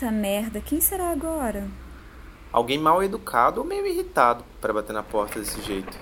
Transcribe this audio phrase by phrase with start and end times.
[0.00, 1.68] Puta merda, quem será agora?
[2.50, 5.94] Alguém mal educado ou meio irritado para bater na porta desse jeito.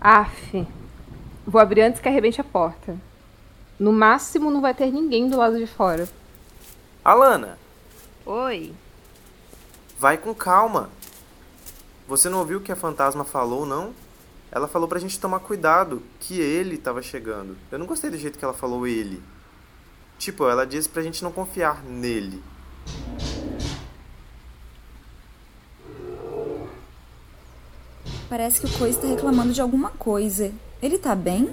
[0.00, 0.66] Aff.
[1.46, 2.96] Vou abrir antes que arrebente a porta.
[3.78, 6.08] No máximo não vai ter ninguém do lado de fora.
[7.04, 7.58] Alana,
[8.24, 8.72] Oi.
[9.98, 10.88] vai com calma.
[12.08, 13.92] Você não ouviu o que a fantasma falou, não?
[14.54, 17.56] Ela falou pra gente tomar cuidado, que ele tava chegando.
[17.70, 19.22] Eu não gostei do jeito que ela falou ele.
[20.18, 22.42] Tipo, ela disse pra gente não confiar nele.
[28.28, 30.52] Parece que o Coisa tá reclamando de alguma coisa.
[30.82, 31.48] Ele tá bem?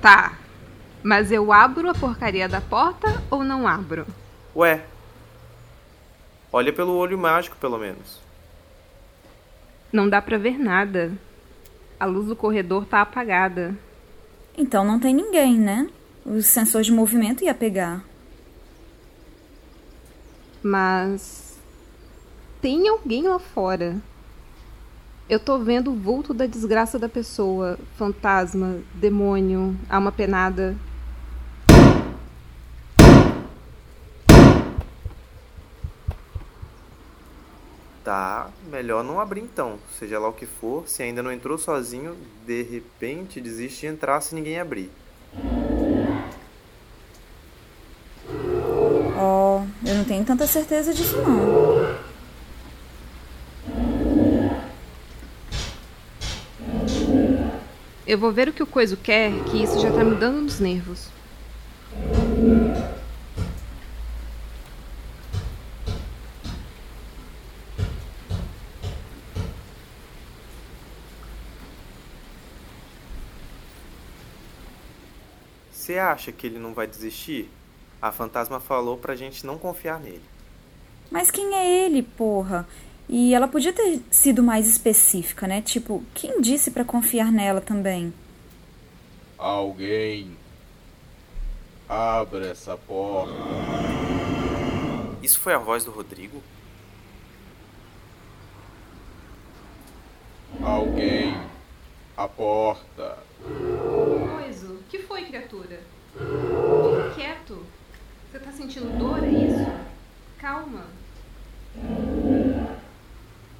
[0.00, 0.37] Tá.
[1.08, 4.06] Mas eu abro a porcaria da porta ou não abro?
[4.54, 4.84] Ué.
[6.52, 8.20] Olha pelo olho mágico, pelo menos.
[9.90, 11.10] Não dá pra ver nada.
[11.98, 13.74] A luz do corredor tá apagada.
[14.54, 15.88] Então não tem ninguém, né?
[16.26, 18.04] O sensor de movimento ia pegar.
[20.62, 21.58] Mas.
[22.60, 23.96] Tem alguém lá fora.
[25.26, 27.78] Eu tô vendo o vulto da desgraça da pessoa.
[27.96, 30.76] Fantasma, demônio, alma penada.
[38.08, 39.78] Tá, melhor não abrir então.
[39.98, 44.22] Seja lá o que for, se ainda não entrou sozinho, de repente desiste de entrar
[44.22, 44.90] se ninguém abrir.
[49.14, 51.98] Ó, eu não tenho tanta certeza disso não.
[58.06, 60.58] Eu vou ver o que o coiso quer, que isso já tá me dando nos
[60.58, 61.10] nervos.
[75.88, 77.48] Você acha que ele não vai desistir?
[78.02, 80.20] A fantasma falou pra gente não confiar nele.
[81.10, 82.68] Mas quem é ele, porra?
[83.08, 85.62] E ela podia ter sido mais específica, né?
[85.62, 88.12] Tipo, quem disse pra confiar nela também?
[89.38, 90.36] Alguém.
[91.88, 93.32] Abra essa porta.
[95.22, 96.42] Isso foi a voz do Rodrigo?
[100.62, 101.34] Alguém.
[102.14, 103.16] A porta.
[103.42, 104.47] Coiso,
[105.18, 105.80] o que foi, criatura?
[106.12, 107.66] Fica quieto.
[108.30, 109.66] Você tá sentindo dor, é isso?
[110.38, 110.84] Calma.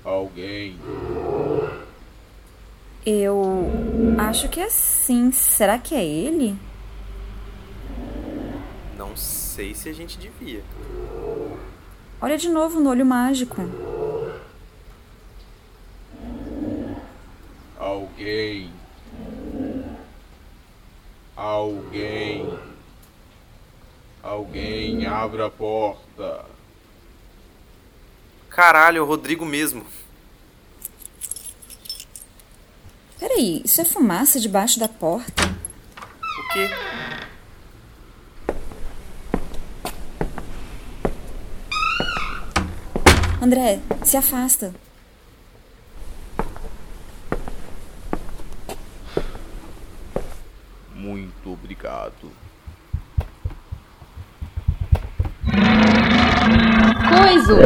[0.04, 0.78] Alguém.
[3.04, 3.66] Eu
[4.18, 5.32] acho que é sim.
[5.32, 6.56] Será que é ele?
[8.96, 10.62] Não sei se a gente devia.
[12.20, 13.62] Olha de novo no olho mágico.
[17.78, 18.70] Alguém.
[21.38, 22.58] Alguém.
[24.20, 26.44] Alguém abra a porta.
[28.50, 29.86] Caralho, é o Rodrigo mesmo.
[33.20, 35.44] Peraí, isso é fumaça debaixo da porta?
[35.44, 36.68] O quê?
[43.40, 44.74] André, se afasta.
[50.98, 52.32] Muito obrigado.
[57.08, 57.54] Coiso!
[57.54, 57.58] O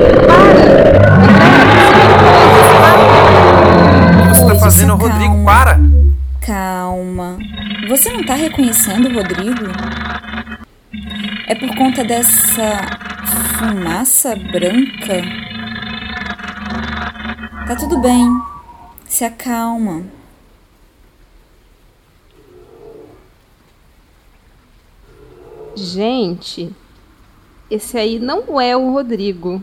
[4.23, 5.09] que você tá Coisa, fazendo, calma.
[5.15, 5.45] Rodrigo?
[5.47, 5.81] Para!
[6.47, 7.39] Calma.
[7.89, 9.65] Você não tá reconhecendo o Rodrigo?
[11.47, 12.83] É por conta dessa
[13.59, 15.23] fumaça branca?
[17.67, 18.29] Tá tudo bem.
[19.07, 20.03] Se acalma.
[25.75, 26.71] Gente,
[27.71, 29.63] esse aí não é o Rodrigo.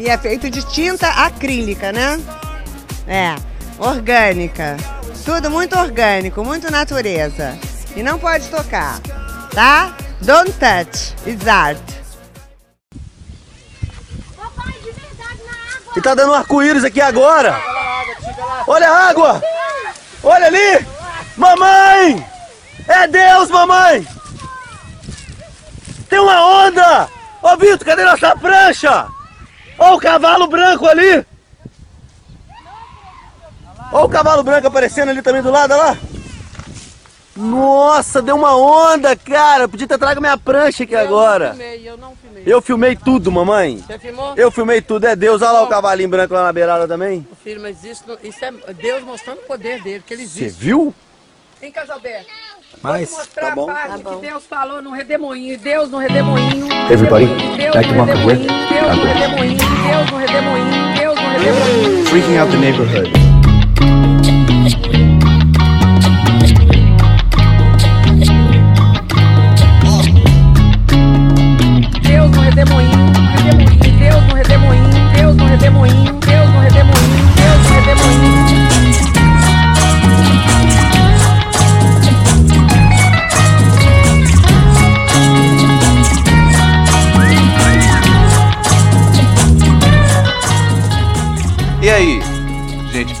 [0.00, 2.18] E é feito de tinta acrílica, né?
[3.06, 3.36] É,
[3.78, 4.78] orgânica.
[5.26, 7.58] Tudo muito orgânico, muito natureza.
[7.94, 8.98] E não pode tocar,
[9.54, 9.94] tá?
[10.22, 11.78] Don't touch, it's art.
[14.34, 17.60] Papai, de E tá dando um arco-íris aqui agora.
[18.66, 19.42] Olha a água!
[20.22, 20.86] Olha ali!
[21.36, 22.26] Mamãe!
[22.88, 24.08] É Deus, mamãe!
[26.08, 27.06] Tem uma onda!
[27.42, 29.19] Ô Vitor, cadê nossa prancha?
[29.80, 31.24] Ó o cavalo branco ali!
[33.92, 35.98] Ó o cavalo branco aparecendo ali também do lado, olha lá!
[37.34, 39.66] Nossa, deu uma onda, cara!
[39.66, 41.50] Podia ter trago minha prancha aqui agora!
[41.54, 42.42] filmei, eu não filmei.
[42.46, 43.78] Eu filmei tudo, mamãe!
[43.86, 44.34] Você filmou?
[44.36, 45.40] Eu filmei tudo, é Deus!
[45.40, 47.26] Olha lá o cavalinho branco lá na beirada também!
[47.42, 50.60] Filho, mas isso, não- isso é Deus mostrando o poder dele, que ele Você existe.
[50.62, 50.94] viu?
[51.62, 52.28] Em Casalberto.
[52.82, 53.66] Mas, tá bom.
[53.66, 56.66] parte que Deus falou no redemoinho, Deus no redemoinho.
[56.90, 57.26] Everybody,
[57.56, 59.58] Deus back to no redemoinho, Deus no redemoinho,
[59.88, 62.04] Deus no redemoinho, Deus no redemoinho.
[62.06, 63.10] Freaking out the neighborhood.
[72.02, 72.98] Deus no redemoinho,
[73.36, 76.99] redemoinho, Deus no redemoinho, Deus no redemoinho, Deus no redemoinho,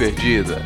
[0.00, 0.62] perdida?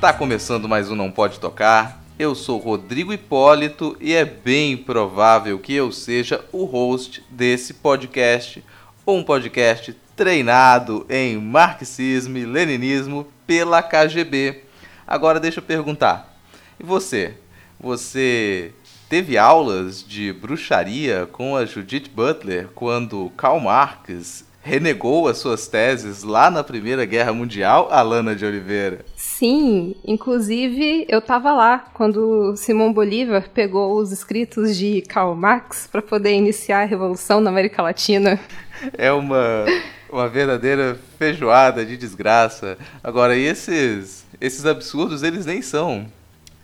[0.00, 2.02] Tá começando mais um Não Pode Tocar.
[2.18, 8.64] Eu sou Rodrigo Hipólito e é bem provável que eu seja o host desse podcast,
[9.06, 14.64] um podcast treinado em marxismo e leninismo pela KGB.
[15.06, 16.36] Agora deixa eu perguntar.
[16.80, 17.36] E você?
[17.78, 18.72] Você
[19.08, 26.22] teve aulas de bruxaria com a Judith Butler quando Karl Marx renegou as suas teses
[26.22, 29.04] lá na Primeira Guerra Mundial, Alana de Oliveira?
[29.16, 36.02] Sim, inclusive eu tava lá quando Simão Bolívar pegou os escritos de Karl Marx para
[36.02, 38.38] poder iniciar a revolução na América Latina.
[38.96, 39.64] É uma,
[40.08, 42.78] uma verdadeira feijoada de desgraça.
[43.02, 46.06] Agora, e esses, esses absurdos, eles nem são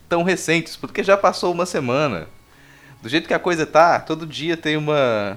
[0.08, 2.28] tão recentes, porque já passou uma semana.
[3.02, 5.36] Do jeito que a coisa tá, todo dia tem uma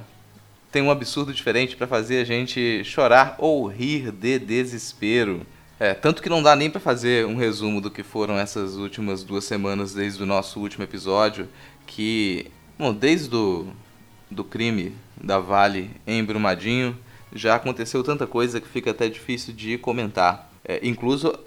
[0.71, 5.45] tem um absurdo diferente pra fazer a gente chorar ou rir de desespero.
[5.79, 9.23] É, tanto que não dá nem pra fazer um resumo do que foram essas últimas
[9.23, 11.47] duas semanas desde o nosso último episódio,
[11.85, 12.47] que,
[12.77, 13.67] bom, desde do,
[14.29, 16.97] do crime da Vale em Brumadinho,
[17.31, 20.51] já aconteceu tanta coisa que fica até difícil de comentar.
[20.65, 21.37] É, incluso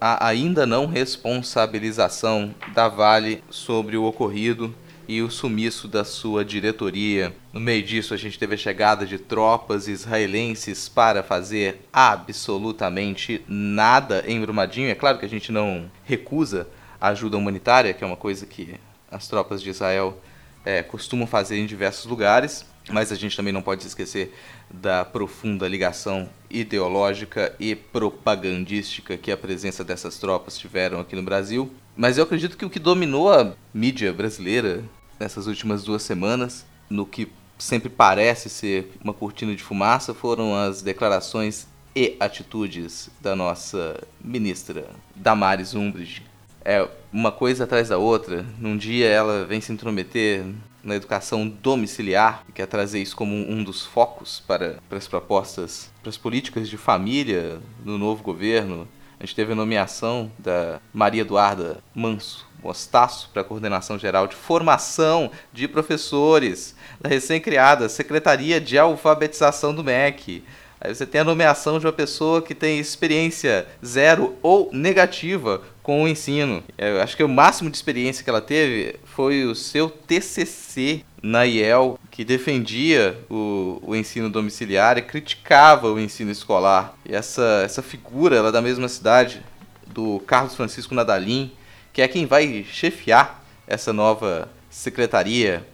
[0.00, 4.74] a ainda não responsabilização da Vale sobre o ocorrido
[5.10, 7.34] e o sumiço da sua diretoria.
[7.52, 14.22] No meio disso, a gente teve a chegada de tropas israelenses para fazer absolutamente nada
[14.24, 14.88] em Brumadinho.
[14.88, 16.68] É claro que a gente não recusa
[17.00, 18.76] a ajuda humanitária, que é uma coisa que
[19.10, 20.16] as tropas de Israel
[20.64, 24.32] é, costumam fazer em diversos lugares, mas a gente também não pode esquecer
[24.72, 31.68] da profunda ligação ideológica e propagandística que a presença dessas tropas tiveram aqui no Brasil.
[31.96, 34.84] Mas eu acredito que o que dominou a mídia brasileira
[35.20, 40.80] nessas últimas duas semanas, no que sempre parece ser uma cortina de fumaça, foram as
[40.80, 46.22] declarações e atitudes da nossa ministra Damares Umbridge.
[46.64, 48.44] É uma coisa atrás da outra.
[48.58, 50.44] Num dia ela vem se intrometer
[50.82, 55.90] na educação domiciliar, que quer trazer isso como um dos focos para, para as propostas,
[56.00, 58.88] para as políticas de família no novo governo.
[59.18, 64.36] A gente teve a nomeação da Maria Eduarda Manso Mostaço para a coordenação geral de
[64.36, 70.44] formação de professores da recém-criada Secretaria de Alfabetização do MEC.
[70.80, 76.02] Aí você tem a nomeação de uma pessoa que tem experiência zero ou negativa com
[76.02, 76.64] o ensino.
[76.78, 81.44] Eu acho que o máximo de experiência que ela teve foi o seu TCC na
[81.44, 86.94] IEL, que defendia o, o ensino domiciliar e criticava o ensino escolar.
[87.04, 89.42] E essa, essa figura, ela é da mesma cidade,
[89.86, 91.52] do Carlos Francisco Nadalim,
[91.92, 95.66] que é quem vai chefiar essa nova secretaria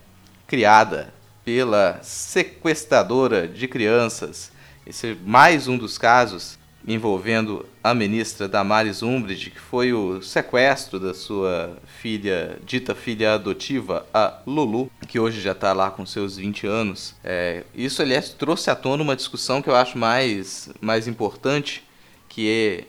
[0.47, 1.13] criada
[1.45, 4.51] pela sequestradora de crianças.
[4.87, 11.01] Esse é mais um dos casos envolvendo a ministra Damares Umbridge, que foi o sequestro
[11.01, 16.37] da sua filha, dita filha adotiva, a Lulu, que hoje já está lá com seus
[16.37, 17.15] 20 anos.
[17.25, 21.83] É, isso, aliás, trouxe à tona uma discussão que eu acho mais, mais importante,
[22.29, 22.85] que é,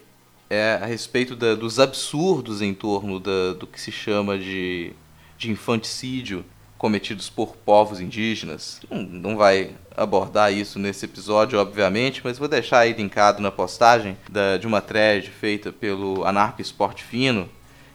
[0.50, 4.94] é a respeito da, dos absurdos em torno da, do que se chama de,
[5.38, 6.46] de infanticídio
[6.77, 8.80] cometidos por povos indígenas.
[8.89, 14.16] Não, não vai abordar isso nesse episódio, obviamente, mas vou deixar aí linkado na postagem
[14.30, 17.50] da, de uma thread feita pelo Anarco Esporte Fino,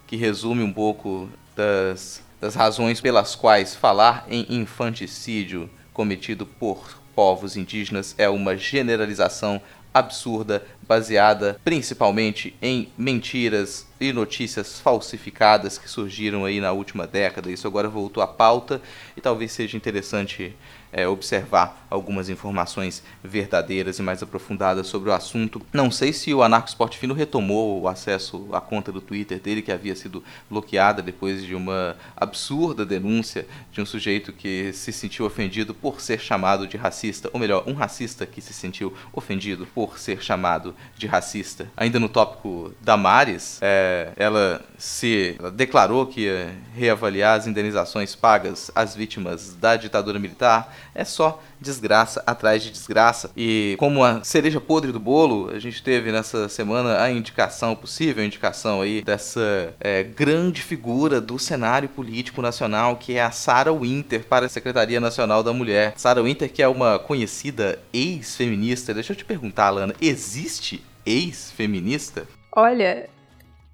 [0.06, 7.56] que resume um pouco das, das razões pelas quais falar em infanticídio cometido por povos
[7.56, 9.60] indígenas é uma generalização
[9.92, 17.50] absurda, baseada principalmente em mentiras e notícias falsificadas que surgiram aí na última década.
[17.50, 18.80] Isso agora voltou à pauta
[19.16, 20.56] e talvez seja interessante
[20.92, 25.60] é, observar algumas informações verdadeiras e mais aprofundadas sobre o assunto.
[25.72, 29.62] Não sei se o Anarco Esporte Fino retomou o acesso à conta do Twitter dele,
[29.62, 35.26] que havia sido bloqueada depois de uma absurda denúncia de um sujeito que se sentiu
[35.26, 39.98] ofendido por ser chamado de racista, ou melhor, um racista que se sentiu ofendido por
[39.98, 41.70] ser chamado de racista.
[41.76, 48.14] Ainda no tópico da Maris, é, ela se ela declarou que ia reavaliar as indenizações
[48.14, 53.30] pagas às vítimas da ditadura militar é só desgraça atrás de desgraça.
[53.36, 58.24] E como a cereja podre do bolo, a gente teve nessa semana a indicação, possível
[58.24, 64.24] indicação aí, dessa é, grande figura do cenário político nacional, que é a Sarah Winter
[64.24, 65.94] para a Secretaria Nacional da Mulher.
[65.96, 68.94] Sarah Winter, que é uma conhecida ex-feminista.
[68.94, 72.26] Deixa eu te perguntar, Alana, existe ex-feminista?
[72.54, 73.08] Olha,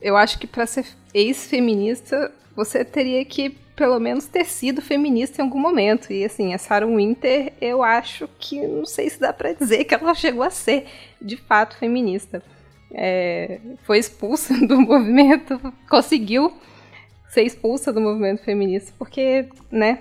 [0.01, 5.45] eu acho que para ser ex-feminista, você teria que pelo menos ter sido feminista em
[5.45, 6.13] algum momento.
[6.13, 9.95] E assim, a Sarah Winter, eu acho que não sei se dá para dizer que
[9.95, 10.87] ela chegou a ser
[11.23, 12.43] de fato feminista.
[12.91, 16.53] É, foi expulsa do movimento, conseguiu
[17.29, 20.01] ser expulsa do movimento feminista porque, né,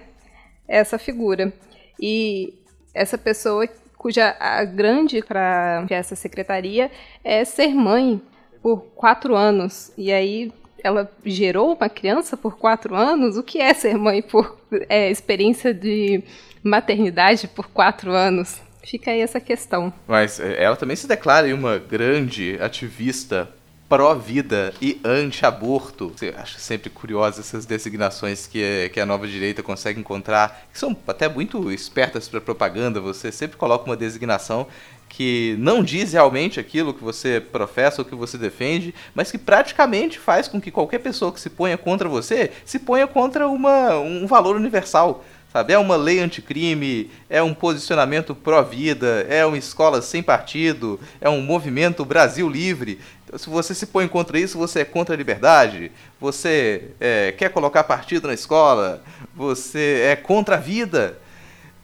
[0.68, 1.54] essa figura.
[2.02, 2.56] E
[2.92, 6.90] essa pessoa cuja a grande para essa secretaria
[7.24, 8.20] é ser mãe
[8.64, 9.92] por quatro anos.
[9.96, 10.52] E aí
[10.84, 13.38] ela gerou uma criança por quatro anos?
[13.38, 14.58] O que é ser mãe por
[14.90, 16.24] é, experiência de
[16.64, 18.62] maternidade por quatro anos?
[18.84, 19.92] Fica aí essa questão.
[20.08, 23.50] Mas é, ela também se declara uma grande ativista
[23.90, 26.14] pró-vida e anti-aborto.
[26.36, 31.30] Acha sempre curiosa essas designações que, que a nova direita consegue encontrar, que são até
[31.30, 33.00] muito espertas para propaganda.
[33.00, 34.68] Você sempre coloca uma designação
[35.10, 40.20] que não diz realmente aquilo que você professa ou que você defende, mas que praticamente
[40.20, 44.28] faz com que qualquer pessoa que se ponha contra você se ponha contra uma, um
[44.28, 45.24] valor universal.
[45.52, 45.74] Sabe?
[45.74, 51.42] É uma lei anticrime, é um posicionamento pró-vida, é uma escola sem partido, é um
[51.42, 53.00] movimento Brasil livre.
[53.26, 57.50] Então, se você se põe contra isso, você é contra a liberdade, você é, quer
[57.50, 59.02] colocar partido na escola,
[59.34, 61.18] você é contra a vida.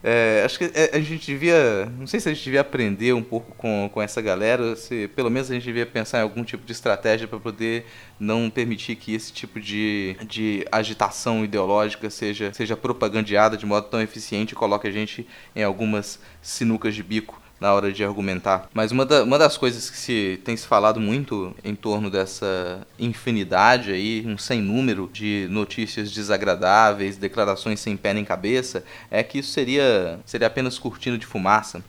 [0.05, 1.85] É, acho que é, a gente devia.
[1.97, 5.29] Não sei se a gente devia aprender um pouco com, com essa galera, se pelo
[5.29, 7.85] menos a gente devia pensar em algum tipo de estratégia para poder
[8.19, 14.01] não permitir que esse tipo de, de agitação ideológica seja, seja propagandeada de modo tão
[14.01, 18.69] eficiente e coloque a gente em algumas sinucas de bico na hora de argumentar.
[18.73, 22.85] Mas uma, da, uma das coisas que se tem se falado muito em torno dessa
[22.99, 29.39] infinidade aí, um sem número de notícias desagradáveis, declarações sem pé nem cabeça, é que
[29.39, 31.83] isso seria, seria apenas cortina de fumaça.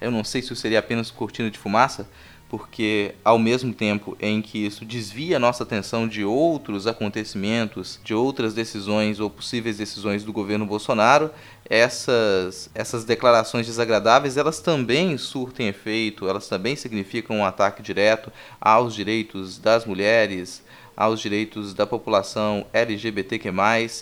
[0.00, 2.08] Eu não sei se seria apenas cortina de fumaça,
[2.48, 8.54] porque ao mesmo tempo em que isso desvia nossa atenção de outros acontecimentos, de outras
[8.54, 11.30] decisões ou possíveis decisões do governo Bolsonaro,
[11.68, 18.94] essas, essas declarações desagradáveis elas também surtem efeito, elas também significam um ataque direto aos
[18.94, 20.62] direitos das mulheres,
[20.96, 23.52] aos direitos da população LGBTQ+,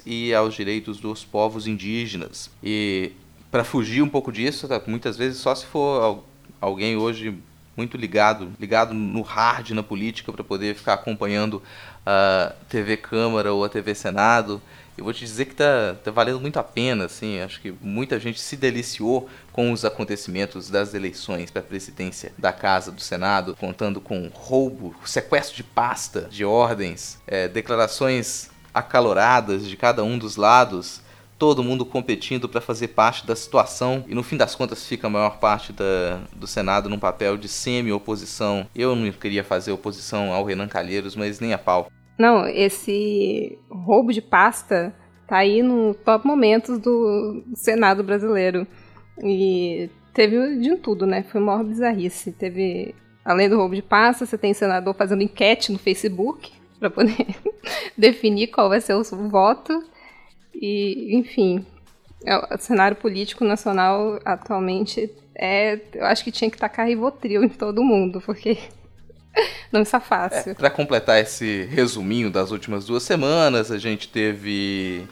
[0.06, 2.50] e aos direitos dos povos indígenas.
[2.62, 3.12] E
[3.50, 6.22] para fugir um pouco disso, tá, muitas vezes só se for
[6.60, 7.36] alguém hoje
[7.76, 11.62] muito ligado, ligado no hard na política para poder ficar acompanhando
[12.04, 14.62] a TV Câmara ou a TV Senado.
[14.96, 18.18] Eu vou te dizer que tá, tá valendo muito a pena, assim, acho que muita
[18.18, 23.54] gente se deliciou com os acontecimentos das eleições para a presidência da Casa do Senado,
[23.60, 30.36] contando com roubo, sequestro de pasta, de ordens, é, declarações acaloradas de cada um dos
[30.36, 31.02] lados,
[31.38, 35.10] todo mundo competindo para fazer parte da situação e no fim das contas fica a
[35.10, 38.66] maior parte da, do Senado num papel de semi-oposição.
[38.74, 41.90] Eu não queria fazer oposição ao Renan Calheiros, mas nem a pau.
[42.18, 44.94] Não, esse roubo de pasta
[45.26, 48.66] tá aí no top momentos do Senado brasileiro.
[49.22, 51.22] E teve de tudo, né?
[51.24, 52.32] Foi uma maior bizarrice.
[52.32, 57.36] Teve, além do roubo de pasta, você tem senador fazendo enquete no Facebook para poder
[57.96, 59.82] definir qual vai ser o voto.
[60.60, 61.64] E, enfim,
[62.24, 65.78] é o cenário político nacional atualmente é.
[65.92, 68.58] Eu acho que tinha que tacar Rivotril em todo mundo, porque
[69.70, 70.52] não está fácil.
[70.52, 75.06] É, Para completar esse resuminho das últimas duas semanas, a gente teve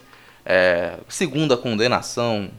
[0.45, 2.49] é, segunda condenação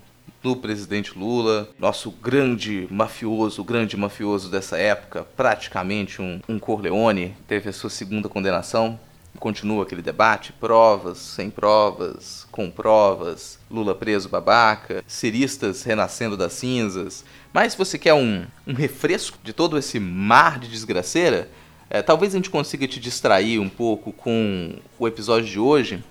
[0.43, 7.69] do presidente Lula, nosso grande mafioso, grande mafioso dessa época, praticamente um, um Corleone, teve
[7.69, 8.99] a sua segunda condenação
[9.39, 17.25] Continua aquele debate, provas, sem provas, com provas, Lula preso babaca, ciristas renascendo das cinzas.
[17.53, 21.51] Mas se você quer um, um refresco de todo esse mar de desgraceira,
[21.89, 26.03] é, talvez a gente consiga te distrair um pouco com o episódio de hoje.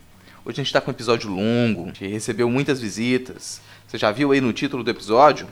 [0.45, 3.61] Hoje a gente está com um episódio longo, a gente recebeu muitas visitas.
[3.87, 5.47] Você já viu aí no título do episódio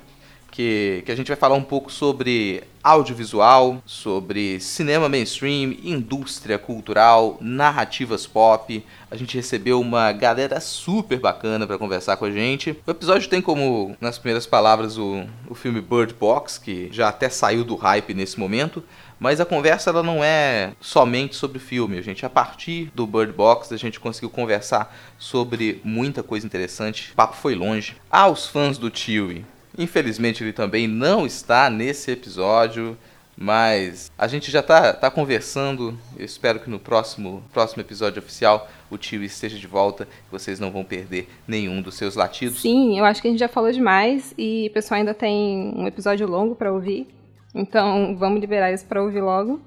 [0.53, 7.39] que, que a gente vai falar um pouco sobre audiovisual, sobre cinema mainstream, indústria cultural,
[7.41, 8.85] narrativas pop.
[9.09, 12.77] A gente recebeu uma galera super bacana para conversar com a gente.
[12.85, 17.29] O episódio tem como, nas primeiras palavras, o, o filme Bird Box, que já até
[17.29, 18.83] saiu do hype nesse momento.
[19.19, 21.99] Mas a conversa ela não é somente sobre o filme.
[22.03, 27.11] Gente, a partir do Bird Box, a gente conseguiu conversar sobre muita coisa interessante.
[27.13, 27.95] O papo foi longe.
[28.11, 29.45] Aos fãs do Chewie,
[29.77, 32.97] infelizmente ele também não está nesse episódio.
[33.35, 35.97] Mas a gente já tá, tá conversando.
[36.17, 40.07] Eu espero que no próximo, próximo episódio oficial o tio esteja de volta.
[40.31, 42.61] Vocês não vão perder nenhum dos seus latidos.
[42.61, 45.87] Sim, eu acho que a gente já falou demais e o pessoal ainda tem um
[45.87, 47.07] episódio longo para ouvir.
[47.55, 49.59] Então vamos liberar isso para ouvir logo.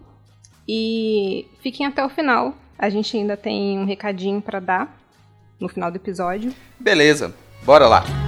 [0.69, 2.55] E fiquem até o final.
[2.79, 5.01] A gente ainda tem um recadinho para dar
[5.59, 6.53] no final do episódio.
[6.79, 7.35] Beleza,
[7.65, 8.26] bora lá.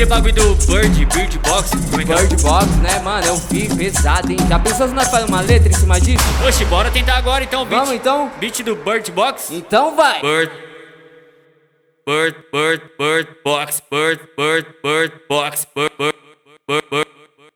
[0.00, 1.70] Aquele bagulho do Bird, Bird Box?
[1.90, 3.26] Como é que Bird Box, né, mano?
[3.26, 4.38] Eu vi pesado, hein?
[4.48, 6.24] Já pensou se nós fazemos uma letra em cima disso?
[6.42, 6.48] é?
[6.48, 7.80] Oxe, bora tentar agora então beat.
[7.80, 8.30] Vamos então?
[8.38, 9.52] Beat do Bird Box?
[9.52, 10.20] Então vai!
[10.22, 10.52] Bird.
[12.06, 16.16] Bird, bird, bird, box, bird, bird, bird, box, bird, bird,
[16.66, 17.08] bird, bird,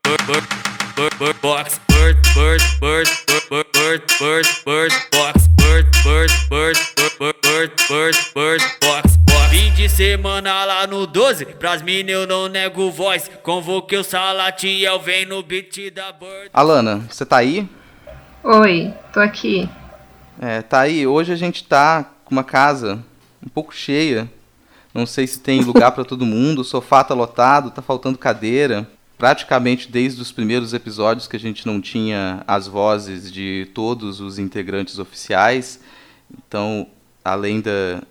[0.05, 3.09] bird, bird, bird, box, bird, bird, bird,
[3.51, 9.51] bird, bird, bird, bird, box, bird, bird, bird, bird, bird, bird, bird, box, box.
[9.51, 13.31] Fim de semana lá no 12, pras mina eu não nego voz.
[13.43, 16.51] Convoquei o Salatiel, vem no beat da Bird.
[16.53, 17.69] Alana, você tá aí?
[18.43, 19.69] Oi, tô aqui.
[20.41, 21.07] É, tá aí.
[21.07, 23.03] Hoje a gente tá com uma casa
[23.45, 24.31] um pouco cheia.
[24.93, 26.61] Não sei se tem lugar para todo mundo.
[26.61, 28.87] O sofá tá lotado, tá faltando cadeira.
[29.29, 34.39] Praticamente desde os primeiros episódios que a gente não tinha as vozes de todos os
[34.39, 35.81] integrantes oficiais.
[36.47, 36.87] Então,
[37.25, 38.03] além da,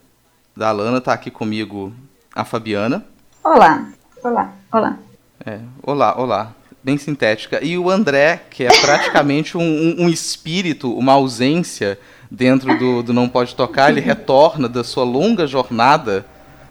[0.58, 1.93] da Alana, tá aqui comigo
[2.34, 3.06] a Fabiana.
[3.43, 3.89] Olá,
[4.23, 4.97] olá, olá.
[5.45, 6.56] É, olá, olá.
[6.84, 7.63] Bem sintética.
[7.63, 11.99] E o André, que é praticamente um, um- um espírito, uma ausência
[12.32, 13.91] dentro do, do Não Pode Tocar.
[13.91, 16.26] Ele retorna da sua longa jornada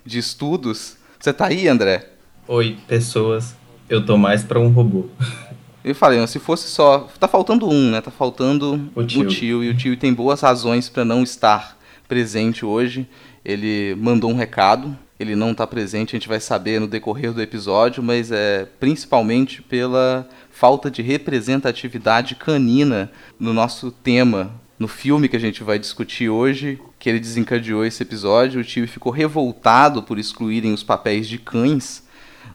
[0.05, 0.96] de estudos.
[1.20, 2.09] Você tá aí, André?
[2.48, 3.55] Oi, pessoas.
[3.92, 5.05] Eu tô mais pra um robô.
[5.85, 7.11] Eu falei, se fosse só.
[7.20, 8.00] Tá faltando um, né?
[8.00, 9.62] Tá faltando O tio.
[9.62, 11.76] E o tio tem boas razões para não estar
[12.09, 13.07] presente hoje.
[13.44, 14.96] Ele mandou um recado.
[15.20, 19.61] Ele não tá presente, a gente vai saber no decorrer do episódio, mas é principalmente
[19.61, 26.28] pela falta de representatividade canina no nosso tema, no filme que a gente vai discutir
[26.28, 28.62] hoje, que ele desencadeou esse episódio.
[28.62, 32.02] O tio ficou revoltado por excluírem os papéis de cães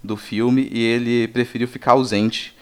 [0.03, 2.55] do filme e ele preferiu ficar ausente.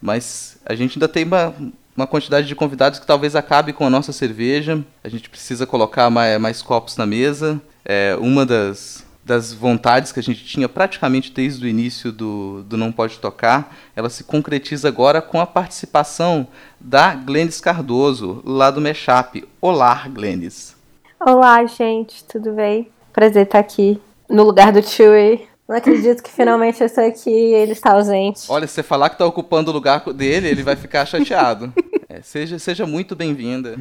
[0.00, 1.54] Mas a gente ainda tem uma,
[1.96, 4.84] uma quantidade de convidados que talvez acabe com a nossa cerveja.
[5.02, 7.60] A gente precisa colocar mais, mais copos na mesa.
[7.84, 12.76] É, uma das, das vontades que a gente tinha praticamente desde o início do, do
[12.76, 16.46] Não Pode Tocar, ela se concretiza agora com a participação
[16.78, 19.42] da Glennis Cardoso, lá do Meshap.
[19.60, 20.76] Olá, Glennis.
[21.18, 22.88] Olá, gente, tudo bem?
[23.12, 25.47] Prazer estar aqui no lugar do Chewie.
[25.68, 28.46] Não acredito que finalmente eu estou aqui e ele está ausente.
[28.48, 31.72] Olha, se você falar que tá ocupando o lugar dele, ele vai ficar chateado.
[32.10, 33.78] É, seja, seja muito bem-vinda.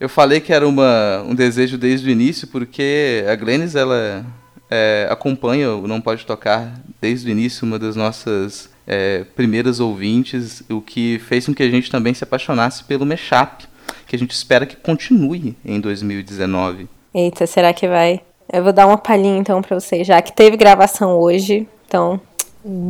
[0.00, 4.24] Eu falei que era uma, um desejo desde o início, porque a Glennis, ela
[4.70, 6.72] é, acompanha o Não Pode Tocar
[7.02, 11.68] desde o início, uma das nossas é, primeiras ouvintes, o que fez com que a
[11.68, 13.64] gente também se apaixonasse pelo Meshap,
[14.06, 16.88] que a gente espera que continue em 2019.
[17.14, 18.22] Eita, será que vai?
[18.52, 21.68] Eu vou dar uma palhinha então pra vocês, já que teve gravação hoje.
[21.86, 22.20] Então,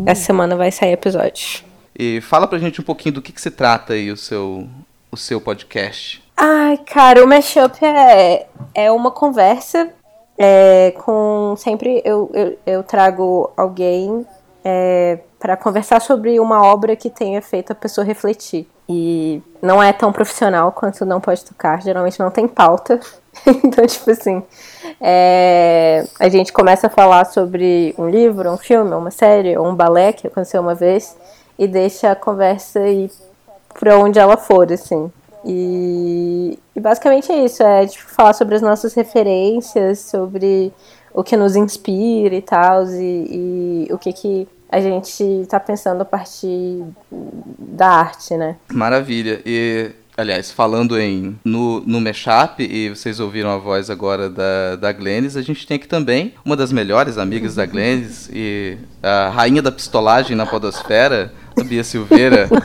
[0.07, 1.64] essa semana vai sair episódio.
[1.99, 4.66] E fala pra gente um pouquinho do que, que se trata aí o seu,
[5.11, 6.23] o seu podcast.
[6.37, 9.88] Ai, cara, o mashup é, é uma conversa
[10.37, 11.55] é, com.
[11.57, 14.27] Sempre eu, eu, eu trago alguém
[14.62, 18.69] é, para conversar sobre uma obra que tenha feito a pessoa refletir.
[18.88, 23.01] E não é tão profissional quanto Não Pode Tocar, geralmente não tem pauta.
[23.64, 24.42] então, tipo assim,
[25.01, 29.75] é, a gente começa a falar sobre um livro, um filme, uma série, ou um
[29.75, 31.16] balé que aconteceu uma vez,
[31.59, 33.11] e deixa a conversa ir
[33.75, 35.11] pra onde ela for, assim.
[35.44, 40.72] E, e basicamente é isso, é tipo, falar sobre as nossas referências, sobre
[41.14, 46.03] o que nos inspira e tal, e, e o que, que a gente está pensando
[46.03, 48.57] a partir da arte, né?
[48.72, 49.40] Maravilha.
[49.46, 54.93] E, aliás, falando em no, no mashup, e vocês ouviram a voz agora da, da
[54.93, 59.61] Glennis, a gente tem aqui também uma das melhores amigas da Glennis e a rainha
[59.61, 62.49] da pistolagem na podosfera, a Bia Silveira.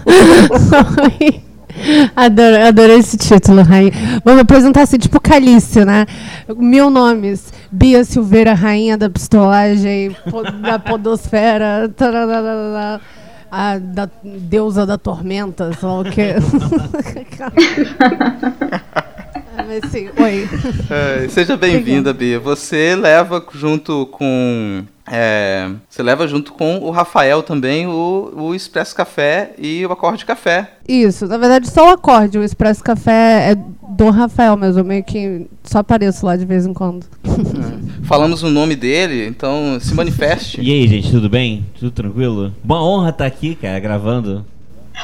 [2.15, 3.91] Adoro, adoro esse título, rainha.
[4.25, 6.05] Vamos apresentar assim, tipo Calício, né?
[6.57, 7.53] Mil nomes.
[7.71, 10.15] Bia Silveira, rainha da pistolagem,
[10.61, 12.99] da podosfera, tararara,
[13.51, 16.35] a da deusa da tormenta, sei lá o quê.
[19.71, 20.49] Mas sim, oi.
[20.91, 22.37] É, seja bem-vinda, Bia.
[22.37, 24.83] Você leva junto com.
[25.09, 30.25] é, você leva junto com o Rafael também o, o Expresso Café e o Acorde
[30.25, 30.73] Café.
[30.85, 35.05] Isso, na verdade só o acorde, o Expresso Café é do Rafael mesmo, eu meio
[35.05, 37.05] que só apareço lá de vez em quando.
[38.03, 40.59] Falamos o nome dele, então se manifeste.
[40.59, 41.65] E aí, gente, tudo bem?
[41.79, 42.53] Tudo tranquilo?
[42.61, 44.45] Uma honra estar aqui, cara, gravando.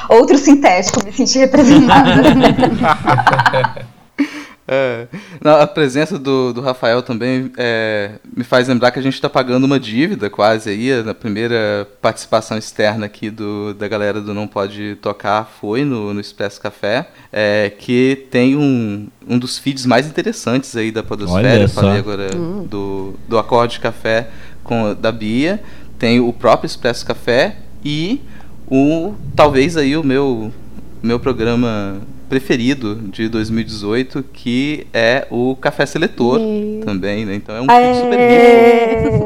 [0.10, 2.21] Outro sintético, me senti representada.
[4.67, 5.08] É,
[5.41, 9.30] não, a presença do, do Rafael também é, me faz lembrar que a gente está
[9.30, 11.03] pagando uma dívida quase aí.
[11.03, 16.19] Na primeira participação externa aqui do, da galera do Não Pode Tocar foi no, no
[16.19, 21.62] Expresso Café, é, que tem um, um dos feeds mais interessantes aí da Podosfera.
[21.62, 24.27] Eu falei agora do, do Acorde Café
[24.63, 25.63] com, da Bia.
[25.97, 28.21] Tem o próprio Expresso Café e
[28.69, 30.51] o talvez aí o meu,
[31.01, 36.82] meu programa preferido de 2018, que é o Café Seletor Yay.
[36.86, 37.36] também, né?
[37.36, 37.94] Então é um Aê!
[37.94, 38.20] feed super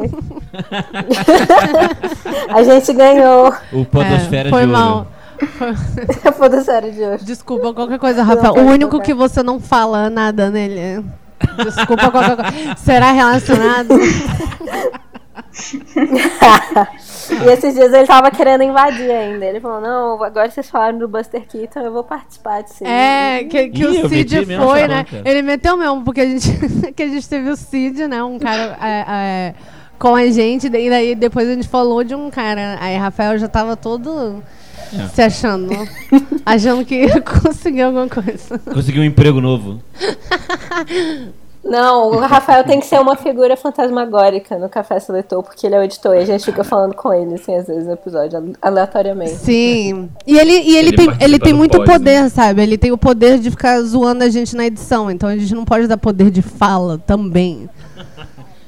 [0.04, 0.22] rico.
[2.54, 3.54] a gente ganhou.
[3.74, 4.80] O Podosfera É, foi de ouro.
[4.80, 5.08] mal.
[6.24, 7.26] A podosfera de hoje.
[7.26, 8.54] Desculpa qualquer coisa, Rafael.
[8.54, 9.06] O único colocar.
[9.08, 11.04] que você não fala nada nele.
[11.64, 12.76] Desculpa qualquer coisa.
[12.78, 13.96] Será relacionado?
[17.34, 19.46] E esses dias ele tava querendo invadir ainda.
[19.46, 22.86] Ele falou: Não, agora vocês falaram do Buster Keaton, eu vou participar disso.
[22.86, 25.06] É, que, que Ih, o Cid foi, né?
[25.10, 25.30] bronca.
[25.30, 26.50] Ele meteu mesmo, porque a gente,
[26.96, 28.24] que a gente teve o Cid, né?
[28.24, 29.54] Um cara é, é,
[29.98, 32.78] com a gente, e daí depois a gente falou de um cara.
[32.80, 34.44] Aí Rafael já tava todo
[34.94, 35.08] É.
[35.08, 35.70] se achando.
[36.46, 38.60] achando que ia conseguir alguma coisa.
[38.74, 39.82] Conseguiu um emprego novo.
[41.64, 45.80] Não, o Rafael tem que ser uma figura fantasmagórica no Café Seletor, porque ele é
[45.80, 49.36] o editor e a gente fica falando com ele, assim, às vezes no episódio, aleatoriamente.
[49.36, 50.10] Sim.
[50.26, 51.94] E ele, e ele, Ele tem, ele tem muito pós, né?
[51.94, 52.64] poder, sabe?
[52.64, 55.12] Ele tem o poder de ficar zoando a gente na edição.
[55.12, 57.70] Então a gente não pode dar poder de fala também.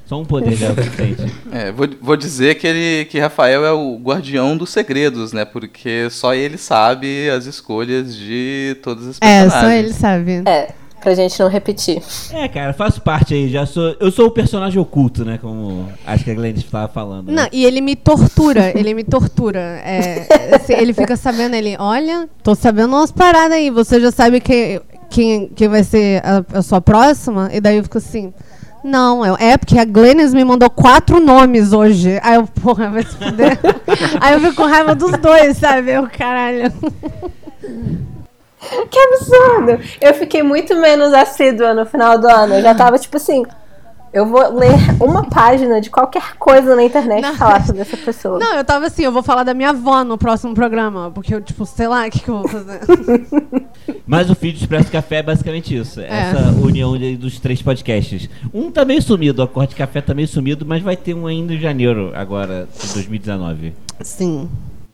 [0.05, 1.33] Só um poder já é suficiente.
[1.51, 5.45] É, vou, vou dizer que ele que Rafael é o guardião dos segredos, né?
[5.45, 9.53] Porque só ele sabe as escolhas de todas as É, personagens.
[9.63, 10.43] só ele sabe.
[10.45, 10.73] É,
[11.03, 12.01] pra gente não repetir.
[12.31, 13.49] É, cara, faço parte aí.
[13.49, 15.37] Já sou, eu sou o personagem oculto, né?
[15.39, 17.27] Como acho que a Glenn estava falando.
[17.27, 17.41] né?
[17.43, 19.59] Não, e ele me tortura, ele me tortura.
[19.59, 24.39] É, assim, ele fica sabendo, ele, olha, tô sabendo umas paradas aí, você já sabe
[24.39, 27.49] quem, quem, quem vai ser a, a sua próxima?
[27.51, 28.33] E daí eu fico assim,
[28.83, 32.19] não, é, é porque a Glennis me mandou quatro nomes hoje.
[32.23, 33.59] Aí eu, porra, vai se fuder.
[34.21, 35.91] aí eu fico com raiva dos dois, sabe?
[35.91, 36.71] Eu, caralho.
[38.89, 39.79] Que absurdo!
[40.01, 42.55] Eu fiquei muito menos assídua no final do ano.
[42.55, 43.43] Eu já tava tipo assim.
[44.11, 44.69] Eu vou ler
[45.01, 48.37] uma página de qualquer coisa na internet e falar sobre essa pessoa.
[48.37, 51.41] Não, eu tava assim, eu vou falar da minha avó no próximo programa, porque eu,
[51.41, 52.79] tipo, sei lá o que, que eu vou fazer.
[54.05, 55.99] Mas o feed do Expresso Café é basicamente isso.
[55.99, 58.29] Essa união de- dos três podcasts.
[58.53, 61.55] Um tá meio sumido, o Acorde Café tá meio sumido, mas vai ter um ainda
[61.55, 63.73] em janeiro, agora, de 2019.
[64.01, 64.47] Sim.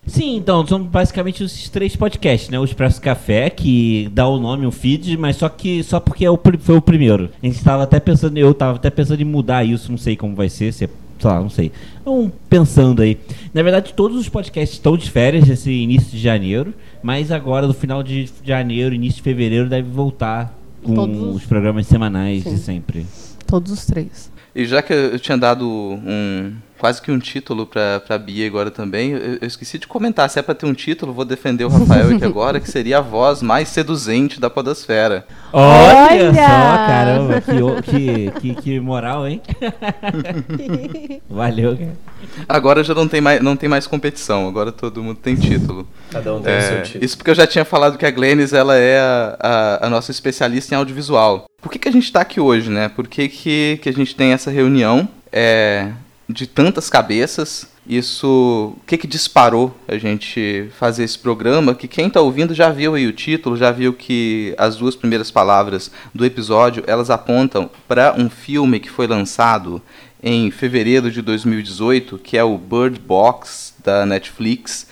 [0.07, 2.59] Sim, então, são basicamente esses três podcasts, né?
[2.59, 6.31] O Expresso Café, que dá o nome, o feed, mas só que só porque é
[6.31, 7.29] o, foi o primeiro.
[7.41, 10.35] A gente tava até pensando, eu tava até pensando em mudar isso, não sei como
[10.35, 11.71] vai ser, se é, sei lá, não sei.
[12.01, 13.19] Então, pensando aí.
[13.53, 17.73] Na verdade, todos os podcasts estão de férias esse início de janeiro, mas agora, no
[17.73, 22.57] final de janeiro, início de fevereiro, deve voltar com Todos os- os programas semanais de
[22.57, 23.05] sempre.
[23.45, 24.31] todos os três.
[24.55, 28.71] E já que eu tinha dado um quase que um título pra, pra Bia agora
[28.71, 31.67] também, eu, eu esqueci de comentar, se é pra ter um título, vou defender o
[31.67, 35.25] Rafael aqui agora, que seria a voz mais seduzente da podosfera.
[35.51, 36.33] Olha, Olha!
[36.33, 39.41] só, caramba, que, que, que, que moral, hein?
[41.29, 41.97] Valeu, cara.
[42.47, 45.87] Agora já não tem mais, não tem mais competição, agora todo mundo tem título.
[46.09, 47.03] Cada um tem o seu título.
[47.03, 50.11] Isso porque eu já tinha falado que a Glennis ela é a, a, a nossa
[50.11, 51.45] especialista em audiovisual.
[51.61, 52.89] Por que, que a gente está aqui hoje, né?
[52.89, 55.91] Por que, que, que a gente tem essa reunião é,
[56.29, 57.67] de tantas cabeças?
[57.87, 61.73] Isso, o que que disparou a gente fazer esse programa?
[61.73, 65.31] Que quem está ouvindo já viu aí o título, já viu que as duas primeiras
[65.31, 69.81] palavras do episódio elas apontam para um filme que foi lançado
[70.21, 74.85] em fevereiro de 2018, que é o Bird Box da Netflix.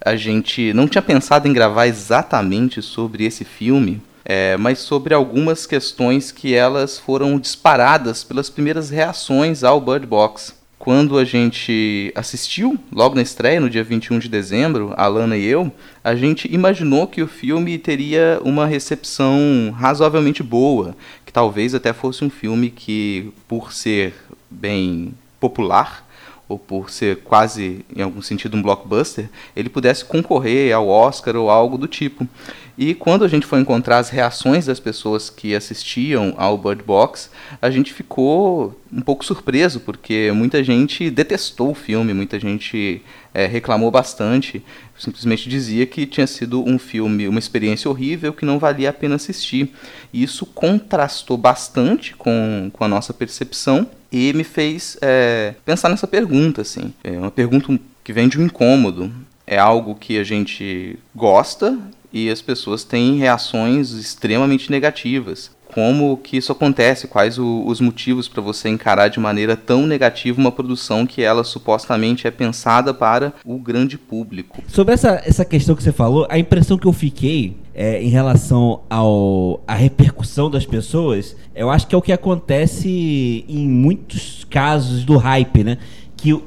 [0.00, 5.66] A gente não tinha pensado em gravar exatamente sobre esse filme, é, mas sobre algumas
[5.66, 10.63] questões que elas foram disparadas pelas primeiras reações ao Bird Box.
[10.84, 15.42] Quando a gente assistiu, logo na estreia, no dia 21 de dezembro, a Lana e
[15.42, 15.72] eu,
[16.04, 20.94] a gente imaginou que o filme teria uma recepção razoavelmente boa,
[21.24, 24.12] que talvez até fosse um filme que, por ser
[24.50, 26.06] bem popular,
[26.46, 31.48] ou por ser quase, em algum sentido, um blockbuster, ele pudesse concorrer ao Oscar ou
[31.48, 32.28] algo do tipo.
[32.76, 37.30] E quando a gente foi encontrar as reações das pessoas que assistiam ao Bird Box,
[37.62, 43.00] a gente ficou um pouco surpreso, porque muita gente detestou o filme, muita gente
[43.32, 44.60] é, reclamou bastante,
[44.98, 49.14] simplesmente dizia que tinha sido um filme, uma experiência horrível que não valia a pena
[49.14, 49.72] assistir.
[50.12, 56.08] E isso contrastou bastante com, com a nossa percepção e me fez é, pensar nessa
[56.08, 56.92] pergunta, assim.
[57.04, 59.12] É uma pergunta que vem de um incômodo.
[59.46, 61.78] É algo que a gente gosta
[62.14, 65.50] e as pessoas têm reações extremamente negativas.
[65.74, 67.08] Como que isso acontece?
[67.08, 71.42] Quais o- os motivos para você encarar de maneira tão negativa uma produção que ela
[71.42, 74.62] supostamente é pensada para o grande público?
[74.68, 78.82] Sobre essa, essa questão que você falou, a impressão que eu fiquei é, em relação
[78.88, 85.04] ao à repercussão das pessoas, eu acho que é o que acontece em muitos casos
[85.04, 85.78] do hype, né?
[86.16, 86.38] Que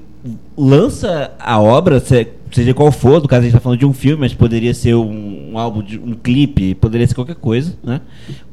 [0.58, 3.94] lança a obra, se- seja qual for, no caso a gente tá falando de um
[3.94, 8.02] filme, mas poderia ser um, um álbum, de, um clipe, poderia ser qualquer coisa, né?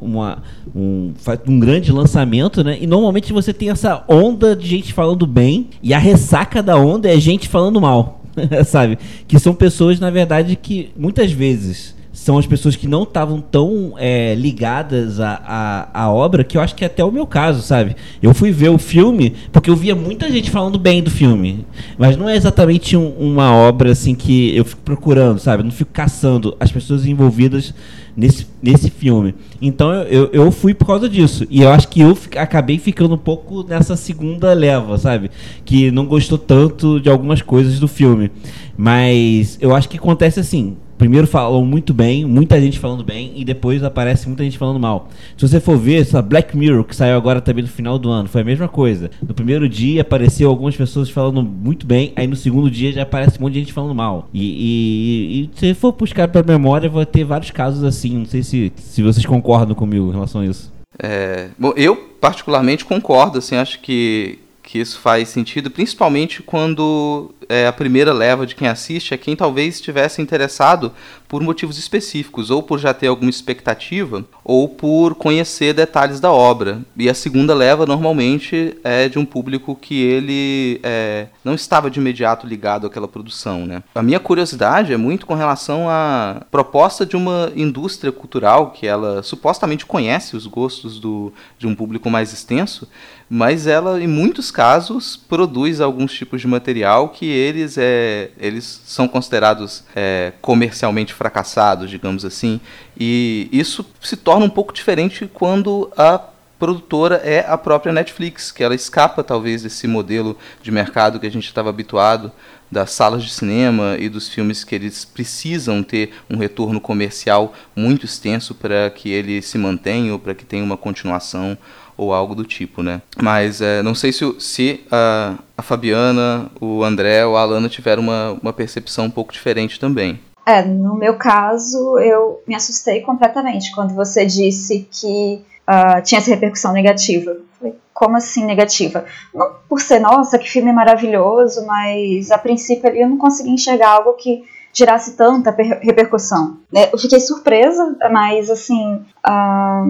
[0.00, 0.42] Uma,
[0.74, 1.12] um,
[1.46, 2.78] um grande lançamento, né?
[2.80, 7.08] E normalmente você tem essa onda de gente falando bem e a ressaca da onda
[7.08, 8.22] é gente falando mal,
[8.66, 8.98] sabe?
[9.26, 11.94] Que são pessoas, na verdade, que muitas vezes
[12.24, 16.74] são as pessoas que não estavam tão é, ligadas à, à, obra, que eu acho
[16.74, 17.94] que é até o meu caso, sabe?
[18.22, 21.66] Eu fui ver o filme porque eu via muita gente falando bem do filme,
[21.98, 25.60] mas não é exatamente um- uma obra assim que eu fico procurando, sabe?
[25.60, 27.74] Eu não fico caçando as pessoas envolvidas
[28.16, 29.34] nesse, nesse filme.
[29.60, 31.46] Então eu, eu, fui por causa disso.
[31.50, 35.30] E eu acho que eu acabei ficando um pouco nessa segunda leva, sabe?
[35.62, 38.30] Que não gostou tanto de algumas coisas do filme.
[38.78, 40.78] Mas eu acho que acontece assim.
[40.96, 45.08] Primeiro falam muito bem, muita gente falando bem, e depois aparece muita gente falando mal.
[45.36, 48.28] Se você for ver, essa Black Mirror, que saiu agora também no final do ano,
[48.28, 49.10] foi a mesma coisa.
[49.26, 53.38] No primeiro dia apareceu algumas pessoas falando muito bem, aí no segundo dia já aparece
[53.38, 54.28] um monte de gente falando mal.
[54.32, 58.18] E, e- e se for buscar pra memória, vai ter vários casos assim.
[58.18, 60.72] Não sei se, se vocês concordam comigo em relação a isso.
[61.02, 67.66] É, bom, eu particularmente concordo, assim, acho que, que isso faz sentido, principalmente quando é,
[67.66, 70.92] a primeira leva de quem assiste é quem talvez estivesse interessado
[71.34, 76.80] por motivos específicos, ou por já ter alguma expectativa, ou por conhecer detalhes da obra.
[76.96, 81.98] E a segunda leva normalmente é de um público que ele é, não estava de
[81.98, 83.66] imediato ligado àquela produção.
[83.66, 83.82] Né?
[83.96, 89.20] A minha curiosidade é muito com relação à proposta de uma indústria cultural que ela
[89.24, 92.86] supostamente conhece os gostos do, de um público mais extenso,
[93.28, 99.08] mas ela, em muitos casos, produz alguns tipos de material que eles, é, eles são
[99.08, 102.60] considerados é, comercialmente fracassados, digamos assim,
[103.00, 106.20] e isso se torna um pouco diferente quando a
[106.58, 111.30] produtora é a própria Netflix, que ela escapa talvez desse modelo de mercado que a
[111.30, 112.30] gente estava habituado
[112.70, 118.04] das salas de cinema e dos filmes que eles precisam ter um retorno comercial muito
[118.04, 121.56] extenso para que ele se mantenha ou para que tenha uma continuação
[121.96, 123.00] ou algo do tipo, né?
[123.22, 128.02] Mas é, não sei se, se a, a Fabiana, o André ou a Alana tiveram
[128.02, 130.18] uma, uma percepção um pouco diferente também.
[130.46, 136.30] É, no meu caso, eu me assustei completamente quando você disse que ah, tinha essa
[136.30, 137.36] repercussão negativa.
[137.58, 139.04] Falei, como assim negativa?
[139.34, 144.12] Não por ser, nossa, que filme maravilhoso, mas a princípio eu não consegui enxergar algo
[144.14, 146.58] que gerasse tanta per- repercussão.
[146.70, 146.90] né?
[146.92, 149.84] Eu fiquei surpresa, mas assim, ah,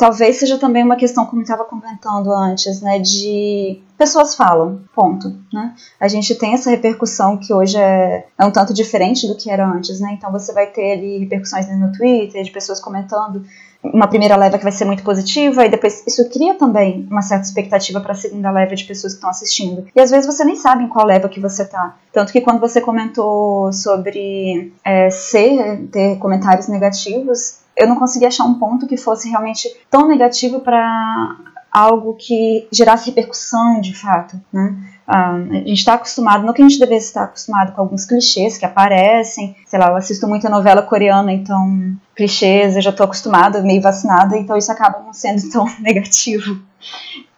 [0.00, 5.74] talvez seja também uma questão, como estava comentando antes, né, de pessoas falam, ponto, né?
[6.00, 9.68] A gente tem essa repercussão que hoje é, é um tanto diferente do que era
[9.68, 10.12] antes, né?
[10.14, 13.44] Então você vai ter ali repercussões no Twitter de pessoas comentando
[13.82, 17.44] uma primeira leva que vai ser muito positiva e depois isso cria também uma certa
[17.44, 19.86] expectativa para a segunda leva de pessoas que estão assistindo.
[19.94, 21.96] E às vezes você nem sabe em qual leva que você tá.
[22.10, 28.44] Tanto que quando você comentou sobre é, ser, ter comentários negativos, eu não consegui achar
[28.44, 31.36] um ponto que fosse realmente tão negativo para
[31.72, 34.76] algo que gerasse repercussão de fato, né?
[35.10, 38.64] a gente está acostumado, não que a gente devesse estar acostumado com alguns clichês que
[38.64, 43.82] aparecem, sei lá, eu assisto muita novela coreana, então clichês, eu já estou acostumada, meio
[43.82, 46.60] vacinada, então isso acaba não sendo tão negativo.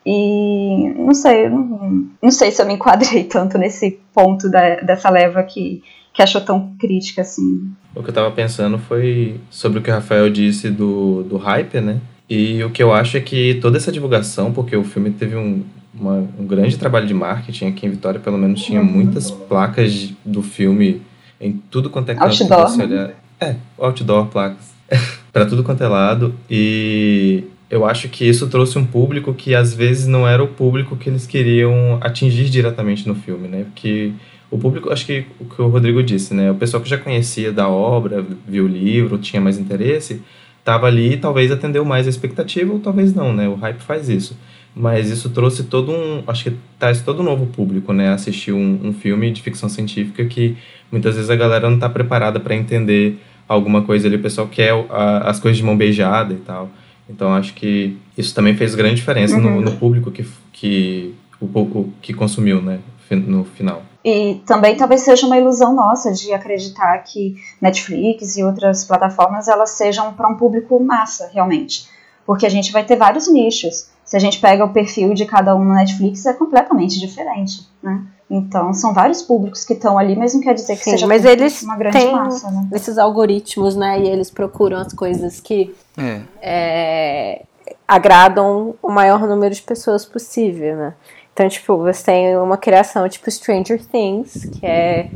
[0.05, 5.09] E não sei, não, não sei se eu me enquadrei tanto nesse ponto da, dessa
[5.09, 7.70] leva que, que achou tão crítica assim.
[7.94, 11.81] O que eu tava pensando foi sobre o que o Rafael disse do, do hype,
[11.81, 12.01] né?
[12.29, 15.62] E o que eu acho é que toda essa divulgação, porque o filme teve um,
[15.94, 20.42] uma, um grande trabalho de marketing aqui em Vitória, pelo menos tinha muitas placas do
[20.42, 21.03] filme
[21.40, 22.68] em tudo quanto é canto outdoor.
[22.68, 23.11] você olhar.
[23.40, 24.72] É, outdoor placas.
[25.33, 26.35] para tudo quanto é lado.
[26.48, 30.96] E eu acho que isso trouxe um público que às vezes não era o público
[30.96, 33.64] que eles queriam atingir diretamente no filme, né?
[33.64, 34.12] Porque
[34.52, 36.50] o público, acho que o que o Rodrigo disse, né?
[36.50, 40.20] O pessoal que já conhecia da obra, viu o livro, tinha mais interesse,
[40.58, 43.48] estava ali e talvez atendeu mais a expectativa ou talvez não, né?
[43.48, 44.36] O hype faz isso.
[44.76, 46.22] Mas isso trouxe todo um.
[46.26, 48.10] Acho que traz todo um novo público, né?
[48.10, 50.54] Assistir um, um filme de ficção científica que
[50.90, 54.16] muitas vezes a galera não está preparada para entender alguma coisa ali.
[54.16, 56.70] O pessoal quer a, as coisas de mão beijada e tal.
[57.08, 59.56] Então acho que isso também fez grande diferença Uhum.
[59.56, 62.78] no, no público que, que, o, o, que consumiu, né?
[63.10, 63.82] No final.
[64.04, 69.70] E também talvez seja uma ilusão nossa de acreditar que Netflix e outras plataformas elas
[69.70, 71.88] sejam para um público massa, realmente.
[72.26, 73.90] Porque a gente vai ter vários nichos.
[74.04, 78.02] Se a gente pega o perfil de cada um no Netflix, é completamente diferente, né?
[78.28, 81.24] Então, são vários públicos que estão ali, mas não quer dizer que Sim, seja mas
[81.24, 82.66] eles uma grande têm massa, né?
[82.72, 84.00] esses algoritmos, né?
[84.00, 86.20] E eles procuram as coisas que É.
[86.40, 87.42] é,
[87.86, 90.94] agradam o maior número de pessoas possível, né?
[91.33, 95.09] Então, tipo, você tem uma criação tipo Stranger Things, que é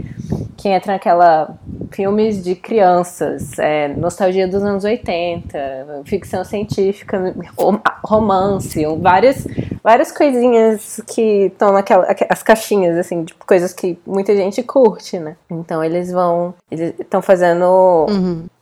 [0.57, 1.55] que entra naquela
[1.93, 9.47] filmes de crianças, é, nostalgia dos anos 80, ficção científica, rom- romance, várias,
[9.87, 15.37] várias coisinhas que estão naquela as caixinhas assim, de coisas que muita gente curte, né?
[15.49, 18.09] Então eles vão, eles estão fazendo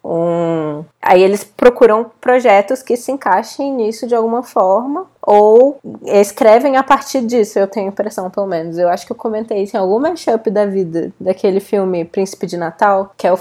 [0.05, 0.85] um.
[1.01, 7.23] Aí eles procuram projetos que se encaixem nisso de alguma forma, ou escrevem a partir
[7.23, 8.77] disso, eu tenho a impressão, pelo menos.
[8.77, 12.59] Eu acho que eu comentei isso em algum mashup da vida, daquele filme Príncipe de
[12.59, 13.39] Natal, que é o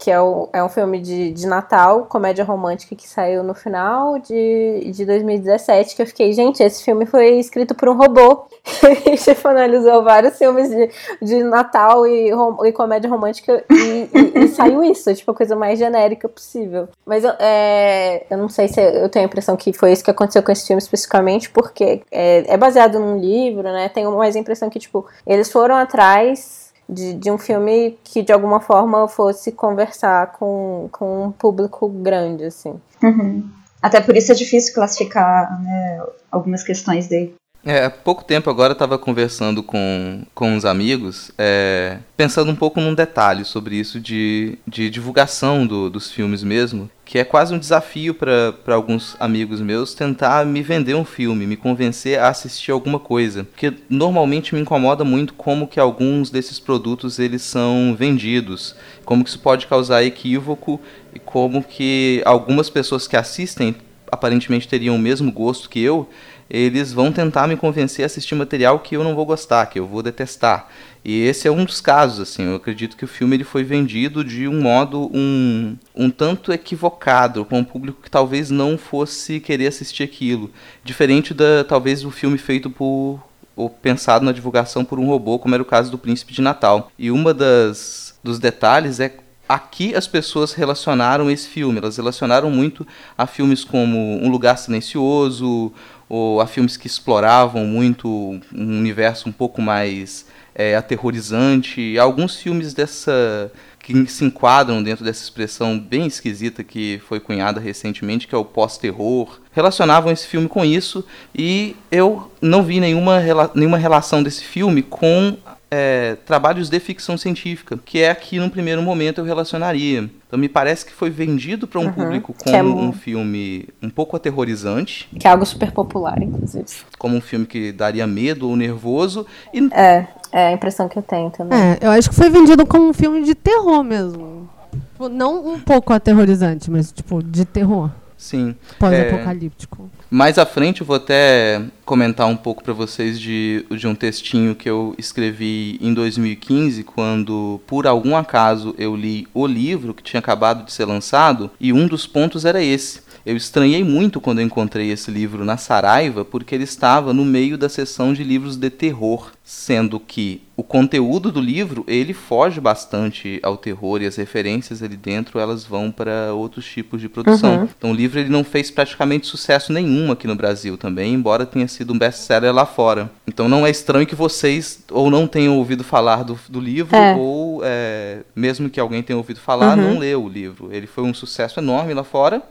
[0.00, 4.18] que é, o, é um filme de, de Natal, comédia romântica que saiu no final
[4.18, 8.46] de, de 2017, que eu fiquei, gente, esse filme foi escrito por um robô.
[9.06, 14.44] e tipo, analisou vários filmes de, de Natal e, rom- e comédia romântica e, e-
[14.44, 16.88] e saiu isso, tipo, a coisa mais genérica possível.
[17.04, 20.10] Mas eu, é, eu não sei se eu tenho a impressão que foi isso que
[20.10, 23.90] aconteceu com esse filme especificamente, porque é, é baseado num livro, né?
[23.90, 26.59] Tenho mais a impressão que, tipo, eles foram atrás
[26.90, 32.44] de, de um filme que de alguma forma fosse conversar com, com um público grande,
[32.44, 32.74] assim.
[33.02, 33.48] Uhum.
[33.82, 37.34] Até por isso é difícil classificar né, algumas questões dele.
[37.62, 42.80] É, há pouco tempo agora estava conversando com, com uns amigos, é, pensando um pouco
[42.80, 47.58] num detalhe sobre isso de, de divulgação do- dos filmes mesmo, que é quase um
[47.58, 52.98] desafio para alguns amigos meus tentar me vender um filme, me convencer a assistir alguma
[52.98, 53.44] coisa.
[53.44, 59.28] Porque normalmente me incomoda muito como que alguns desses produtos eles são vendidos, como que
[59.28, 60.80] isso pode causar equívoco
[61.14, 63.76] e como que algumas pessoas que assistem
[64.10, 66.08] aparentemente teriam o mesmo gosto que eu,
[66.50, 69.86] eles vão tentar me convencer a assistir material que eu não vou gostar, que eu
[69.86, 70.68] vou detestar.
[71.04, 74.22] E esse é um dos casos, assim, eu acredito que o filme ele foi vendido
[74.24, 79.68] de um modo um, um tanto equivocado, para um público que talvez não fosse querer
[79.68, 80.50] assistir aquilo.
[80.84, 83.20] Diferente da, talvez, do filme feito por,
[83.56, 86.90] ou pensado na divulgação por um robô, como era o caso do Príncipe de Natal.
[86.98, 89.16] E uma das dos detalhes é
[89.48, 91.78] aqui as pessoas relacionaram esse filme.
[91.78, 95.72] Elas relacionaram muito a filmes como Um Lugar Silencioso,
[96.10, 98.08] ou a filmes que exploravam muito
[98.52, 101.96] um universo um pouco mais é, aterrorizante.
[101.96, 108.28] Alguns filmes dessa que se enquadram dentro dessa expressão bem esquisita que foi cunhada recentemente,
[108.28, 111.04] que é o pós-terror, relacionavam esse filme com isso
[111.34, 113.20] e eu não vi nenhuma,
[113.54, 115.36] nenhuma relação desse filme com
[115.70, 120.10] é, trabalhos de ficção científica, que é aqui num primeiro momento eu relacionaria.
[120.30, 121.92] Então me parece que foi vendido para um Uhum.
[121.92, 126.66] público é como mu- um filme um pouco aterrorizante, Que é algo super popular, inclusive.
[126.96, 129.26] como um filme que daria medo ou nervoso.
[129.52, 131.58] E É, é a impressão que eu tenho também.
[131.58, 134.48] É, eu acho que foi vendido como um filme de terror mesmo.
[134.92, 137.90] Tipo, não um pouco aterrorizante, mas tipo, de terror.
[138.20, 138.54] Sim.
[138.78, 139.90] Pós-apocalíptico.
[140.10, 144.54] Mais à frente eu vou até comentar um pouco para vocês de, de um textinho
[144.54, 150.20] que eu escrevi em 2015, quando por algum acaso eu li o livro que tinha
[150.20, 153.00] acabado de ser lançado, e um dos pontos era esse.
[153.24, 157.58] Eu estranhei muito quando eu encontrei esse livro na Saraiva, porque ele estava no meio
[157.58, 163.38] da seção de livros de terror, sendo que o conteúdo do livro ele foge bastante
[163.42, 167.60] ao terror e as referências ali dentro elas vão para outros tipos de produção.
[167.60, 167.68] Uhum.
[167.78, 171.66] Então o livro ele não fez praticamente sucesso nenhum aqui no Brasil também, embora tenha
[171.68, 173.10] sido um best-seller lá fora.
[173.26, 177.14] Então não é estranho que vocês ou não tenham ouvido falar do, do livro É.
[177.16, 179.94] ou é, mesmo que alguém tenha ouvido falar Uhum.
[179.94, 180.68] não leu o livro.
[180.72, 182.42] Ele foi um sucesso enorme lá fora.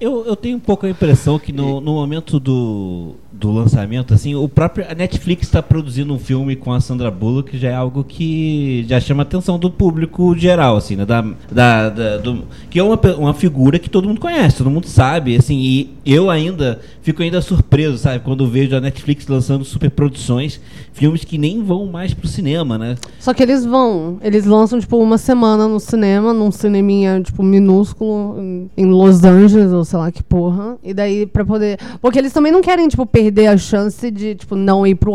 [0.00, 4.34] Eu, eu tenho um pouco a impressão que no, no momento do, do lançamento, assim,
[4.34, 7.74] o próprio a Netflix está produzindo um filme com a Sandra Bullock, que já é
[7.74, 11.04] algo que já chama a atenção do público geral, assim, né?
[11.04, 14.86] Da, da, da- do- que é uma, uma figura que todo mundo conhece, todo mundo
[14.88, 20.60] sabe, assim, e eu ainda fico ainda surpreso, sabe, quando vejo a Netflix lançando superproduções,
[20.92, 22.96] filmes que nem vão mais pro cinema, né?
[23.18, 28.68] Só que eles vão, eles lançam, tipo, uma semana no cinema, num cineminha, tipo, minúsculo,
[28.76, 30.76] em- Los Angeles, ou sei lá que porra.
[30.82, 31.78] E daí, pra poder.
[32.00, 35.12] Porque eles também não querem, tipo, perder a chance de, tipo, não ir pro.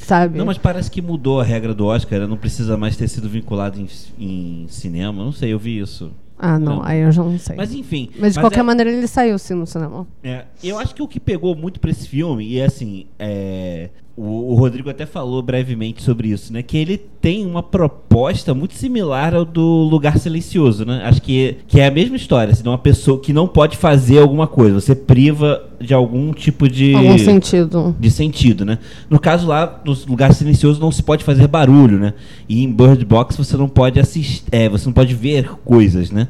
[0.00, 0.38] Sabe?
[0.38, 2.26] Não, mas parece que mudou a regra do Oscar, né?
[2.26, 3.86] não precisa mais ter sido vinculado em,
[4.18, 6.10] em cinema, não sei, eu vi isso.
[6.38, 7.56] Ah, não, aí eu já não sei.
[7.56, 8.10] Mas enfim.
[8.12, 10.06] Mas de mas qualquer é- maneira ele saiu sim no cinema.
[10.22, 14.52] É, eu acho que o que pegou muito pra esse filme, e assim, é, o,
[14.52, 16.60] o Rodrigo até falou brevemente sobre isso, né?
[16.60, 21.02] Que ele tem uma proposta muito similar ao do Lugar Silencioso, né?
[21.04, 24.48] Acho que, que é a mesma história, assim, uma pessoa que não pode fazer alguma
[24.48, 26.94] coisa, você priva de algum tipo de.
[26.94, 27.96] Algum sentido.
[27.98, 28.78] De sentido, né?
[29.08, 32.14] No caso lá, no Lugar Silencioso não se pode fazer barulho, né?
[32.48, 36.26] E em Bird Box você não pode assistir, é, você não pode ver coisas, né?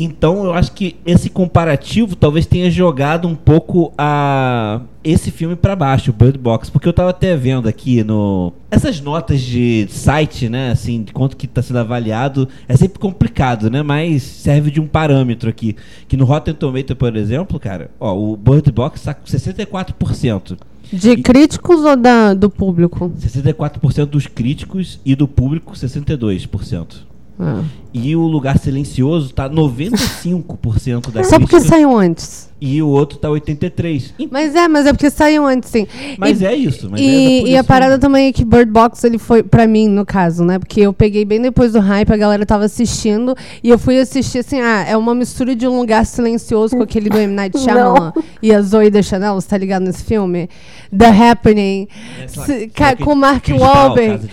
[0.00, 5.74] Então eu acho que esse comparativo talvez tenha jogado um pouco a esse filme pra
[5.74, 10.48] baixo, o Bird Box, porque eu tava até vendo aqui no essas notas de site,
[10.48, 14.80] né, assim, de quanto que tá sendo avaliado, é sempre complicado, né, mas serve de
[14.80, 15.74] um parâmetro aqui,
[16.06, 20.58] que no Rotten Tomato, por exemplo, cara, ó, o Bird Box tá com 64%.
[20.92, 23.10] De críticos ou da, do público?
[23.18, 27.07] 64% dos críticos e do público 62%.
[27.38, 27.62] Ah.
[27.94, 32.48] E o Lugar Silencioso tá 95% da Só porque saiu antes.
[32.60, 34.14] E o outro tá 83.
[34.30, 35.86] Mas é, mas é porque saiu antes, sim.
[36.18, 38.70] Mas E- é isso, mas e, é e a isso parada também é que Bird
[38.72, 40.58] Box, ele foi, pra mim, no caso, né?
[40.58, 43.32] Porque eu peguei bem depois do hype, a galera tava assistindo,
[43.62, 47.08] e eu fui assistir, assim, ah, é uma mistura de um lugar silencioso com aquele
[47.08, 47.32] do M.
[47.32, 47.62] Night Não.
[47.62, 48.12] Shyamalan
[48.42, 50.48] e a Zoe Deschanel, você tá ligado nesse filme?
[50.96, 51.86] The Happening,
[52.24, 52.70] Essa- se-
[53.04, 54.28] com Mark Cristal, Wahlberg.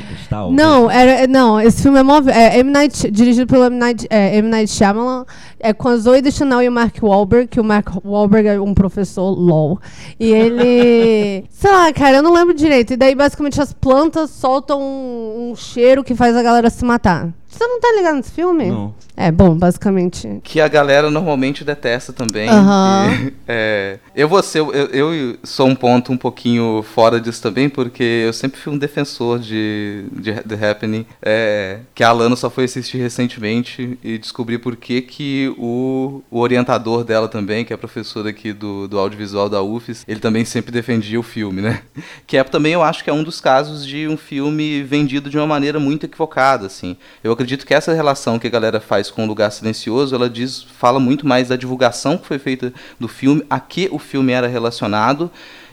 [0.51, 2.71] Não, era, não, esse filme é, mó, é M.
[2.71, 3.77] Night, dirigido pelo M.
[3.77, 4.49] Night, é, M.
[4.49, 5.25] Night Shyamalan,
[5.59, 8.73] é com a Zoe Deschanel e o Mark Wahlberg, que o Mark Wahlberg é um
[8.73, 9.79] professor LOL.
[10.19, 11.45] E ele...
[11.51, 12.93] sei lá, cara, eu não lembro direito.
[12.93, 17.33] E daí, basicamente, as plantas soltam um, um cheiro que faz a galera se matar.
[17.55, 18.65] Você não tá ligado nesse filme?
[18.65, 18.93] Não.
[19.17, 20.41] É, bom, basicamente...
[20.43, 22.49] que a galera normalmente detesta também.
[22.49, 23.07] Aham.
[23.09, 27.69] E, é, eu vou ser, eu, eu sou um ponto um pouquinho fora disso também,
[27.69, 32.49] porque eu sempre fui um defensor de, de The Happening, é, que a Alana só
[32.49, 37.77] foi assistir recentemente e descobri por que, que o, o orientador dela também, que é
[37.77, 41.81] professor aqui do, do audiovisual da UFES, ele também sempre defendia o filme, né?
[42.27, 45.37] Que é também, eu acho que é um dos casos de um filme vendido de
[45.37, 46.97] uma maneira muito equivocada, assim.
[47.23, 50.63] Eu acredito que essa relação que a galera faz com o Lugar Silencioso, ela diz,
[50.63, 54.47] fala muito mais da divulgação que foi feita do filme, a que o filme era
[54.47, 55.29] relacionado,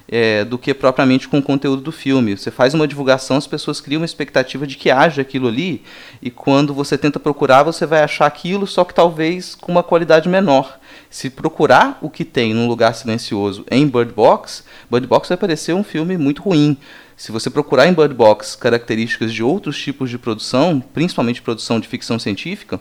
[0.08, 2.36] é, do que propriamente com o conteúdo do filme.
[2.36, 5.82] Você faz uma divulgação, as pessoas criam uma expectativa de que haja aquilo ali,
[6.20, 10.28] e quando você tenta procurar, você vai achar aquilo, só que talvez com uma qualidade
[10.28, 10.78] menor.
[11.08, 15.74] Se procurar o que tem num lugar silencioso em Bird Box, Bird Box vai parecer
[15.74, 16.76] um filme muito ruim.
[17.22, 21.86] Se você procurar em Bird Box características de outros tipos de produção, principalmente produção de
[21.86, 22.80] ficção científica,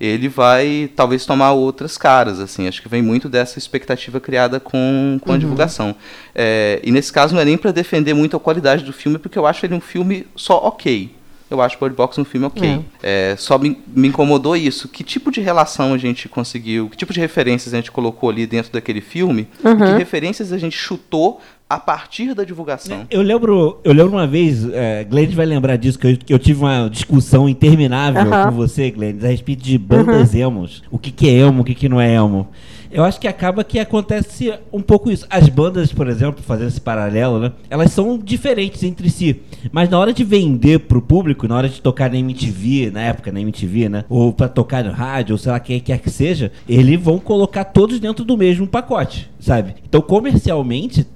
[0.00, 2.66] ele vai talvez tomar outras caras, assim.
[2.66, 5.38] Acho que vem muito dessa expectativa criada com, com a Uhum.
[5.38, 5.94] divulgação.
[6.34, 9.38] É, e nesse caso não é nem para defender muito a qualidade do filme, porque
[9.38, 11.14] eu acho ele um filme só ok.
[11.48, 12.84] Eu acho Bird Box um filme ok.
[13.00, 14.88] É, só me, me incomodou isso.
[14.88, 18.48] Que tipo de relação a gente conseguiu, que tipo de referências a gente colocou ali
[18.48, 19.76] dentro daquele filme, Uhum.
[19.76, 23.06] que referências a gente chutou a partir da divulgação.
[23.10, 26.38] Eu lembro, eu lembro uma vez, é, Glenn vai lembrar disso, que eu, que eu
[26.38, 28.50] tive uma discussão interminável Aham.
[28.50, 30.82] com você, Glenn, a respeito de bandas emos.
[30.90, 32.48] O que, que é emo, o que, que não é emo.
[32.88, 35.26] Eu acho que acaba que acontece um pouco isso.
[35.28, 37.52] As bandas, por exemplo, fazendo esse paralelo, né?
[37.68, 39.42] Elas são diferentes entre si.
[39.72, 43.32] Mas na hora de vender pro público, na hora de tocar na MTV, na época
[43.32, 44.04] na MTV, né?
[44.08, 47.64] Ou pra tocar no rádio, ou sei lá quem quer que seja, eles vão colocar
[47.64, 49.74] todos dentro do mesmo pacote, sabe?
[49.84, 51.06] Então, comercialmente,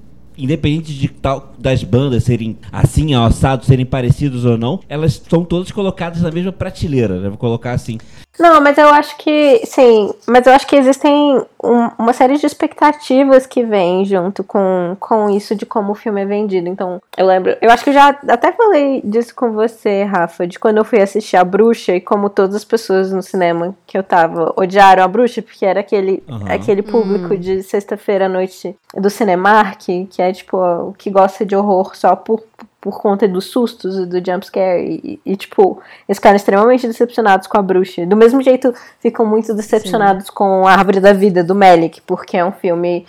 [0.42, 5.70] independente de tal das bandas serem assim, assados, serem parecidos ou não, elas são todas
[5.70, 7.28] colocadas na mesma prateleira, né?
[7.28, 7.98] Vou colocar assim.
[8.38, 12.46] Não, mas eu acho que, sim, mas eu acho que existem um- uma série de
[12.46, 16.66] expectativas que vêm junto com, com isso de como o filme é vendido.
[16.68, 20.58] Então, eu lembro, eu acho que eu já até falei disso com você, Rafa, de
[20.58, 24.02] quando eu fui assistir A Bruxa e como todas as pessoas no cinema que eu
[24.02, 26.44] tava odiaram A Bruxa, porque era aquele, Aham.
[26.54, 27.38] aquele público Hum.
[27.38, 32.16] de sexta-feira à noite do Cinemark, que é tipo, o que gosta de horror só
[32.16, 32.42] por
[32.80, 37.58] por conta dos sustos e do jumpscare e, e, tipo, eles ficaram extremamente decepcionados com
[37.58, 38.06] a bruxa.
[38.06, 42.44] Do mesmo jeito, ficam muito decepcionados com a Árvore da Vida, do Melick, porque é
[42.44, 43.06] um filme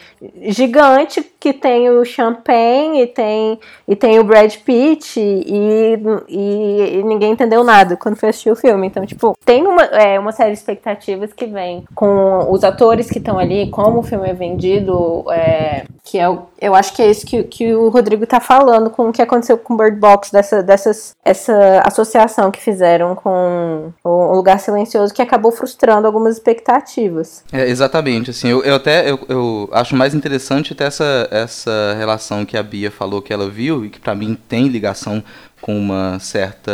[0.48, 5.96] gigante que tem o Champagne e tem, e tem o Brad Pitt e,
[6.28, 8.88] e, e ninguém entendeu nada quando foi assistir o filme.
[8.88, 13.20] Então, tipo, tem uma, é, uma série de expectativas que vem com os atores que
[13.20, 16.26] estão ali, como o filme é vendido, é, que é,
[16.60, 19.58] eu acho que é isso que, que o Rodrigo tá falando com o que aconteceu
[19.64, 25.52] com Bird Box, dessa, dessas, essa associação que fizeram com o Lugar Silencioso, que acabou
[25.52, 27.44] frustrando algumas expectativas.
[27.52, 32.46] É, exatamente, assim, eu, eu até eu, eu acho mais interessante até essa, essa relação
[32.46, 35.24] que a Bia falou que ela viu e que pra mim tem ligação
[35.62, 36.72] com uma certa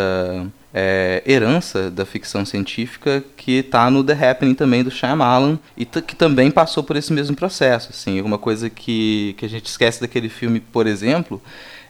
[0.74, 6.16] é, herança da ficção científica que tá no The Happening também do Shyamalan e que
[6.16, 10.30] também passou por esse mesmo processo, assim, uma coisa que, que a gente esquece daquele
[10.30, 11.42] filme, por exemplo,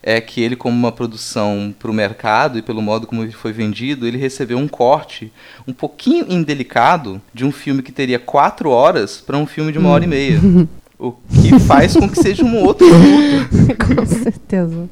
[0.09, 3.51] é que ele, como uma produção para o mercado e pelo modo como ele foi
[3.51, 5.33] vendido, ele recebeu um corte
[5.67, 9.89] um pouquinho indelicado de um filme que teria quatro horas para um filme de uma
[9.89, 10.39] hora e meia.
[10.99, 13.85] O que faz com que seja um outro produto.
[13.85, 14.89] Com certeza.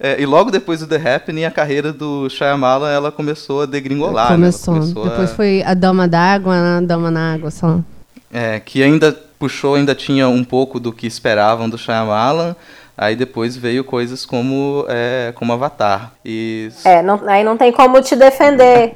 [0.00, 4.30] É, e logo depois do The Happening, a carreira do Shyamalan ela começou a degringolar.
[4.30, 4.34] né?
[4.34, 4.74] Começou.
[4.74, 7.84] começou a- Depois foi a Dama d'Água, a Dama na Água, lá.
[8.32, 12.56] É, que ainda puxou, ainda tinha um pouco do que esperavam do Shyamalan.
[12.96, 16.12] Aí depois veio coisas como, é, como Avatar.
[16.24, 18.94] E É, não, aí não tem como te defender.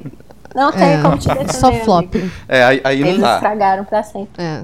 [0.55, 1.53] Não tem É, como te defender.
[1.53, 2.15] só flop.
[2.15, 2.31] amigo.
[2.47, 3.35] É, aí, aí não Eles dá.
[3.35, 4.41] estragaram pra sempre.
[4.43, 4.63] É.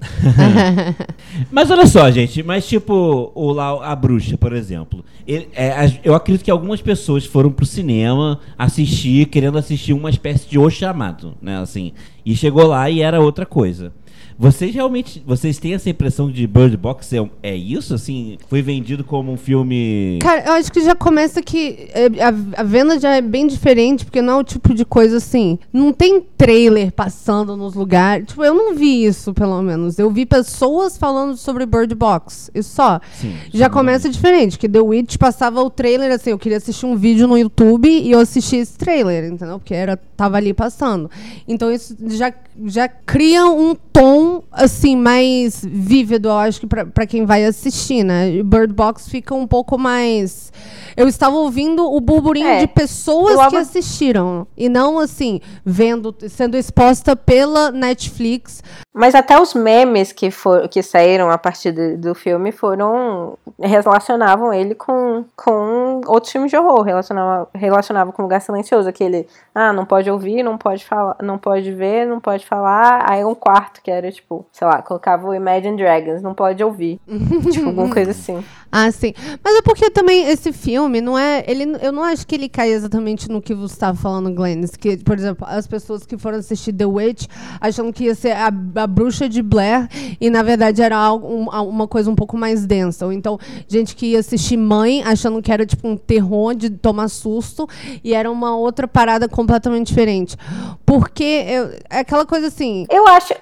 [1.50, 5.04] Mas olha só, gente, mas tipo, o lá, a bruxa, por exemplo.
[5.26, 5.72] ele- é,
[6.04, 10.70] eu acredito que algumas pessoas foram pro cinema assistir, querendo assistir uma espécie de O
[10.70, 11.58] Chamado, né?
[11.58, 11.92] Assim,
[12.24, 13.92] e chegou lá e era outra coisa.
[14.38, 17.92] Vocês realmente, vocês têm essa impressão de Bird Box é, é isso?
[17.92, 20.20] Assim, foi vendido como um filme...
[20.22, 24.04] Cara, eu acho que já começa que é, a, a venda já é bem diferente,
[24.04, 25.58] porque não é o tipo de coisa assim.
[25.72, 28.28] Não tem trailer passando nos lugares.
[28.28, 29.98] Tipo, eu não vi isso, pelo menos.
[29.98, 32.48] Eu vi pessoas falando sobre Bird Box.
[32.54, 33.00] E só.
[33.14, 36.94] Sim, já começa diferente, que The Witch passava o trailer assim, eu queria assistir um
[36.94, 39.58] vídeo no YouTube e eu assisti esse trailer, entendeu?
[39.58, 41.10] Porque era tava ali passando.
[41.46, 42.32] Então isso já
[42.66, 44.27] já cria um tom
[44.58, 48.42] assim mais vívido, eu acho que pra pra quem vai assistir, né?
[48.42, 50.52] Bird Box fica um pouco mais
[50.96, 56.14] eu estava ouvindo o burburinho É, de pessoas que ava- assistiram e não assim vendo
[56.28, 58.62] sendo exposta pela Netflix
[58.98, 63.38] Mas até os memes que, for, que saíram a partir de- do filme foram.
[63.60, 66.82] relacionavam ele com, com outros filmes de horror.
[66.82, 68.88] Relacionava, relacionava com Lugar Silencioso.
[68.88, 69.28] Aquele.
[69.54, 73.08] Ah, não pode ouvir, não pode falar, não pode ver, não pode falar.
[73.08, 77.00] Aí um quarto que era tipo, sei lá, colocava o Imagine Dragons, não pode ouvir.
[77.52, 78.42] tipo, alguma coisa assim.
[78.70, 79.14] Ah, sim.
[79.42, 81.44] Mas é porque também esse filme não é.
[81.46, 84.76] Ele, eu não acho que ele cai exatamente no que você estava falando, Glennis.
[84.76, 87.26] Que, por exemplo, as pessoas que foram assistir The Witch
[87.60, 89.88] achando que ia ser a, a bruxa de Blair
[90.20, 93.06] e na verdade era algo, um- uma coisa um pouco mais densa.
[93.06, 97.08] Ou então, gente que ia assistir Mãe achando que era tipo um terror de tomar
[97.08, 97.68] susto
[98.02, 100.36] e era uma outra parada completamente diferente.
[100.84, 102.86] Porque eu- é aquela coisa assim.
[102.90, 103.34] Eu acho.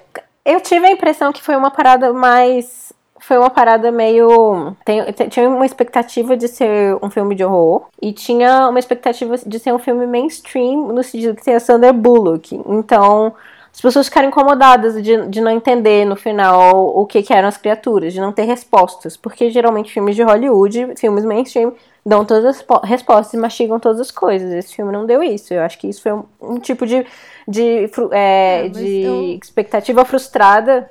[0.45, 2.93] Eu tive a impressão que foi uma parada mais.
[3.19, 4.75] Foi uma parada meio.
[4.85, 7.87] Tem, te- tinha uma expectativa de ser um filme de horror.
[8.01, 11.91] E tinha uma expectativa de ser um filme mainstream, no sentido que tem a Sandra
[11.91, 12.55] Bullock.
[12.67, 13.33] Então.
[13.77, 17.57] As pessoas ficaram incomodadas de, de não entender no final o que, que eram as
[17.57, 19.15] criaturas, de não ter respostas.
[19.15, 21.71] Porque geralmente filmes de Hollywood, filmes mainstream,
[22.03, 24.51] dão todas as po- respostas e mastigam todas as coisas.
[24.51, 25.53] Esse filme não deu isso.
[25.53, 27.05] Eu acho que isso foi um, um tipo de,
[27.47, 30.89] de, fru- é, de expectativa frustrada.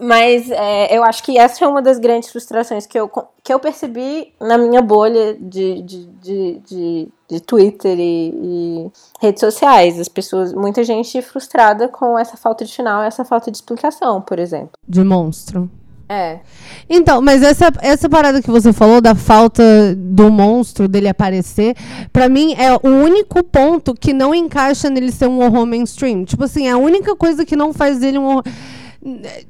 [0.00, 3.08] Mas é, eu acho que essa é uma das grandes frustrações que eu,
[3.42, 8.90] que eu percebi na minha bolha de, de, de, de, de Twitter e, e
[9.20, 9.98] redes sociais.
[10.00, 14.38] As pessoas, muita gente frustrada com essa falta de final, essa falta de explicação, por
[14.38, 14.72] exemplo.
[14.88, 15.70] De monstro.
[16.08, 16.40] É.
[16.88, 19.62] Então, mas essa, essa parada que você falou da falta
[19.96, 21.74] do monstro dele aparecer,
[22.12, 26.24] pra mim é o único ponto que não encaixa nele ser um horror mainstream.
[26.24, 28.44] Tipo assim, é a única coisa que não faz dele um horror.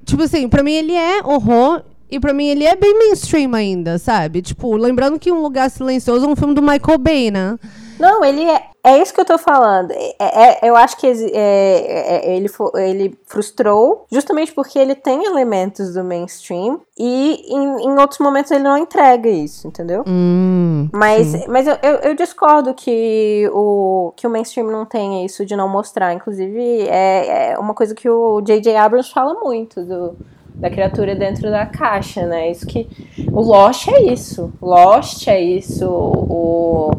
[0.04, 3.98] Tipo assim, pra mim ele é horror e pra mim ele é bem mainstream ainda,
[3.98, 4.42] sabe?
[4.42, 7.58] Tipo, lembrando que Um Lugar Silencioso é um filme do Michael Bay, né?
[7.98, 8.73] Não, ele é.
[8.84, 9.92] É isso que eu tô falando.
[9.92, 15.94] É, é- eu acho que é- é- ele, ele frustrou justamente porque ele tem elementos
[15.94, 20.04] do mainstream e em, em outros momentos ele não entrega isso, entendeu?
[20.06, 21.44] Hum, Mas, sim.
[21.48, 25.66] mas eu, eu, eu discordo que o, que o mainstream não tenha isso de não
[25.68, 26.12] mostrar.
[26.12, 28.76] Inclusive, é, é uma coisa que o J.J.
[28.76, 30.14] Abrams fala muito do,
[30.54, 32.50] da criatura dentro da caixa, né?
[32.50, 32.88] Isso que.
[33.32, 34.52] O Lost é isso.
[34.62, 35.86] Lost é isso.
[35.88, 36.90] O.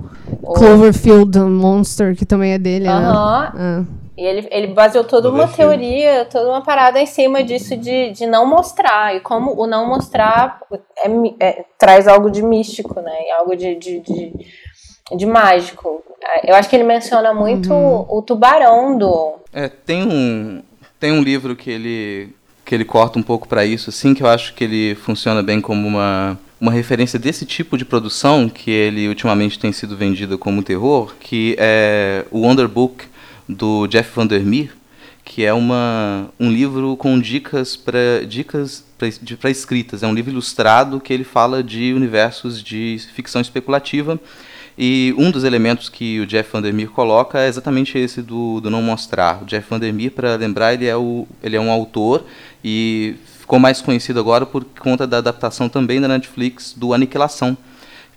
[0.44, 3.52] o Cloverfield Monster, que também é dele, Aham.
[3.54, 3.86] né?
[4.18, 8.26] E ele, ele baseou toda uma teoria, toda uma parada em cima disso de, de
[8.26, 9.14] não mostrar.
[9.16, 10.62] E como o não mostrar
[10.98, 13.12] é é- traz algo de místico, né?
[13.38, 14.34] Algo de, de, de,
[15.18, 16.02] de mágico.
[16.24, 19.34] É, Eu acho que ele menciona muito o tubarão do.
[19.52, 20.64] É, tem um
[20.98, 22.34] tem um livro que ele
[22.66, 25.62] que ele corta um pouco para isso, assim, que eu acho que ele funciona bem
[25.62, 30.64] como uma uma referência desse tipo de produção que ele ultimamente tem sido vendido como
[30.64, 33.06] terror, que é o Wonder Book
[33.48, 34.72] do Jeff Vandermeer,
[35.24, 38.86] que é uma, um livro com dicas para dicas
[39.40, 40.02] para escritas.
[40.04, 44.20] É um livro ilustrado que ele fala de universos de ficção especulativa.
[44.78, 48.82] E um dos elementos que o Jeff Vandermeer coloca é exatamente esse do, do não
[48.82, 49.42] mostrar.
[49.42, 52.26] O Jeff Vandermeer, para lembrar, ele é, o, ele é um autor
[52.64, 57.58] e ficou mais conhecido agora por conta da adaptação também da Netflix do Aniquilação,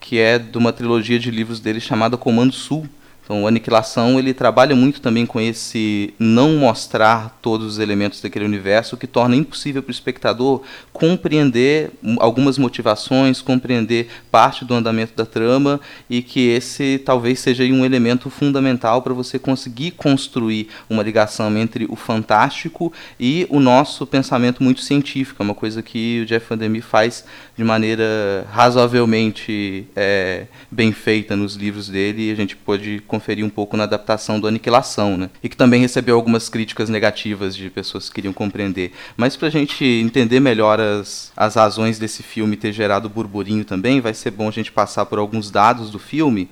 [0.01, 2.89] que é de uma trilogia de livros dele chamada Comando Sul.
[3.29, 8.47] Então, o Aniquilação ele trabalha muito também com esse não mostrar todos os elementos daquele
[8.47, 10.63] universo, que torna impossível para o espectador
[10.95, 17.85] compreender algumas motivações, compreender parte do andamento da trama e que esse talvez seja um
[17.85, 24.63] elemento fundamental para você conseguir construir uma ligação entre o fantástico e o nosso pensamento
[24.63, 25.43] muito científico.
[25.43, 27.27] É uma coisa que o Jeff Vandermeer faz
[27.59, 33.51] de maneira razoavelmente é, bem feita nos livros dele e a gente pode conferir um
[33.51, 35.29] pouco na adaptação do Aniquilação, né?
[35.43, 38.93] E que também recebeu algumas críticas negativas de pessoas que queriam compreender.
[39.17, 44.01] Mas para a gente entender melhor as, as razões desse filme ter gerado burburinho também,
[44.01, 46.49] vai ser bom a gente passar por alguns dados do filme,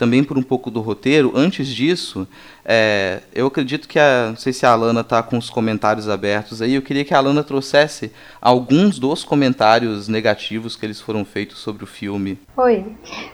[0.00, 1.30] também por um pouco do roteiro.
[1.34, 2.26] Antes disso,
[2.64, 4.28] é, eu acredito que a.
[4.30, 6.74] Não sei se a Alana está com os comentários abertos aí.
[6.74, 11.84] Eu queria que a Alana trouxesse alguns dos comentários negativos que eles foram feitos sobre
[11.84, 12.38] o filme.
[12.56, 12.86] Oi.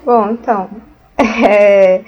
[0.05, 0.69] Bom, então.
[1.17, 2.03] é,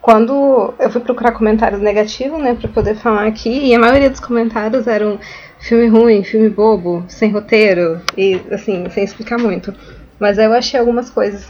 [0.00, 4.20] quando eu fui procurar comentários negativos, né, pra poder falar aqui, e a maioria dos
[4.20, 5.20] comentários eram
[5.58, 9.74] filme ruim, filme bobo, sem roteiro, e assim, sem explicar muito.
[10.18, 11.46] Mas eu achei algumas coisas.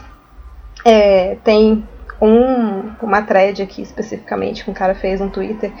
[0.83, 1.87] É, tem
[2.21, 5.73] um, uma thread aqui especificamente que um cara fez no Twitter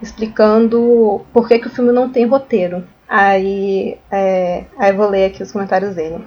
[0.00, 2.84] explicando por que, que o filme não tem roteiro.
[3.08, 6.24] Aí, é, aí vou ler aqui os comentários dele.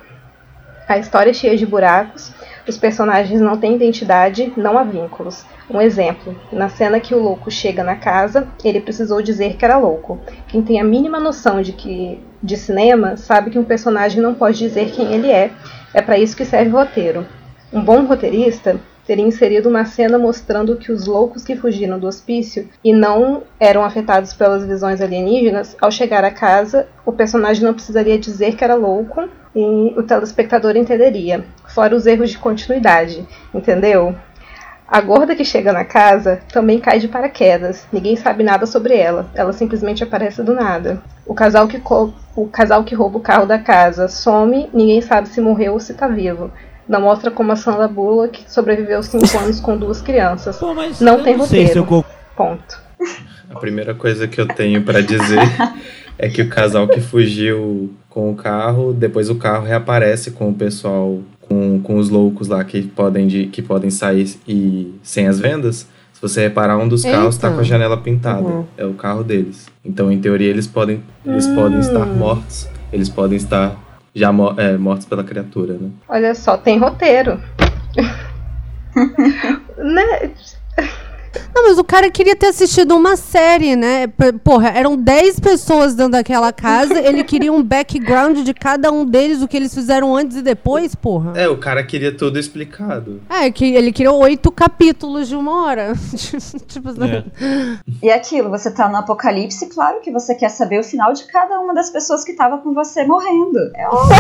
[0.87, 2.33] A história é cheia de buracos,
[2.67, 5.45] os personagens não têm identidade, não há vínculos.
[5.69, 9.77] Um exemplo: na cena que o louco chega na casa, ele precisou dizer que era
[9.77, 10.19] louco.
[10.47, 14.57] Quem tem a mínima noção de que de cinema sabe que um personagem não pode
[14.57, 15.51] dizer quem ele é.
[15.93, 17.25] É para isso que serve o roteiro.
[17.71, 18.77] Um bom roteirista
[19.11, 23.83] teria inserido uma cena mostrando que os loucos que fugiram do hospício e não eram
[23.83, 28.73] afetados pelas visões alienígenas, ao chegar à casa, o personagem não precisaria dizer que era
[28.73, 31.43] louco e o telespectador entenderia.
[31.67, 34.15] Fora os erros de continuidade, entendeu?
[34.87, 37.85] A gorda que chega na casa também cai de paraquedas.
[37.91, 39.29] Ninguém sabe nada sobre ela.
[39.35, 41.01] Ela simplesmente aparece do nada.
[41.25, 41.81] O casal que,
[42.33, 45.93] o casal que rouba o carro da casa some, ninguém sabe se morreu ou se
[45.93, 46.49] tá vivo.
[46.91, 50.59] Não mostra como a Sandra Bullock sobreviveu 5 anos com duas crianças.
[50.99, 51.79] não tem não sei se roteiro.
[51.79, 52.81] eu co- Ponto.
[53.49, 55.39] A primeira coisa que eu tenho pra dizer
[56.19, 60.53] é que o casal que fugiu com o carro, depois o carro reaparece com o
[60.53, 65.39] pessoal, com, com os loucos lá que podem, de, que podem sair e sem as
[65.39, 65.87] vendas.
[66.13, 67.55] Se você reparar, um dos carros tá Eita.
[67.55, 68.41] com a janela pintada.
[68.41, 68.65] Uhum.
[68.77, 69.67] É o carro deles.
[69.83, 71.55] Então, em teoria, eles podem, eles Hum.
[71.55, 72.67] podem estar mortos.
[72.91, 73.75] Eles podem estar
[74.13, 75.89] já mo- é, mortos pela criatura, né?
[76.07, 77.39] Olha só, tem roteiro.
[79.77, 80.31] né?
[81.53, 84.07] Não, mas o cara queria ter assistido uma série, né?
[84.43, 89.41] Porra, eram 10 pessoas dentro daquela casa, ele queria um background de cada um deles,
[89.41, 91.33] o que eles fizeram antes e depois, porra.
[91.35, 93.21] É, o cara queria tudo explicado.
[93.29, 95.93] É, que ele queria oito capítulos de uma hora.
[96.67, 97.25] tipo assim.
[98.01, 101.23] E é aquilo, você tá no apocalipse, claro que você quer saber o final de
[101.25, 103.59] cada uma das pessoas que tava com você morrendo.
[103.75, 104.15] É óbvio.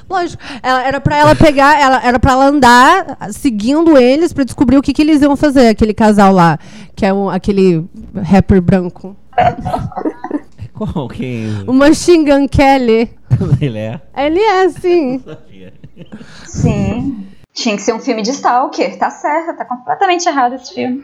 [0.09, 4.77] Lógico, ela, era pra ela pegar, ela, era pra ela andar seguindo eles pra descobrir
[4.77, 6.59] o que, que eles iam fazer, aquele casal lá,
[6.95, 7.85] que é um, aquele
[8.15, 9.17] rapper branco.
[10.73, 13.11] Qual que O Machine Gun Kelly.
[13.61, 14.01] ele é?
[14.17, 15.25] Ele é, sim.
[16.45, 17.27] Sim.
[17.55, 21.03] Tinha que ser um filme de Stalker, tá certo, tá completamente errado esse filme.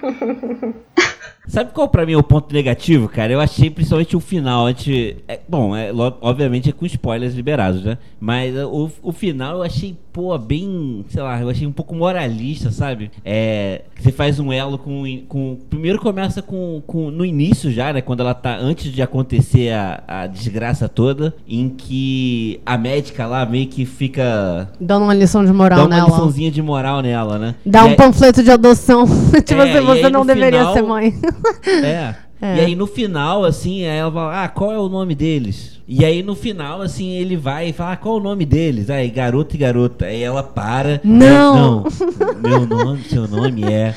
[1.46, 3.32] Sabe qual pra mim é o ponto negativo, cara?
[3.32, 4.66] Eu achei principalmente o final.
[4.66, 5.90] Antes, é, bom, é,
[6.20, 7.98] obviamente é com spoilers liberados, né?
[8.20, 11.04] Mas o, o final eu achei, pô, bem.
[11.08, 13.10] Sei lá, eu achei um pouco moralista, sabe?
[13.24, 13.82] É.
[13.98, 15.04] Você faz um elo com.
[15.28, 17.10] com primeiro começa com, com.
[17.10, 18.00] No início já, né?
[18.00, 18.56] Quando ela tá.
[18.56, 24.70] Antes de acontecer a, a desgraça toda, em que a médica lá meio que fica.
[24.80, 26.08] Dando uma lição de moral dá uma nela.
[26.08, 27.54] liçãozinha de moral nela, né?
[27.66, 29.04] Dá um panfleto de adoção.
[29.44, 31.14] tipo É, assim, e você não deveria final- ser mãe.
[31.84, 32.14] É.
[32.44, 32.56] É.
[32.56, 35.80] E aí no final, assim, aí ela fala, ah, qual é o nome deles?
[35.86, 38.90] E aí no final, assim, ele vai e fala, ah, qual é o nome deles?
[38.90, 40.06] Aí, garoto e garota.
[40.06, 41.00] Aí ela para.
[41.04, 41.84] Não.
[41.84, 43.94] Não, meu nome, seu nome é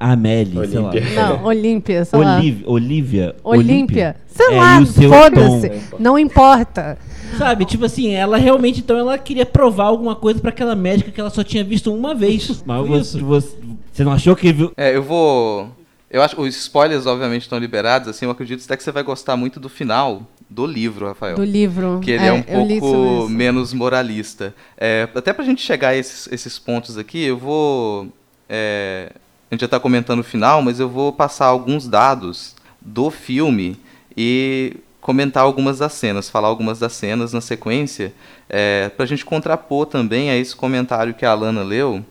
[0.00, 0.90] Amélie, sei lá.
[1.14, 2.36] Não, Olímpia, sei lá.
[2.38, 3.36] Olivia, Olivia.
[3.44, 4.16] Olímpia.
[4.26, 5.70] Sei É, lá, o seu foda-se.
[5.98, 6.98] Não importa.
[7.38, 11.20] Sabe, tipo assim, ela realmente, então, ela queria provar alguma coisa pra aquela médica que
[11.20, 12.62] ela só tinha visto uma vez.
[12.66, 13.56] Mas você, você,
[13.92, 14.72] você não achou que viu...
[14.76, 15.68] É, eu vou.
[16.14, 18.06] Eu acho os spoilers, obviamente, estão liberados.
[18.06, 21.34] Assim, eu acredito até que você vai gostar muito do final do livro, Rafael.
[21.34, 21.98] Do livro.
[22.00, 24.54] Que ele é, É, um pouco menos moralista.
[24.78, 28.06] É, até pra gente chegar a esses, esses pontos aqui, eu vou.
[28.48, 29.10] é,
[29.50, 33.76] a gente já tá comentando o final, mas eu vou passar alguns dados do filme
[34.16, 38.14] e comentar algumas das cenas, falar algumas das cenas na sequência,
[38.48, 42.04] é, pra gente contrapor também a esse comentário que a Alana leu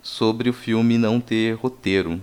[0.00, 2.22] sobre o filme não ter roteiro.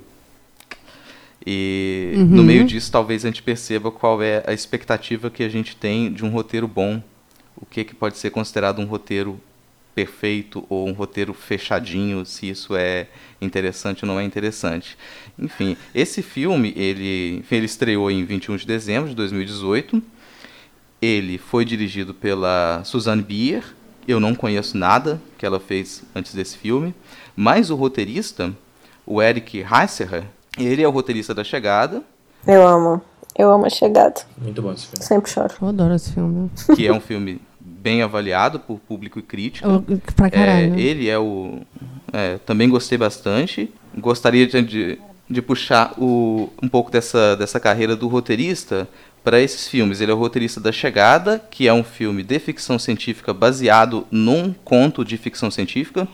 [1.45, 2.25] E Uhum.
[2.25, 6.11] no meio disso, talvez a gente perceba qual é a expectativa que a gente tem
[6.11, 7.01] de um roteiro bom.
[7.55, 9.39] O que, que pode ser considerado um roteiro
[9.93, 13.07] perfeito ou um roteiro fechadinho, se isso é
[13.41, 14.97] interessante ou não é interessante.
[15.39, 20.03] Enfim, esse filme, ele, enfim, ele estreou em 21 de dezembro de 2018.
[21.01, 23.63] Ele foi dirigido pela Suzanne Bier.
[24.07, 26.93] Eu não conheço nada que ela fez antes desse filme.
[27.35, 28.53] Mas o roteirista,
[29.05, 30.25] o Eric Heiserer,
[30.57, 32.01] ele é o roteirista da Chegada,
[32.47, 33.01] Eu amo.
[33.37, 34.21] Eu amo a chegada.
[34.37, 35.03] Muito bom esse filme.
[35.05, 35.53] Sempre choro.
[35.61, 36.49] Eu adoro esse filme.
[36.75, 39.67] que é um filme bem avaliado por público e crítica.
[39.67, 39.83] Eu-
[40.15, 40.73] pra caralho.
[40.75, 41.59] É, ele é o.
[42.13, 43.69] é, também gostei bastante.
[43.97, 44.99] Gostaria de, de,
[45.29, 48.87] de puxar o, um pouco dessa, dessa carreira do roteirista
[49.21, 49.99] para esses filmes.
[49.99, 54.53] Ele é o roteirista da Chegada, que é um filme de ficção científica baseado num
[54.63, 56.07] conto de ficção científica.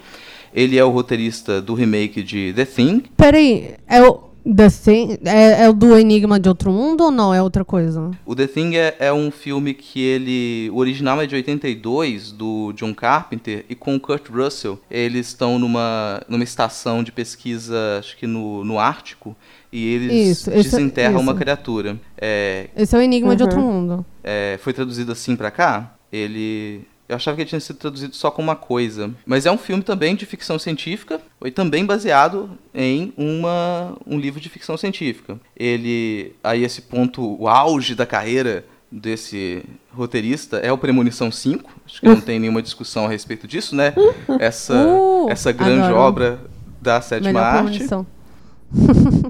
[0.54, 3.04] Ele é o roteirista do remake de The Thing.
[3.16, 4.31] Peraí, é o.
[4.44, 7.34] The Thing, é, é o do Enigma de Outro Mundo ou não?
[7.34, 8.10] É outra coisa?
[8.26, 10.70] O The Thing é, é um filme que ele.
[10.72, 14.80] O original é de 82, do John Carpenter, e com o Kurt Russell.
[14.89, 19.36] Eles estão numa, numa estação de pesquisa, acho que no, no Ártico,
[19.72, 21.42] e eles Isso, é- desenterram uma isso.
[21.42, 21.98] criatura.
[22.20, 23.50] É, Esse é o Enigma de Uhum.
[23.50, 24.06] Outro Mundo.
[24.24, 25.94] é, foi traduzido assim pra cá.
[26.12, 26.82] Ele.
[27.12, 29.12] Eu achava que ele tinha sido traduzido só com uma coisa.
[29.26, 34.39] Mas é um filme também de ficção científica, e também baseado em uma, um livro
[34.39, 35.38] de ficção científica.
[35.57, 36.34] Ele.
[36.41, 39.62] Aí esse ponto, o auge da carreira desse
[39.93, 41.70] roteirista é o Premonição 5.
[41.86, 43.93] Acho que não tem nenhuma discussão a respeito disso, né?
[44.39, 45.97] Essa, Uh, essa grande adoro.
[45.99, 46.39] obra
[46.82, 47.64] da sétima Melhor arte.
[47.72, 48.07] premonição.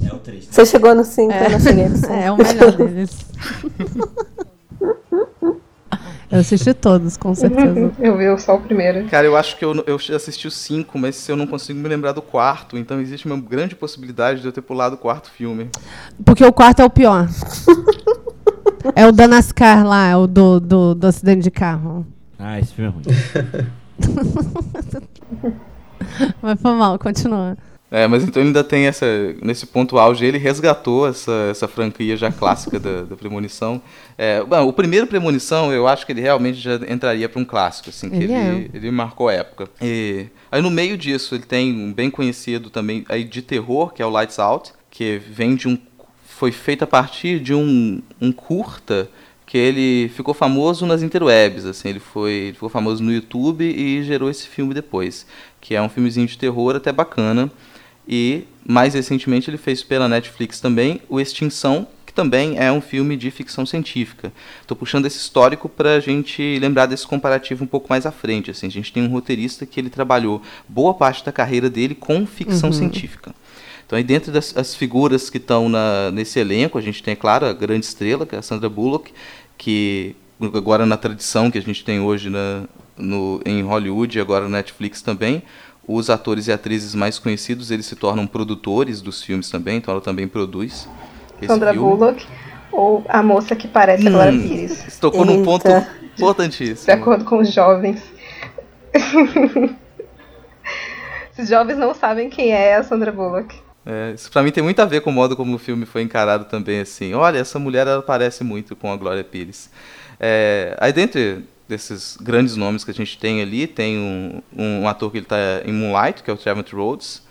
[0.07, 0.45] É o 3.
[0.51, 1.45] Você chegou no 5, É.
[1.47, 2.13] eu não cheguei no 5.
[2.13, 3.17] É, é o melhor deles.
[6.31, 7.91] Eu assisti todos, com certeza.
[7.99, 9.05] Eu vi só o primeiro.
[9.09, 12.13] Cara, eu acho que eu, eu assisti o 5, mas eu não consigo me lembrar
[12.13, 15.69] do quarto, então existe uma grande possibilidade de eu ter pulado o quarto filme.
[16.23, 17.27] Porque o quarto é o pior.
[18.95, 22.03] É o da NASCAR lá, é o do, do, do acidente de carro.
[22.39, 23.03] Ah, esse filme é ruim.
[26.41, 27.55] Mas foi mal, continua.
[27.93, 29.05] É, mas então ele ainda tem essa.
[29.41, 33.81] Nesse ponto auge, ele resgatou essa, essa franquia já clássica da, da Premonição.
[34.17, 37.89] É, bom, o primeiro Premonição, eu acho que ele realmente já entraria para um clássico,
[37.89, 38.77] assim, que Ele ele, é.
[38.77, 39.67] ele marcou a época.
[39.81, 44.01] E, aí no meio disso, ele tem um bem conhecido também aí de terror, que
[44.01, 45.77] é o Lights Out, que vem de um.
[46.25, 49.09] Foi feito a partir de um, um curta
[49.45, 54.01] que ele ficou famoso nas interwebs, assim, ele foi ele ficou famoso no YouTube e
[54.01, 55.27] gerou esse filme depois,
[55.59, 57.51] que é um filmezinho de terror até bacana.
[58.07, 63.15] E mais recentemente ele fez pela Netflix também o Extinção, que também é um filme
[63.15, 64.33] de ficção científica.
[64.61, 68.51] Estou puxando esse histórico para a gente lembrar desse comparativo um pouco mais à frente.
[68.51, 72.25] Assim, a gente tem um roteirista que ele trabalhou boa parte da carreira dele com
[72.25, 72.75] ficção Uhum.
[72.75, 73.33] científica.
[73.85, 75.69] Então, aí dentro das as figuras que estão
[76.13, 79.11] nesse elenco, a gente tem, é claro, a grande estrela, que é a Sandra Bullock,
[79.57, 80.15] que
[80.53, 82.63] agora na tradição que a gente tem hoje na,
[82.97, 85.43] no, em Hollywood e agora na Netflix também,
[85.87, 90.01] os atores e atrizes mais conhecidos, eles se tornam produtores dos filmes também, então ela
[90.01, 90.87] também produz
[91.45, 91.87] Sandra filme.
[91.89, 92.25] Bullock
[92.71, 94.97] ou a moça que parece a Glória Hum, Pires.
[94.99, 95.43] Tocou num Eita.
[95.45, 95.67] ponto
[96.17, 96.85] importantíssimo.
[96.85, 98.01] De acordo com os jovens.
[101.37, 103.55] Os jovens não sabem quem é a Sandra Bullock.
[103.85, 106.03] É, isso pra mim tem muito a ver com o modo como o filme foi
[106.03, 107.13] encarado também, assim.
[107.15, 109.71] Olha, essa mulher ela parece muito com a Glória Pires.
[110.19, 115.09] É, aí dentre desses grandes nomes que a gente tem ali, tem um, um ator
[115.09, 117.23] que ele tá em Moonlight, que é o Trevor Rhodes.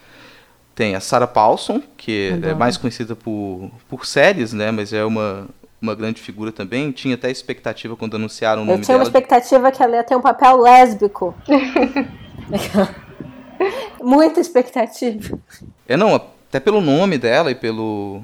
[0.74, 2.57] Tem a Sarah Paulson, que é Adoro.
[2.57, 4.70] mais conhecida por, por séries, né?
[4.70, 5.47] Mas é uma,
[5.80, 6.91] uma grande figura também.
[6.91, 9.11] Tinha até expectativa quando anunciaram o Eu nome tinha uma dela.
[9.11, 11.34] expectativa que ela ia ter um papel lésbico.
[14.03, 15.38] Muita expectativa.
[15.86, 18.22] É, não, até pelo nome dela e pelo,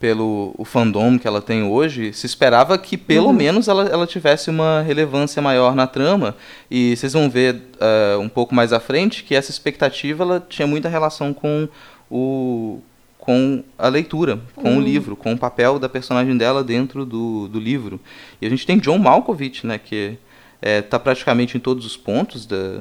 [0.00, 3.32] pelo o fandom que ela tem hoje, se esperava que pelo Uhum.
[3.32, 6.36] menos ela, ela tivesse uma relevância maior na trama.
[6.70, 10.66] E vocês vão ver eh, um pouco mais à frente que essa expectativa ela tinha
[10.68, 11.68] muita relação com
[12.10, 12.80] o
[13.18, 14.80] com a leitura, com o Uhum.
[14.80, 18.00] livro, com o papel da personagem dela dentro do, do livro.
[18.40, 20.16] E a gente tem John Malkovich, né, que
[20.62, 22.80] está praticamente em todos os pontos da,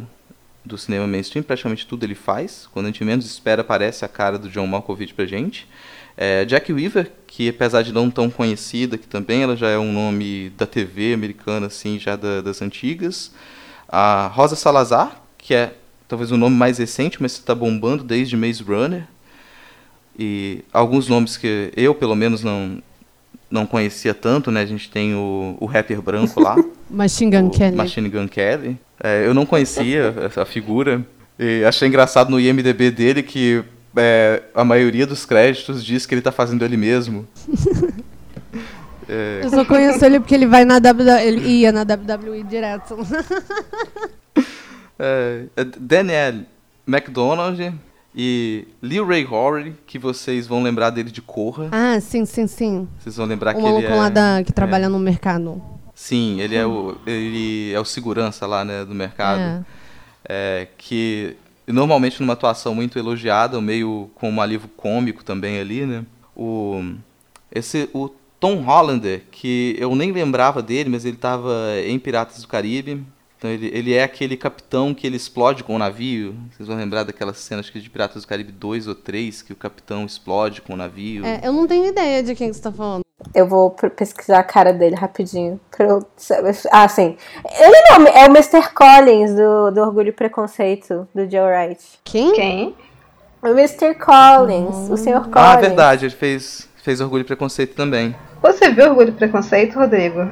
[0.64, 2.66] do cinema mainstream, praticamente tudo ele faz.
[2.72, 5.68] Quando a gente menos espera, aparece a cara do John Malkovich pra gente.
[6.18, 9.94] É, Jack Weaver, que apesar de não tão conhecida, que também ela já é um
[9.94, 13.32] nome da TV americana, assim, já da- das antigas.
[13.88, 15.74] A Rosa Salazar, que é
[16.08, 19.04] talvez o nome mais recente, mas está bombando desde Maze Runner.
[20.18, 22.82] E alguns nomes que eu, pelo menos, não,
[23.52, 24.62] não conhecia tanto, né?
[24.62, 26.56] A gente tem o, o rapper branco lá.
[26.90, 27.76] Machine Gun Kelly.
[27.76, 28.78] Machine Gun Kelly.
[29.04, 31.06] É, eu não conhecia essa figura.
[31.38, 33.64] E achei engraçado no IMDB dele que
[33.98, 37.28] é, a maioria dos créditos diz que ele tá fazendo ele mesmo.
[39.10, 42.98] É, Eu só conheço ele porque ele vai na WWE, ele ia na WWE direto.
[45.00, 46.42] é, é Daniel
[46.86, 47.74] McDonald
[48.14, 51.70] e Lee Ray Horry, que vocês vão lembrar dele de Corra.
[51.72, 52.86] ah, sim, sim, sim.
[53.00, 53.96] Vocês vão lembrar O que ele é...
[53.96, 55.62] lá da, que é, trabalha no mercado.
[55.96, 59.66] Sim, ele é o ele é o segurança lá, né, do mercado.
[60.28, 61.38] É, que
[61.72, 66.06] normalmente numa atuação muito elogiada, meio com um alívio cômico também ali, né?
[66.36, 66.82] O
[67.52, 68.10] esse o
[68.40, 71.52] Tom Hollander, que eu nem lembrava dele, mas ele estava
[71.86, 73.04] em Piratas do Caribe.
[73.38, 76.36] Então ele, ele é aquele capitão que ele explode com o navio.
[76.52, 79.56] Vocês vão lembrar daquelas cenas que de Piratas do Caribe 2 ou 3, que o
[79.56, 81.26] capitão explode com o navio.
[81.26, 83.07] É, eu não tenho ideia de quem que você tá falando.
[83.34, 85.60] Eu vou pesquisar a cara dele rapidinho.
[85.72, 86.56] Pra eu saber.
[86.72, 87.18] Ah, sim.
[87.60, 88.74] Ele não, é o Mr.
[88.74, 91.84] Collins do, do Orgulho e Preconceito, do Joe Wright.
[92.04, 92.34] Quem?
[92.34, 92.76] Quem?
[93.42, 93.96] O Mr.
[93.96, 95.22] Collins, o Sr.
[95.22, 95.36] Collins.
[95.36, 98.16] Ah, verdade, ele fez, fez Orgulho e Preconceito também.
[98.42, 100.28] Você viu Orgulho e Preconceito, Rodrigo?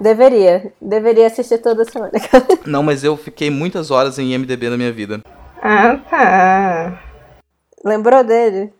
[0.00, 0.72] Deveria.
[0.80, 2.12] Deveria assistir toda semana.
[2.64, 5.20] Não, mas eu fiquei muitas horas em IMDB na minha vida.
[5.62, 7.00] Ah, tá.
[7.84, 8.72] Lembrou dele?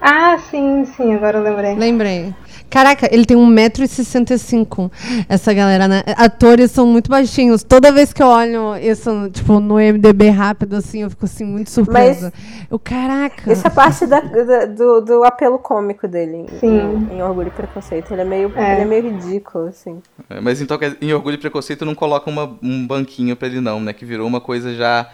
[0.00, 1.74] Ah, sim, sim, agora eu lembrei.
[1.74, 2.34] Lembrei.
[2.68, 4.90] Caraca, ele tem 1,65m.
[5.28, 6.02] Essa galera, né?
[6.16, 7.62] Atores são muito baixinhos.
[7.62, 11.70] Toda vez que eu olho isso, tipo, no MDB rápido, assim, eu fico assim, muito
[11.70, 12.32] surpresa.
[12.70, 13.52] Eu, caraca.
[13.52, 17.08] Isso é parte da- da- do, do apelo cômico dele em- Sim.
[17.12, 18.12] em, Orgulho e Preconceito.
[18.12, 18.72] Ele é meio, É.
[18.72, 20.02] Ele é meio ridículo, assim.
[20.28, 23.80] É, mas então em Orgulho e Preconceito não coloca uma- um banquinho pra ele não,
[23.80, 23.92] né?
[23.92, 25.08] Que virou uma coisa já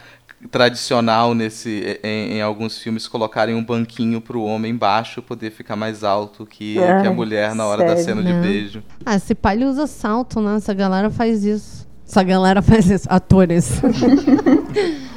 [0.51, 6.03] tradicional nesse em, em alguns filmes colocarem um banquinho pro homem baixo poder ficar mais
[6.05, 8.05] alto que, que a mulher na hora da sério?
[8.05, 8.40] cena de Não.
[8.43, 8.82] beijo.
[9.05, 10.57] Ah, esse pai ele usa salto, né?
[10.57, 11.86] Essa galera faz isso.
[12.07, 13.07] Essa galera faz isso.
[13.09, 13.80] Atores.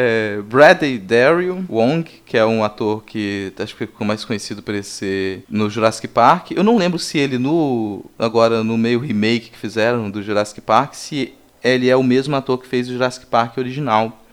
[0.00, 4.72] É, Bradley Daryl Wong, que é um ator que acho que ficou mais conhecido por
[4.72, 6.52] esse no Jurassic Park.
[6.52, 10.94] Eu não lembro se ele no agora no meio remake que fizeram do Jurassic Park,
[10.94, 11.32] se
[11.62, 14.24] ele é o mesmo ator que fez o Jurassic Park original.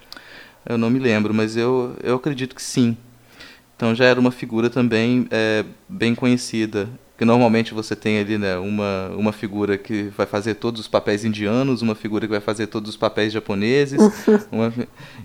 [0.65, 2.97] Eu não me lembro, mas eu, eu acredito que sim.
[3.75, 6.89] Então já era uma figura também é, bem conhecida.
[7.17, 11.23] Que normalmente você tem ali né, uma, uma figura que vai fazer todos os papéis
[11.23, 14.01] indianos, uma figura que vai fazer todos os papéis japoneses.
[14.51, 14.73] uma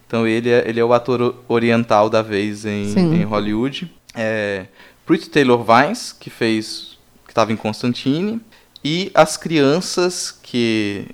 [0.06, 3.90] então ele é, ele é o ator oriental da vez em, em Hollywood.
[4.14, 4.66] É,
[5.04, 6.96] Pretty Taylor Vines, que fez.
[7.24, 8.40] que estava em Constantine.
[8.84, 11.08] E as crianças que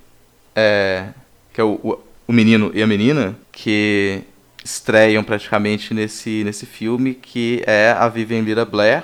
[0.57, 1.09] é,
[1.53, 4.23] que é o, o, o menino e a menina que
[4.65, 9.03] estreiam praticamente nesse, nesse filme, que é a Vivian Lira Blair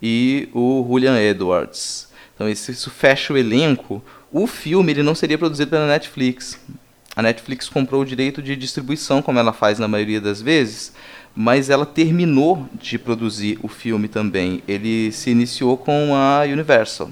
[0.00, 2.08] e o Julian Edwards.
[2.34, 4.02] Então isso, isso fecha o elenco.
[4.32, 6.58] O filme ele não seria produzido pela Netflix.
[7.14, 10.94] A Netflix comprou o direito de distribuição, como ela faz na maioria das vezes,
[11.34, 14.62] mas ela terminou de produzir o filme também.
[14.66, 17.10] Ele se iniciou com a Universal.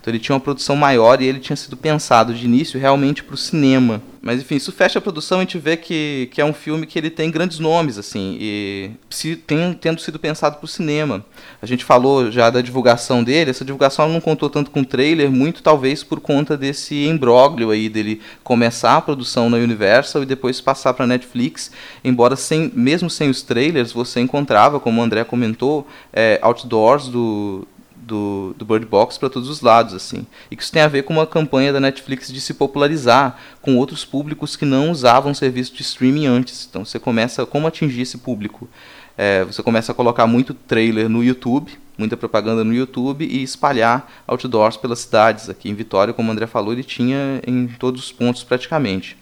[0.00, 3.34] Então ele tinha uma produção maior e ele tinha sido pensado de início realmente para
[3.34, 4.02] o cinema.
[4.22, 6.86] Mas enfim, isso fecha a produção e a gente vê que, que é um filme
[6.86, 11.24] que ele tem grandes nomes, assim, e se, tem, tendo sido pensado para o cinema.
[11.60, 15.30] A gente falou já da divulgação dele, essa divulgação não contou tanto com o trailer,
[15.30, 20.60] muito talvez por conta desse imbróglio aí dele começar a produção na Universal e depois
[20.60, 21.70] passar para Netflix,
[22.04, 27.66] embora sem, mesmo sem os trailers, você encontrava, como o André comentou, é, outdoors do,
[28.10, 30.26] do, do Bird Box para todos os lados, assim.
[30.50, 33.76] E que isso tem a ver com uma campanha da Netflix de se popularizar com
[33.76, 36.66] outros públicos que não usavam serviço de streaming antes.
[36.68, 38.68] Então você começa como atingir esse público.
[39.16, 44.10] É, você começa a colocar muito trailer no YouTube, muita propaganda no YouTube e espalhar
[44.26, 45.48] outdoors pelas cidades.
[45.48, 49.16] Aqui em Vitória, como o André falou, ele tinha em todos os pontos praticamente.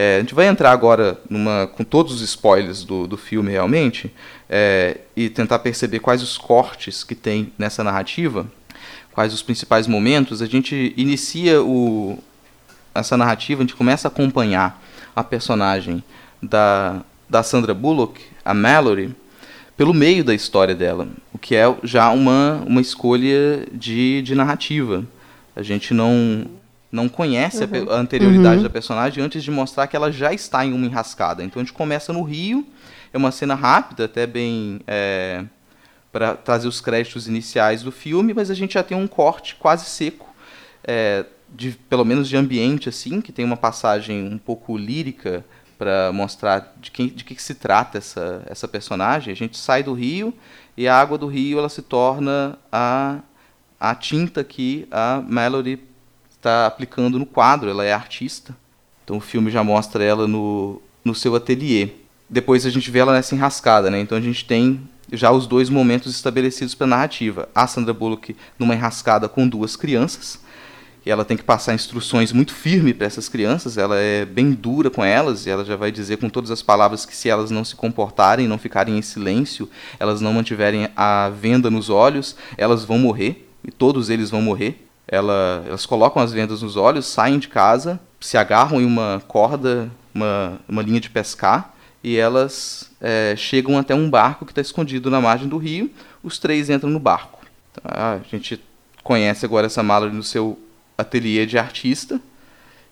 [0.00, 4.14] É, a gente vai entrar agora numa, com todos os spoilers do, do filme realmente
[4.48, 8.46] é, e tentar perceber quais os cortes que tem nessa narrativa,
[9.10, 10.40] quais os principais momentos.
[10.40, 12.16] A gente inicia o,
[12.94, 14.80] essa narrativa, a gente começa a acompanhar
[15.16, 16.00] a personagem
[16.40, 19.12] da, da Sandra Bullock, a Mallory,
[19.76, 25.04] pelo meio da história dela, o que é já uma, uma escolha de, de narrativa.
[25.56, 26.46] A gente não,
[26.90, 27.90] não conhece uhum.
[27.90, 28.62] a, anterioridade uhum.
[28.62, 31.44] da personagem antes de mostrar que ela já está em uma enrascada.
[31.44, 32.66] Então a gente começa no Rio,
[33.12, 35.44] é uma cena rápida, até bem é,
[36.10, 39.84] para trazer os créditos iniciais do filme, mas a gente já tem um corte quase
[39.84, 40.26] seco,
[40.84, 41.24] é,
[41.54, 45.44] de, pelo menos de ambiente assim, que tem uma passagem um pouco lírica
[45.78, 49.32] para mostrar de, quem, de que se trata essa, essa personagem.
[49.32, 50.34] A gente sai do rio
[50.76, 53.20] e a água do rio ela se torna a,
[53.78, 55.87] a tinta que a Melody
[56.38, 58.56] está aplicando no quadro, ela é artista.
[59.04, 61.90] Então o filme já mostra ela no, no seu ateliê.
[62.28, 64.00] Depois a gente vê ela nessa enrascada, né?
[64.00, 64.80] Então a gente tem
[65.12, 67.48] já os dois momentos estabelecidos para a narrativa.
[67.54, 70.40] A Sandra Bullock numa enrascada com duas crianças,
[71.06, 74.90] e ela tem que passar instruções muito firmes para essas crianças, ela é bem dura
[74.90, 77.64] com elas, e ela já vai dizer com todas as palavras que se elas não
[77.64, 82.98] se comportarem, não ficarem em silêncio, elas não mantiverem a venda nos olhos, elas vão
[82.98, 84.87] morrer, e todos eles vão morrer.
[85.08, 89.90] Ela, elas colocam as vendas nos olhos, saem de casa, se agarram em uma corda,
[90.14, 95.10] uma, uma linha de pescar, e elas é, chegam até um barco que está escondido
[95.10, 95.90] na margem do rio.
[96.22, 97.40] Os três entram no barco.
[97.72, 98.20] Tá?
[98.20, 98.62] A gente
[99.02, 100.58] conhece agora essa mala no seu
[100.96, 102.20] ateliê de artista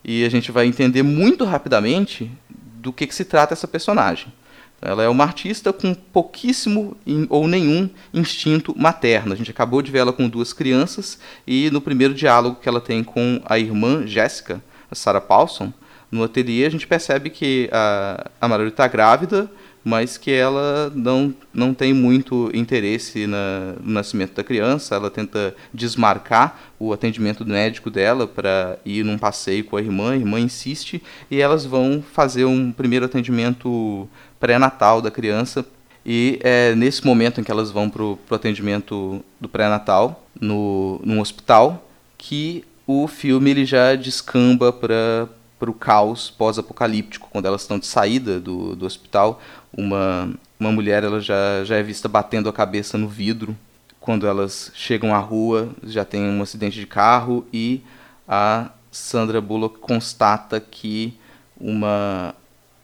[0.04, 4.32] e a gente vai entender muito rapidamente do que, que se trata essa personagem.
[4.80, 6.96] Ela é uma artista com pouquíssimo
[7.28, 9.32] ou nenhum instinto materno.
[9.32, 12.80] A gente acabou de ver ela com duas crianças e no primeiro diálogo que ela
[12.80, 15.72] tem com a irmã Jéssica, a Sarah Paulson,
[16.10, 19.50] no ateliê a gente percebe que a, a Marjorie está grávida,
[19.84, 24.96] mas que ela não, não tem muito interesse na, no nascimento da criança.
[24.96, 30.12] Ela tenta desmarcar o atendimento médico dela para ir num passeio com a irmã.
[30.12, 31.00] A irmã insiste
[31.30, 34.08] e elas vão fazer um primeiro atendimento
[34.38, 35.64] pré-natal da criança.
[36.04, 41.20] E é nesse momento em que elas vão para o atendimento do pré-natal, no, num
[41.20, 41.84] hospital,
[42.16, 45.28] que o filme ele já descamba para
[45.68, 47.28] o caos pós-apocalíptico.
[47.30, 49.42] Quando elas estão de saída do, do hospital,
[49.76, 50.30] uma,
[50.60, 53.56] uma mulher ela já, já é vista batendo a cabeça no vidro.
[53.98, 57.82] Quando elas chegam à rua, já tem um acidente de carro e
[58.28, 61.18] a Sandra Bullock constata que
[61.60, 62.32] uma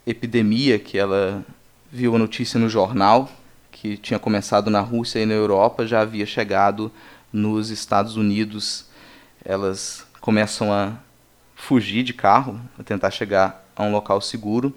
[0.07, 1.45] epidemia que ela
[1.91, 3.31] viu a notícia no jornal,
[3.71, 6.91] que tinha começado na Rússia e na Europa, já havia chegado
[7.33, 8.87] nos Estados Unidos.
[9.45, 10.95] Elas começam a
[11.55, 14.75] fugir de carro, a tentar chegar a um local seguro.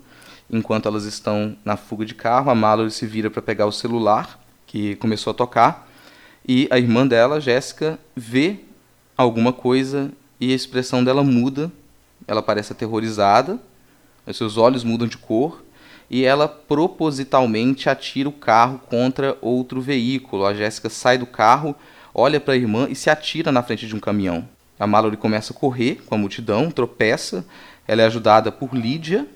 [0.49, 4.39] Enquanto elas estão na fuga de carro, a Mallory se vira para pegar o celular,
[4.67, 5.89] que começou a tocar,
[6.47, 8.59] e a irmã dela, Jéssica, vê
[9.17, 11.71] alguma coisa e a expressão dela muda.
[12.27, 13.59] Ela parece aterrorizada,
[14.27, 15.63] os seus olhos mudam de cor
[16.09, 20.45] e ela propositalmente atira o carro contra outro veículo.
[20.45, 21.75] A Jéssica sai do carro,
[22.13, 24.47] olha para a irmã e se atira na frente de um caminhão.
[24.79, 27.45] A Mallory começa a correr com a multidão, tropeça.
[27.87, 29.27] Ela é ajudada por Lídia,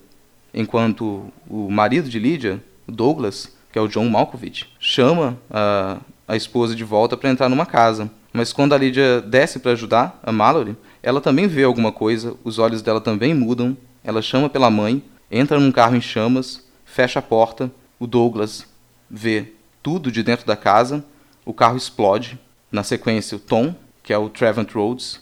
[0.53, 6.75] enquanto o marido de Lídia, Douglas, que é o John Malkovich, chama a, a esposa
[6.75, 8.09] de volta para entrar numa casa.
[8.33, 12.59] Mas quando a Lydia desce para ajudar a Mallory, ela também vê alguma coisa, os
[12.59, 13.77] olhos dela também mudam,
[14.09, 18.65] ela chama pela mãe, entra num carro em chamas, fecha a porta, o Douglas
[19.09, 19.53] vê
[19.83, 21.05] tudo de dentro da casa,
[21.45, 22.37] o carro explode.
[22.71, 25.19] Na sequência, o Tom, que é o Trevant Rhodes,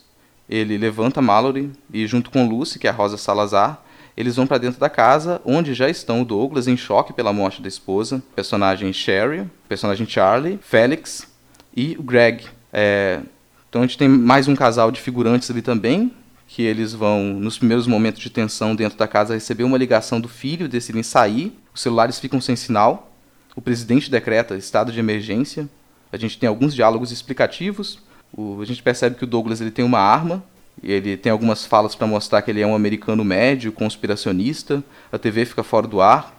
[0.49, 3.81] ele levanta Mallory e junto com Lucy, que é a Rosa Salazar,
[4.15, 7.61] eles vão para dentro da casa, onde já estão o Douglas em choque pela morte
[7.61, 11.27] da esposa, personagem Sherry, personagem Charlie, Félix
[11.75, 12.45] e o Greg.
[12.71, 13.19] É,
[13.69, 16.11] então a gente tem mais um casal de figurantes ali também,
[16.48, 20.30] que eles vão, nos primeiros momentos de tensão dentro da casa, receber uma ligação do
[20.30, 23.12] filho, decidem sair, os celulares ficam sem sinal,
[23.56, 25.70] o presidente decreta estado de emergência,
[26.12, 28.00] a gente tem alguns diálogos explicativos,
[28.32, 30.43] o, a gente percebe que o Douglas ele tem uma arma,
[30.84, 34.84] ele tem algumas falas para mostrar que ele é um americano médio, conspiracionista.
[35.12, 36.36] A TV fica fora do ar.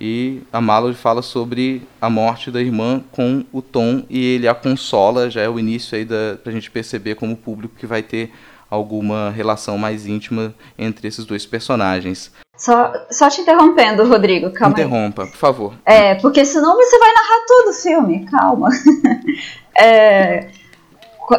[0.00, 4.54] E a Mallory fala sobre a morte da irmã com o Tom e ele a
[4.54, 5.28] consola.
[5.30, 8.30] Já é o início aí da, pra gente perceber como público que vai ter
[8.70, 12.30] alguma relação mais íntima entre esses dois personagens.
[12.56, 15.30] Só, só te interrompendo, Rodrigo, calma Interrompa, aí.
[15.30, 15.74] por favor.
[15.84, 18.68] É, porque senão você vai narrar todo o filme, calma.
[19.78, 20.48] é,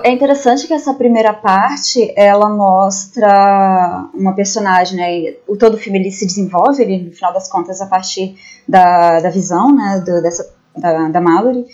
[0.04, 5.36] é interessante que essa primeira parte ela mostra uma personagem, né?
[5.48, 8.36] O todo o filme ele se desenvolve, ele, no final das contas, a partir
[8.68, 10.02] da, da visão, né?
[10.06, 11.66] Do, dessa, da, da Mallory.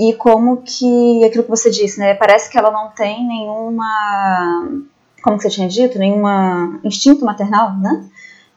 [0.00, 2.14] E como que, aquilo que você disse, né?
[2.14, 4.66] Parece que ela não tem nenhuma.
[5.22, 5.98] Como você tinha dito?
[5.98, 8.08] Nenhuma instinto maternal, né?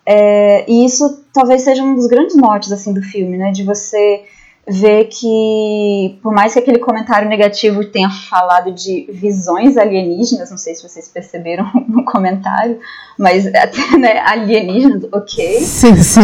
[0.06, 3.52] É, e isso talvez seja um dos grandes motes assim do filme, né?
[3.52, 4.24] De você
[4.68, 10.74] ver que, por mais que aquele comentário negativo tenha falado de visões alienígenas, não sei
[10.74, 12.80] se vocês perceberam no comentário,
[13.18, 15.60] mas até né, alienígenas, ok.
[15.60, 16.22] Sim, sim.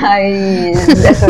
[0.00, 1.26] Mas, essa,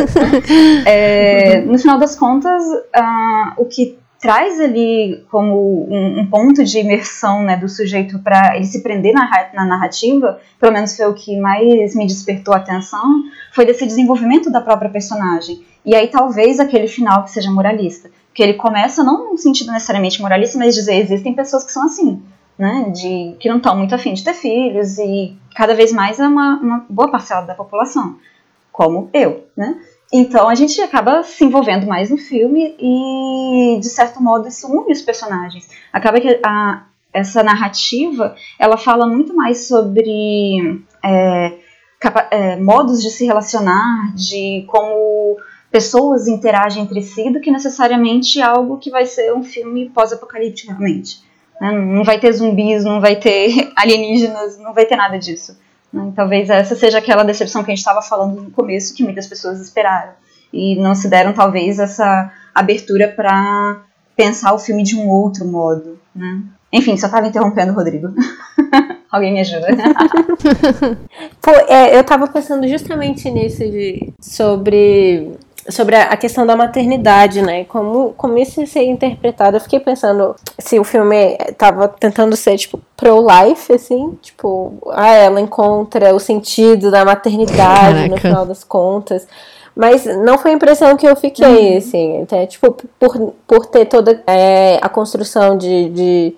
[0.86, 6.80] é, no final das contas, uh, o que traz ali como um, um, ponto de
[6.80, 11.14] imersão né, do sujeito para ele se prender na, na, narrativa, pelo menos foi o
[11.14, 13.22] que mais me despertou a atenção,
[13.52, 15.64] foi desse desenvolvimento da própria personagem.
[15.84, 18.10] E aí talvez aquele final que seja moralista.
[18.34, 22.20] Que ele começa não no sentido necessariamente moralista, mas dizer existem pessoas que são assim,
[22.58, 22.90] né?
[22.92, 26.56] De, que não estão muito afim de ter filhos e cada vez mais é uma,
[26.56, 28.16] uma boa parcela da população,
[28.72, 29.80] como eu, né?
[30.12, 34.92] Então a gente acaba se envolvendo mais no filme e, de certo modo, isso une
[34.92, 35.68] os personagens.
[35.92, 41.58] Acaba que a, essa narrativa ela fala muito mais sobre é,
[41.98, 45.36] capa, é, modos de se relacionar, de como
[45.70, 51.20] pessoas interagem entre si, do que necessariamente algo que vai ser um filme pós-apocalíptico realmente.
[51.60, 51.72] Né?
[51.72, 55.58] Não vai ter zumbis, não vai ter alienígenas, não vai ter nada disso.
[55.96, 56.12] Né?
[56.14, 59.60] Talvez essa seja aquela decepção que a gente estava falando no começo, que muitas pessoas
[59.60, 60.12] esperaram.
[60.52, 63.82] E não se deram, talvez, essa abertura para
[64.14, 65.98] pensar o filme de um outro modo.
[66.14, 66.42] Né?
[66.72, 68.08] Enfim, só estava interrompendo o Rodrigo.
[69.10, 69.68] Alguém me ajuda.
[71.40, 75.32] Pô, é, eu estava pensando justamente nisso de, sobre
[75.68, 77.64] sobre a questão da maternidade, né?
[77.64, 79.56] Como, como isso ia ser interpretado.
[79.56, 85.40] Eu fiquei pensando se o filme tava tentando ser, tipo, pro-life, assim, tipo, ah, ela
[85.40, 88.08] encontra o sentido da maternidade Caraca.
[88.08, 89.26] no final das contas.
[89.74, 91.78] Mas não foi a impressão que eu fiquei, Uhum.
[91.78, 92.22] assim.
[92.22, 96.36] Até, tipo, por, por ter toda é, a construção de, de,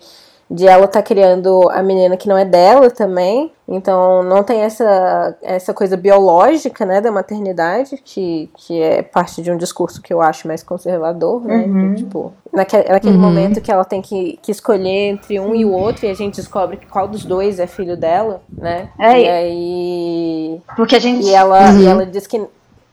[0.51, 3.53] de ela tá criando a menina que não é dela também.
[3.71, 9.51] Então não tem essa, essa coisa biológica, né, da maternidade, que, que é parte de
[9.53, 11.57] um discurso que eu acho mais conservador, né?
[11.67, 11.95] Uhum.
[11.95, 13.21] de, tipo, naquele, naquele Uhum.
[13.21, 16.37] momento que ela tem que, que escolher entre um e o outro, e a gente
[16.37, 18.89] descobre que qual dos dois é filho dela, né?
[18.99, 20.61] É, e aí.
[20.75, 21.27] Porque a gente.
[21.27, 21.81] E ela, Uhum.
[21.81, 22.39] e ela diz que.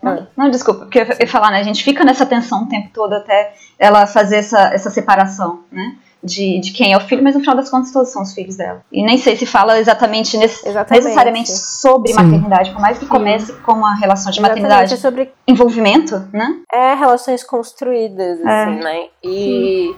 [0.03, 1.59] Não, não, desculpa, porque eu ia falar, né?
[1.59, 5.95] A gente fica nessa tensão o tempo todo até ela fazer essa, essa separação, né?
[6.25, 8.55] De, de quem é o filho, mas no final das contas todos são os filhos
[8.55, 8.83] dela.
[8.91, 11.03] E nem sei se fala exatamente, nesse, Exatamente.
[11.03, 12.15] necessariamente sobre Sim.
[12.15, 16.61] maternidade, por mais que comece com uma relação de Exatamente, maternidade, é sobre envolvimento, né?
[16.73, 18.63] é, relações construídas, É.
[18.63, 19.07] assim, né?
[19.23, 19.95] E,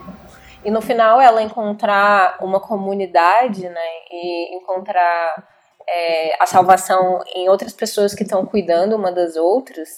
[0.64, 3.80] e no final ela encontrar uma comunidade, né?
[4.10, 5.44] E encontrar
[5.88, 9.88] é, a salvação em outras pessoas que estão cuidando uma das outras,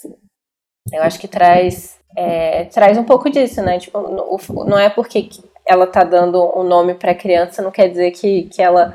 [0.93, 3.79] eu acho que traz, é, traz um pouco disso, né?
[3.81, 7.71] Tipo, no- o- não é porque que ela tá dando um nome pra criança, não
[7.71, 8.95] quer dizer que, que ela.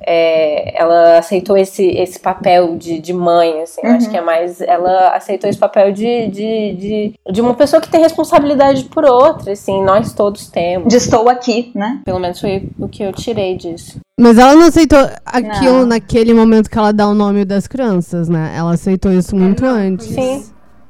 [0.00, 4.10] é, ela aceitou esse, esse papel de, de mãe, assim, eu acho Uhum.
[4.12, 8.00] que é mais, ela aceitou esse papel de, de, de, de uma pessoa que tem
[8.00, 10.88] responsabilidade por outra, assim, nós todos temos.
[10.88, 12.00] De estou aqui, né?
[12.04, 14.00] Pelo menos foi o que eu tirei disso.
[14.18, 15.86] Mas ela não aceitou aquilo Não.
[15.86, 18.54] naquele momento que ela dá o nome das crianças, né?
[18.56, 20.06] Ela aceitou isso muito antes.
[20.06, 20.44] Sim.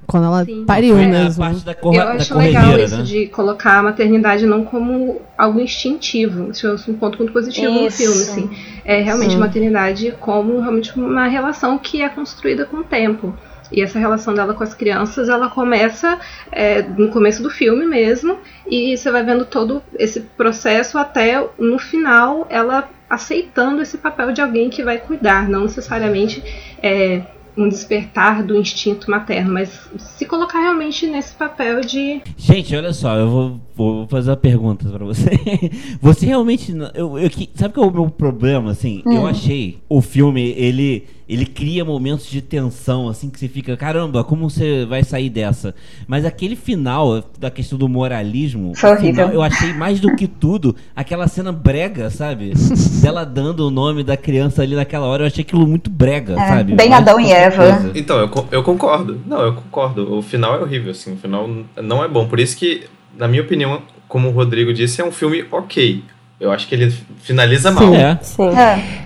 [0.06, 0.64] Quando ela Sim.
[0.66, 1.44] pariu É, a mesmo.
[1.44, 6.51] parte da Eu acho legal isso de colocar a maternidade não como algo instintivo.
[6.51, 7.97] Isso é um ponto muito positivo no Isso.
[7.97, 8.51] filme, assim.
[8.85, 9.36] É realmente Sim.
[9.36, 13.35] a maternidade como realmente uma relação que é construída com o tempo.
[13.72, 16.18] E essa relação dela com as crianças, ela começa
[16.52, 21.78] é, no começo do filme mesmo, e você vai vendo todo esse processo até no
[21.78, 26.43] final ela aceitando esse papel de alguém que vai cuidar, não necessariamente
[26.82, 27.22] é,
[27.56, 33.16] um despertar do instinto materno, mas se colocar realmente nesse papel de Gente, olha só,
[33.16, 35.31] eu vou, vou fazer uma pergunta pra você.
[36.02, 36.74] Você realmente.
[36.94, 39.02] Eu, eu, que- sabe qual é o meu problema, assim?
[39.06, 39.12] Hum.
[39.12, 41.06] Eu achei o filme, ele.
[41.26, 45.74] Ele cria momentos de tensão, assim, que você fica, caramba, como você vai sair dessa?
[46.06, 49.32] Mas aquele final da questão do moralismo, Foi o final, horrível.
[49.32, 52.52] eu achei mais do que tudo aquela cena brega, sabe?
[53.01, 56.48] Dela dando o nome da criança ali naquela hora, eu achei aquilo muito brega, É,
[56.48, 56.74] sabe?
[56.74, 57.56] bem Mais Adão e Eva.
[57.72, 57.92] coisa.
[57.98, 59.18] Então, eu, eu concordo.
[59.26, 60.14] Não, eu concordo.
[60.18, 61.14] O final é horrível, assim.
[61.14, 61.48] O final
[61.82, 62.28] não é bom.
[62.28, 62.84] Por isso que,
[63.16, 66.05] na minha opinião, como o Rodrigo disse, é um filme ok.
[66.38, 66.92] Eu acho que ele
[67.22, 67.84] finaliza mal.
[67.88, 67.96] Sim.
[67.96, 68.18] É.
[68.22, 68.48] Sim.
[68.48, 69.05] É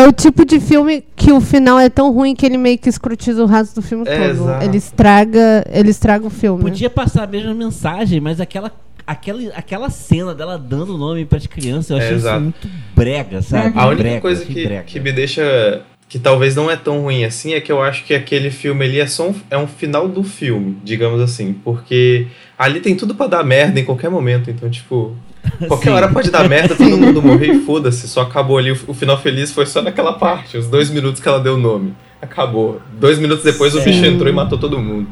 [0.00, 3.42] o tipo de filme que o final é tão ruim que ele meio que escrutiza
[3.42, 4.30] o resto do filme É, todo.
[4.30, 4.64] exato.
[4.64, 6.62] Ele estraga, ele estraga o filme.
[6.62, 8.72] Podia passar a mesma mensagem, mas aquela,
[9.06, 12.40] aquela, aquela cena dela dando o nome pras crianças, eu É, achei isso exato.
[12.40, 13.78] muito brega, sabe?
[13.78, 14.82] A única Brega, coisa que, brega.
[14.84, 15.82] que me deixa.
[16.08, 19.00] que talvez não é tão ruim assim é que eu acho que aquele filme ali
[19.00, 21.52] é só um, é um final do filme, digamos assim.
[21.64, 22.26] Porque
[22.62, 24.50] ali tem tudo pra dar merda em qualquer momento.
[24.50, 25.16] Então, tipo.
[25.66, 25.96] Qualquer Sim.
[25.96, 28.06] hora pode dar merda, todo mundo morrer e foda-se.
[28.08, 28.70] Só acabou ali.
[28.70, 31.58] O, o final feliz foi só naquela parte, os dois minutos que ela deu o
[31.58, 31.94] nome.
[32.20, 32.80] Acabou.
[32.98, 33.84] Dois minutos depois o Sim.
[33.90, 35.08] bicho entrou e matou todo mundo.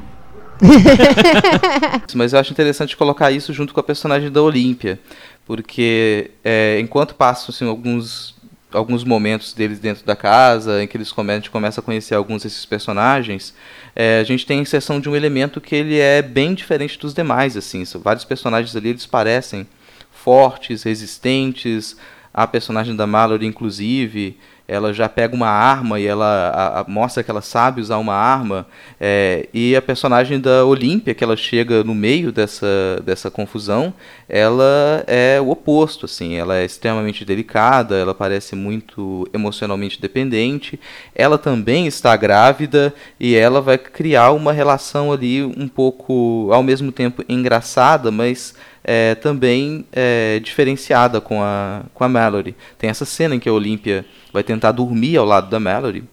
[2.14, 5.00] Mas eu acho interessante colocar isso junto com a personagem da Olímpia,
[5.46, 8.36] porque é, enquanto passam assim, alguns,
[8.72, 12.14] alguns momentos deles dentro da casa, em que eles come, a gente começa a conhecer
[12.14, 13.54] alguns desses personagens,
[13.94, 17.12] é, a gente tem a inserção de um elemento que ele é bem diferente dos
[17.12, 17.56] demais.
[17.56, 19.66] assim Vários personagens ali eles parecem
[20.12, 21.96] fortes, resistentes.
[22.32, 24.38] A personagem da Mallory, inclusive,
[24.68, 28.14] ela já pega uma arma e ela a- a- mostra que ela sabe usar uma
[28.14, 28.66] arma.
[29.00, 33.92] é, e a personagem da Olímpia, que ela chega no meio dessa, dessa confusão,
[34.30, 36.06] ela é o oposto.
[36.06, 40.78] assim Ela é extremamente delicada, ela parece muito emocionalmente dependente.
[41.14, 46.92] Ela também está grávida e ela vai criar uma relação ali um pouco, ao mesmo
[46.92, 48.54] tempo, engraçada, mas
[48.84, 52.54] é, também é, diferenciada com a, com a Mallory.
[52.78, 56.04] Tem essa cena em que a Olímpia vai tentar dormir ao lado da Mallory,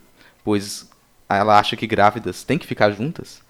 [0.44, 0.89] pois
[1.30, 3.45] ela acha que grávidas têm que ficar juntas.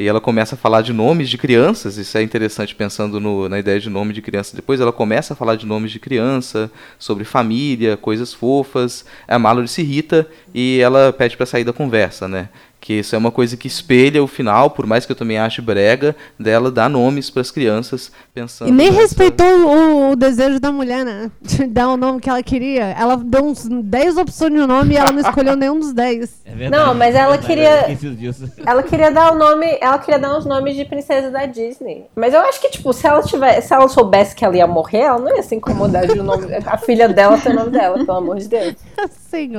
[0.00, 3.58] E ela começa a falar de nomes de crianças, isso é interessante pensando no- na
[3.58, 4.54] ideia de nome de criança.
[4.54, 6.70] Depois ela começa a falar de nomes de criança,
[7.00, 9.04] sobre família, coisas fofas.
[9.26, 12.48] A Mallory se irrita e ela pede para sair da conversa, né?
[12.80, 15.60] Que isso é uma coisa que espelha o final, por mais que eu também ache
[15.60, 20.60] brega, dela dar nomes para as crianças, pensando E nem nessa- respeitou o, o desejo
[20.60, 21.28] da mulher, né?
[21.42, 22.84] De dar o nome que ela queria.
[22.96, 26.42] Ela deu uns 10 opções de nome e ela não escolheu nenhum dos 10.
[26.46, 27.80] É Não, mas ela queria.
[27.90, 28.50] esqueci disso.
[28.64, 29.66] Ela queria dar o nome.
[29.80, 32.06] Ela queria dar uns nomes de princesa da Disney.
[32.14, 33.60] Mas eu acho que, tipo, se ela tiver.
[33.60, 36.46] Se ela soubesse que ela ia morrer, ela não ia se incomodar de o nome.
[36.64, 38.76] A filha dela ter o nome dela, pelo amor de Deus.
[39.10, 39.52] Sim.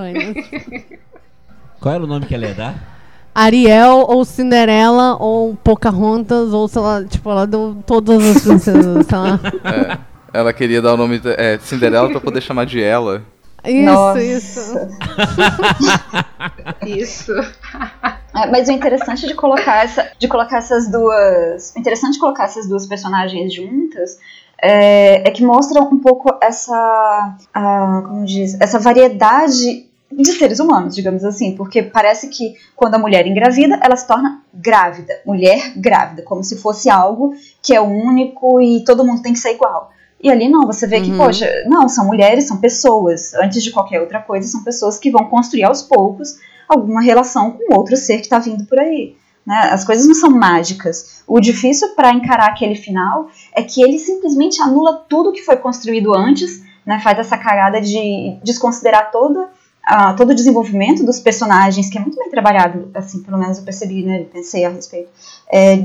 [1.80, 2.99] Qual era o nome que ela ia dar?
[3.40, 9.18] Ariel ou Cinderela ou Pocahontas ou sei lá, tipo, ela deu todas as princesas, sei
[9.18, 9.40] lá.
[9.64, 9.98] É,
[10.40, 13.24] ela queria dar o nome de, é, Cinderela para poder chamar de ela.
[13.64, 14.22] Isso, Nossa.
[14.22, 14.74] isso.
[16.86, 17.34] Isso.
[17.34, 22.46] É, mas o interessante de colocar essa, de colocar essas duas, o interessante de colocar
[22.46, 24.18] essas duas personagens juntas
[24.62, 30.96] é, é que mostra um pouco essa, ah, como diz, essa variedade de seres humanos,
[30.96, 36.24] digamos assim, porque parece que quando a mulher engravida, ela se torna grávida, mulher grávida,
[36.24, 39.92] como se fosse algo que é único e todo mundo tem que ser igual.
[40.22, 41.18] E ali não, você vê que, Uhum.
[41.18, 43.34] poxa, não, são mulheres, são pessoas.
[43.36, 46.36] Antes de qualquer outra coisa, são pessoas que vão construir aos poucos
[46.68, 49.16] alguma relação com outro ser que está vindo por aí.
[49.46, 49.56] Né?
[49.72, 51.24] As coisas não são mágicas.
[51.26, 56.14] O difícil para encarar aquele final é que ele simplesmente anula tudo que foi construído
[56.16, 57.00] antes, né?
[57.02, 59.50] faz essa cagada de desconsiderar toda,
[59.84, 63.64] ah, todo o desenvolvimento dos personagens, que é muito bem trabalhado, assim, pelo menos eu
[63.64, 64.26] percebi, né?
[64.32, 65.10] pensei a respeito,
[65.52, 65.80] é,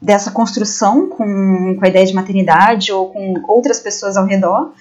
[0.00, 4.72] dessa construção com, com a ideia de maternidade ou com outras pessoas ao redor.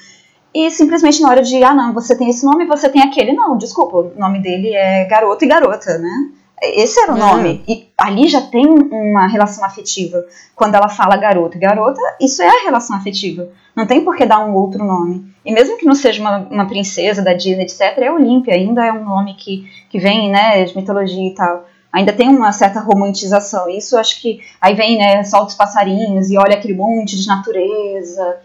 [0.53, 3.33] E simplesmente na hora de, ah, não, você tem esse nome, você tem aquele.
[3.33, 6.31] Não, desculpa, o nome dele é garoto e garota, né?
[6.61, 7.19] Esse era o É.
[7.19, 7.63] nome.
[7.67, 10.23] E ali já tem uma relação afetiva.
[10.55, 13.47] Quando ela fala garoto e garota, isso é a relação afetiva.
[13.75, 15.25] Não tem por que dar um outro nome.
[15.45, 18.91] E mesmo que não seja uma, uma princesa da Disney, etc., é Olímpia, ainda é
[18.91, 21.65] um nome que, que vem, né, de mitologia e tal.
[21.91, 23.69] ainda tem uma certa romantização.
[23.69, 28.37] Isso acho que aí vem, né, solta os passarinhos e olha aquele monte de natureza.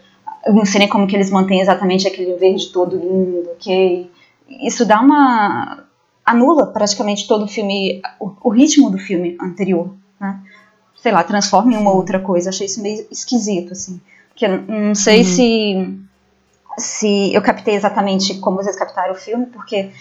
[0.45, 4.09] Eu não sei nem como que eles mantêm exatamente aquele verde todo lindo, ok?
[4.61, 5.84] Isso dá uma
[6.25, 10.39] anula praticamente todo o filme, o, o ritmo do filme anterior, né?
[10.95, 12.49] Sei lá, transforma em uma outra coisa.
[12.49, 14.01] Achei isso meio esquisito, assim.
[14.33, 15.23] Que eu não sei Uhum.
[15.23, 15.99] se
[16.77, 19.91] se eu captei exatamente como vocês captaram o filme, porque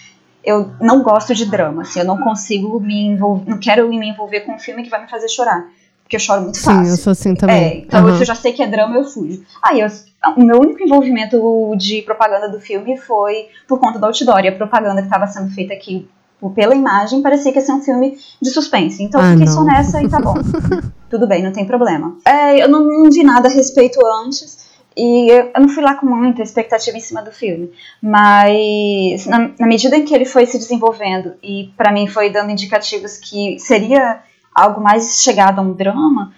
[0.43, 4.41] eu não gosto de drama, assim, eu não consigo me envolver, não quero me envolver
[4.41, 5.69] com um filme que vai me fazer chorar,
[6.15, 6.93] porque eu choro muito Sim, fácil.
[6.93, 7.65] eu sou assim também.
[7.65, 9.43] É, então se eu já sei que é drama, eu fujo.
[9.63, 9.89] Aí, eu,
[10.37, 14.53] o meu único envolvimento de propaganda do filme foi por conta do outdoor, e a
[14.53, 16.09] propaganda que estava sendo feita aqui
[16.55, 19.03] pela imagem parecia que ia ser um filme de suspense.
[19.03, 19.53] Então Ah, fiquei não.
[19.53, 20.35] só nessa e tá bom.
[21.09, 22.17] Tudo bem, não tem problema.
[22.25, 24.63] É, eu não, não vi nada a respeito antes.
[24.97, 27.69] E eu eu não fui lá com muita expectativa em cima do filme,
[28.01, 32.51] mas na, na medida em que ele foi se desenvolvendo e pra mim foi dando
[32.53, 34.21] indicativos que seria
[34.55, 36.33] algo mais chegado a um drama,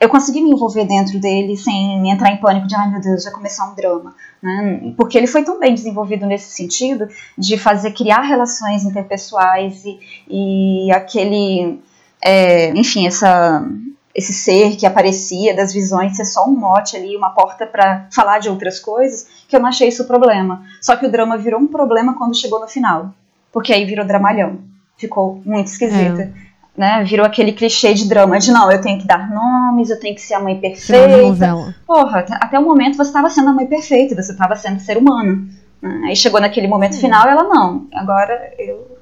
[0.00, 3.32] eu consegui me envolver dentro dele sem entrar em pânico de ai meu Deus, vai
[3.32, 4.92] começar um drama, né?
[4.96, 7.08] Porque ele foi tão bem desenvolvido nesse sentido
[7.38, 9.98] de fazer criar relações interpessoais e,
[10.28, 11.80] e aquele,
[12.22, 13.66] é, enfim, essa
[14.14, 18.38] esse ser que aparecia das visões ser só um mote ali, uma porta para falar
[18.38, 20.62] de outras coisas, que eu não achei isso problema.
[20.80, 23.12] Só que o drama virou um problema quando chegou no final,
[23.52, 24.60] porque aí virou dramalhão.
[24.96, 26.32] Ficou muito esquisito.
[26.76, 27.04] Né?
[27.04, 30.20] Virou aquele clichê de drama de não, eu tenho que dar nomes, eu tenho que
[30.20, 31.54] ser a mãe perfeita.
[31.86, 35.46] Porra, até- o momento você estava sendo a mãe perfeita, você estava sendo ser humano.
[35.80, 36.06] né?
[36.08, 37.86] Aí chegou naquele momento final, ela não.
[37.94, 38.98] Agora eu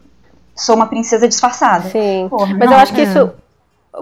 [0.54, 1.88] sou uma princesa disfarçada.
[1.88, 2.26] Sim.
[2.28, 2.76] Porra, Mas não.
[2.76, 3.30] eu acho que isso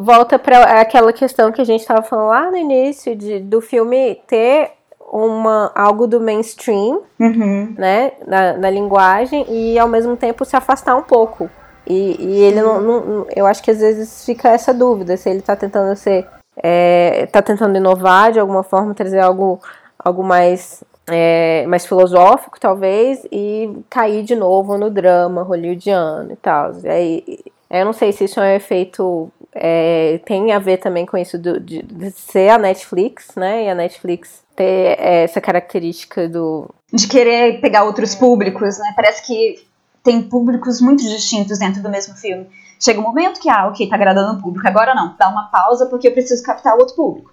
[0.01, 4.17] volta para aquela questão que a gente estava falando lá no início de, do filme
[4.27, 4.71] ter
[5.13, 7.75] uma algo do mainstream, Uhum.
[7.79, 11.49] né, na, na linguagem e ao mesmo tempo se afastar um pouco.
[11.87, 15.43] E, e ele não, não- eu acho que às vezes fica essa dúvida se ele
[15.43, 16.27] tá tentando ser,
[16.63, 19.61] é, tá tentando inovar de alguma forma, trazer algo,
[19.99, 20.83] algo mais
[21.13, 26.73] é, mais filosófico, talvez, e cair de novo no drama hollywoodiano e tal.
[26.85, 27.39] E aí,
[27.69, 29.29] eu não sei se isso é um efeito.
[29.53, 33.65] é, tem a ver também com isso do- de, de ser a Netflix, né?
[33.65, 36.69] E a Netflix ter é, essa característica do.
[36.93, 38.93] de querer pegar outros públicos, né?
[38.95, 39.57] Parece que
[40.03, 42.47] tem públicos muito distintos dentro do mesmo filme.
[42.79, 45.87] Chega um momento que, ah, ok, tá agradando o público, agora não, dá uma pausa
[45.87, 47.31] porque eu preciso captar outro público.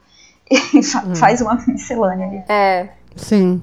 [0.74, 2.44] E fa- faz uma miscelânea ali.
[2.50, 2.90] É.
[3.16, 3.62] Sim.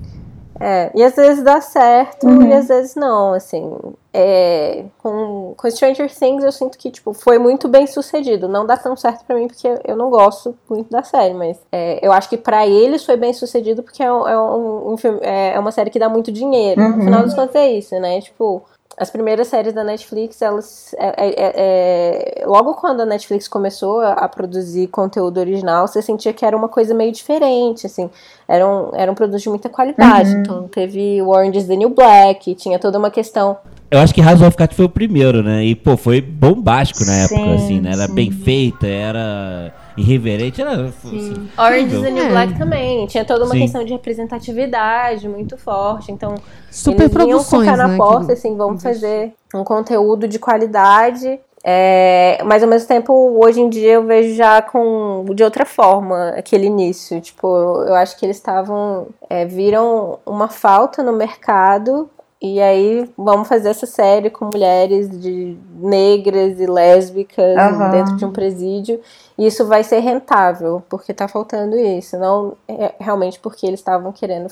[0.61, 2.43] É, e às vezes dá certo Uhum.
[2.47, 3.73] e às vezes não, assim.
[4.13, 8.49] É, com, com Stranger Things eu sinto que, tipo, foi muito bem sucedido.
[8.49, 11.99] Não dá tão certo pra mim porque eu não gosto muito da série, mas é,
[12.07, 15.19] eu acho que pra eles foi bem sucedido porque é, um, é um- um filme-
[15.23, 16.81] é é uma série que dá muito dinheiro.
[16.81, 16.97] Uhum.
[16.99, 18.21] No final dos contos é isso, né?
[18.21, 18.63] Tipo,
[18.97, 20.95] as primeiras séries da Netflix, elas.
[20.99, 26.01] é- é- é- é- logo quando a Netflix começou a, a produzir conteúdo original, você
[26.01, 28.09] sentia que era uma coisa meio diferente, assim.
[28.47, 30.31] Era um, era um produto de muita qualidade.
[30.31, 30.41] Uhum.
[30.41, 33.57] Então teve o Orange is the New Black, tinha toda uma questão.
[33.91, 35.65] Eu acho que House of Cards foi o primeiro, né?
[35.65, 37.93] E, pô, foi bombástico na época, Sim, assim, né?
[37.93, 38.15] Era sim.
[38.15, 40.87] bem feita, era irreverente, era.
[40.87, 42.11] Assim, Orange is the.
[42.11, 43.07] New Black também.
[43.07, 43.61] Tinha toda uma Sim.
[43.61, 46.11] questão de representatividade muito forte.
[46.13, 46.35] Então,
[46.71, 51.39] Super eles produções, pé na né, porta, que- assim, vamos fazer um conteúdo de qualidade.
[51.67, 53.13] É, mas ao mesmo tempo,
[53.43, 57.19] hoje em dia eu vejo já com de outra forma aquele início.
[57.23, 57.47] Tipo,
[57.87, 59.07] eu acho que eles estavam.
[59.31, 62.11] é, viram uma falta no mercado.
[62.43, 67.91] E aí vamos fazer essa série com mulheres de negras e lésbicas Aham.
[67.91, 69.01] dentro de um presídio.
[69.39, 72.17] Isso vai ser rentável, porque tá faltando isso.
[72.19, 74.49] Não é, realmente porque eles estavam querendo.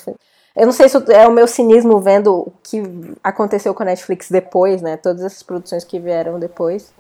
[0.57, 2.83] Eu não sei se é o meu cinismo vendo o que
[3.23, 4.97] aconteceu com a Netflix depois, né?
[4.97, 6.93] Todas essas produções que vieram depois.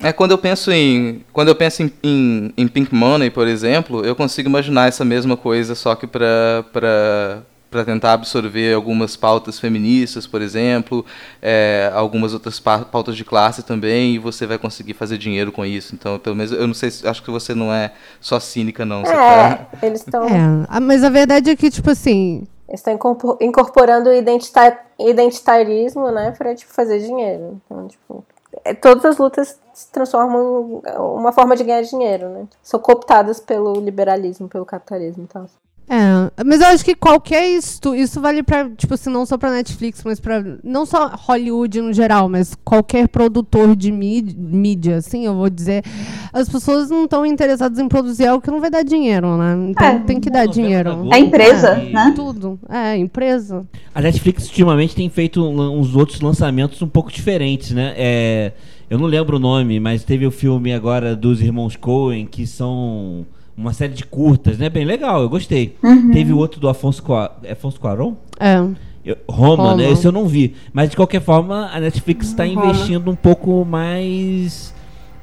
[0.00, 4.04] É quando eu penso em quando eu penso em, em, em Pink Money, por exemplo,
[4.04, 9.58] eu consigo imaginar essa mesma coisa, só que para para para tentar absorver algumas pautas
[9.58, 11.04] feministas, por exemplo,
[11.40, 15.64] é, algumas outras pa- pautas de classe também, e você vai conseguir fazer dinheiro com
[15.64, 15.94] isso.
[15.94, 19.00] Então, pelo menos, eu não sei, se- acho que você não é só cínica, não.
[19.04, 19.66] Você tá...
[19.82, 20.24] É, eles estão.
[20.24, 22.46] É, ah, mas a verdade é que, tipo assim.
[22.72, 27.60] estão incorpor- incorporando o identita- identitarismo, né, pra tipo, fazer dinheiro.
[27.66, 28.24] Então, tipo,
[28.64, 32.44] é, todas as lutas se transformam em uma forma de ganhar dinheiro, né?
[32.62, 35.46] São cooptadas pelo liberalismo, pelo capitalismo e tal.
[35.88, 39.50] É, mas eu acho que qualquer isso, isso vale pra, tipo assim, não só pra
[39.50, 45.26] Netflix, mas pra, não só Hollywood no geral, mas qualquer produtor de mídia, mídia assim,
[45.26, 45.84] eu vou dizer,
[46.32, 49.54] as pessoas não estão interessadas em produzir algo que não vai dar dinheiro, né?
[49.70, 49.98] Então É.
[49.98, 51.08] tem que dar dinheiro.
[51.12, 52.12] É empresa, É, né?
[52.16, 53.66] Tudo, é, empresa.
[53.94, 57.92] A Netflix ultimamente tem feito uns outros lançamentos um pouco diferentes, né?
[57.96, 58.52] É,
[58.88, 63.24] Eu não lembro o nome, mas teve o filme agora dos irmãos Coen, que são
[63.56, 64.68] uma série de curtas, né?
[64.68, 65.76] Bem legal, eu gostei.
[65.82, 66.10] Uhum.
[66.10, 67.30] Teve o outro do Afonso, Cua...
[67.50, 68.14] Afonso Cuarón?
[68.40, 68.56] É.
[69.04, 69.76] Eu- Roma, Roma.
[69.76, 69.90] né?
[69.90, 70.54] Esse eu não vi.
[70.72, 72.64] Mas de qualquer forma, a Netflix está Roma.
[72.66, 74.72] investindo um pouco mais.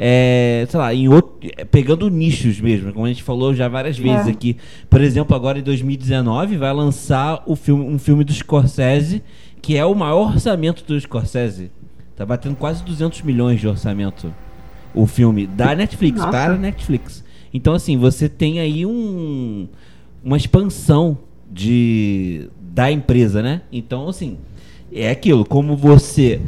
[0.02, 3.98] é, sei lá, em outro, é, pegando nichos mesmo, como a gente falou já várias
[3.98, 4.32] vezes É.
[4.32, 4.56] aqui.
[4.90, 9.22] Por exemplo, agora em 2019 vai lançar o filme, um filme do Scorsese,
[9.62, 11.70] que é o maior orçamento do Scorsese.
[12.16, 14.34] Tá batendo quase 200 milhões de orçamento
[14.94, 16.32] o filme da Netflix, Nossa.
[16.32, 17.24] para a Netflix.
[17.54, 19.68] Então, assim, você tem aí um,
[20.24, 21.18] uma expansão
[21.52, 23.62] de, da empresa, né?
[23.72, 24.38] Então, assim,
[24.92, 26.42] é aquilo, como você.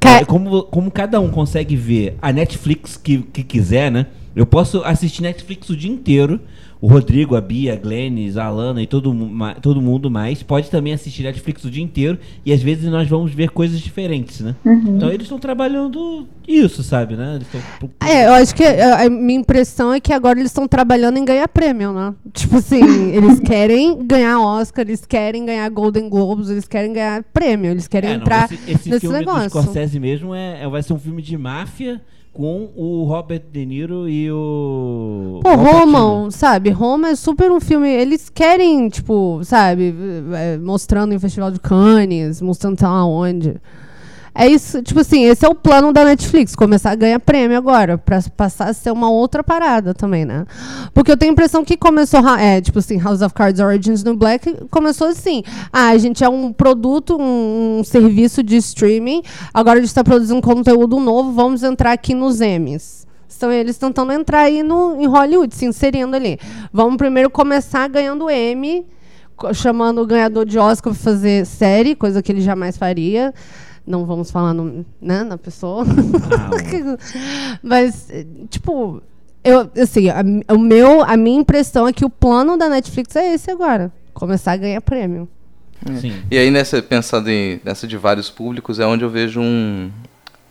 [0.00, 4.06] é, como, como cada um consegue ver a Netflix que, que quiser, né?
[4.36, 6.40] Eu posso assistir Netflix o dia inteiro.
[6.84, 9.16] O Rodrigo, a Bia, a Glennis, a Alana e todo,
[9.62, 12.18] todo mundo mais pode também assistir Netflix o dia inteiro.
[12.44, 14.54] E às vezes nós vamos ver coisas diferentes, né?
[14.62, 14.96] Uhum.
[14.98, 17.40] Então eles estão trabalhando isso, sabe, né?
[17.80, 21.16] Tão- É, eu acho que a a minha impressão é que agora eles estão trabalhando
[21.16, 22.12] em ganhar prêmio, né?
[22.34, 22.82] Tipo assim,
[23.16, 28.10] eles querem ganhar Oscar, eles querem ganhar Golden Globes, eles querem ganhar prêmio, eles querem
[28.10, 29.44] É, não, entrar esse, esse nesse filme negócio.
[29.48, 32.02] do Scorsese mesmo é, é- vai ser um filme de máfia
[32.34, 35.40] com o Robert De Niro e o.
[35.42, 35.54] Pô.
[35.54, 36.70] Roma, sabe?
[36.70, 37.88] Roma é super um filme.
[37.88, 39.94] Eles querem, tipo, sabe,
[40.34, 43.54] é, mostrando em Festival de Cannes, mostrando sei lá onde.
[44.36, 47.96] É isso, tipo assim, esse é o plano da Netflix, começar a ganhar prêmio agora,
[47.96, 50.44] pra passar a ser uma outra parada também, né?
[50.92, 54.16] Porque eu tenho a impressão que começou, é, tipo assim, House of Cards Origins no
[54.16, 55.44] Black começou assim.
[55.72, 60.02] Ah, a gente é um produto, um, um serviço de streaming, agora a gente está
[60.02, 63.06] produzindo conteúdo novo, vamos entrar aqui nos Emmys.
[63.28, 66.38] São eles tentando entrar aí no, em Hollywood, se inserindo ali.
[66.72, 68.26] Vamos primeiro começar ganhando
[69.36, 73.32] co- chamando o ganhador de Oscar para fazer série, coisa que ele jamais faria.
[73.86, 75.84] Não vamos falar no, né, na pessoa.
[77.62, 78.08] Mas,
[78.48, 79.02] tipo,
[79.42, 80.22] eu, assim, a,
[80.54, 83.92] o meu, a minha impressão é que o plano da Netflix é esse agora.
[84.14, 85.28] Começar a ganhar prêmio.
[86.00, 86.22] Sim.
[86.30, 89.90] E aí, nessa, pensando em, nessa de vários públicos, é onde eu vejo um.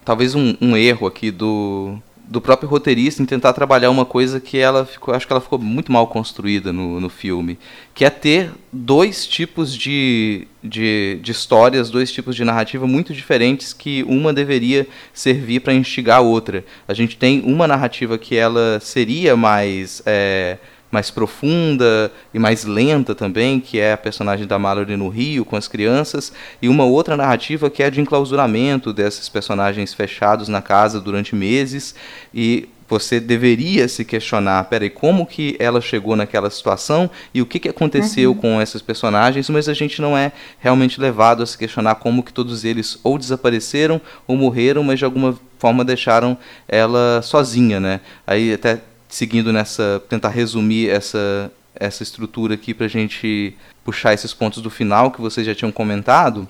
[0.06, 1.98] Talvez um, um erro aqui do,
[2.34, 5.14] do próprio roteirista em tentar trabalhar uma coisa que ela ficou.
[5.14, 7.60] Acho que ela ficou muito mal construída no, no filme.
[7.94, 13.72] Que é ter dois tipos de, de, de histórias, dois tipos de narrativa muito diferentes
[13.72, 16.66] que uma deveria servir para instigar a outra.
[16.88, 20.02] A gente tem uma narrativa que ela seria mais.
[20.04, 20.58] é,
[20.94, 25.56] mais profunda e mais lenta também, que é a personagem da Mallory no Rio com
[25.56, 31.02] as crianças, e uma outra narrativa que é de enclausuramento desses personagens fechados na casa
[31.02, 31.96] durante meses
[32.32, 37.58] e você deveria se questionar, peraí, como que ela chegou naquela situação e o que,
[37.58, 38.38] que aconteceu Uhum.
[38.38, 42.32] com esses personagens, mas a gente não é realmente levado a se questionar como que
[42.32, 46.38] todos eles ou desapareceram ou morreram, mas de alguma forma deixaram
[46.68, 48.00] ela sozinha, né?
[48.28, 48.82] Aí até
[49.14, 55.12] seguindo nessa, tentar resumir essa, essa estrutura aqui pra gente puxar esses pontos do final
[55.12, 56.48] que vocês já tinham comentado,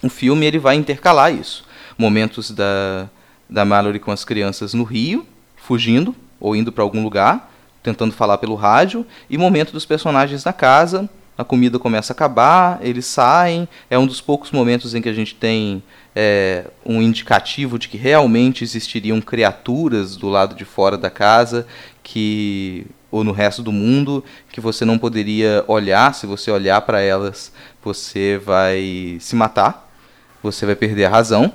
[0.00, 1.64] o filme ele vai intercalar isso.
[1.98, 3.08] Momentos da,
[3.50, 5.26] da Mallory com as crianças no Rio,
[5.56, 7.52] fugindo ou indo para algum lugar,
[7.82, 12.78] tentando falar pelo rádio, e momento dos personagens na casa, a comida começa a acabar,
[12.80, 15.82] eles saem, é um dos poucos momentos em que a gente tem
[16.20, 21.64] é, um indicativo de que realmente existiriam criaturas do lado de fora da casa
[22.08, 27.00] que ou no resto do mundo que você não poderia olhar, se você olhar para
[27.00, 27.52] elas,
[27.82, 29.90] você vai se matar,
[30.42, 31.52] você vai perder a razão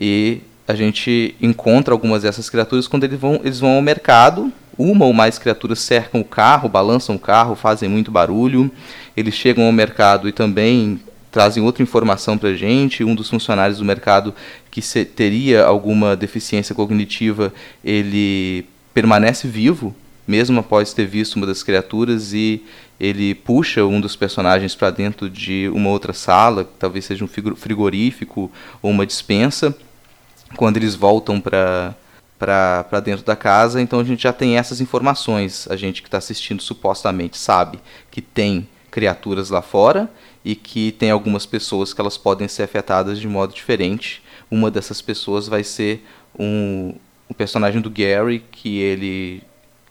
[0.00, 4.52] e a gente encontra algumas dessas criaturas quando eles vão, eles vão ao mercado.
[4.78, 8.70] Uma ou mais criaturas cercam o carro, balançam o carro, fazem muito barulho.
[9.16, 11.00] Eles chegam ao mercado e também
[11.32, 13.02] trazem outra informação para a gente.
[13.02, 14.32] Um dos funcionários do mercado
[14.70, 17.52] que teria alguma deficiência cognitiva,
[17.84, 18.64] ele
[18.94, 19.94] permanece vivo,
[20.26, 22.62] mesmo após ter visto uma das criaturas, e
[22.98, 27.28] ele puxa um dos personagens para dentro de uma outra sala, que talvez seja um
[27.28, 28.50] frigo- frigorífico
[28.82, 29.74] ou uma dispensa
[30.56, 31.94] quando eles voltam para
[32.38, 35.68] para dentro da casa, então a gente já tem essas informações.
[35.68, 37.78] A gente que está assistindo supostamente sabe
[38.10, 40.10] que tem criaturas lá fora
[40.42, 44.22] e que tem algumas pessoas que elas podem ser afetadas de modo diferente.
[44.50, 46.02] Uma dessas pessoas vai ser
[46.38, 46.94] um,
[47.30, 49.42] o personagem do Gary, que ele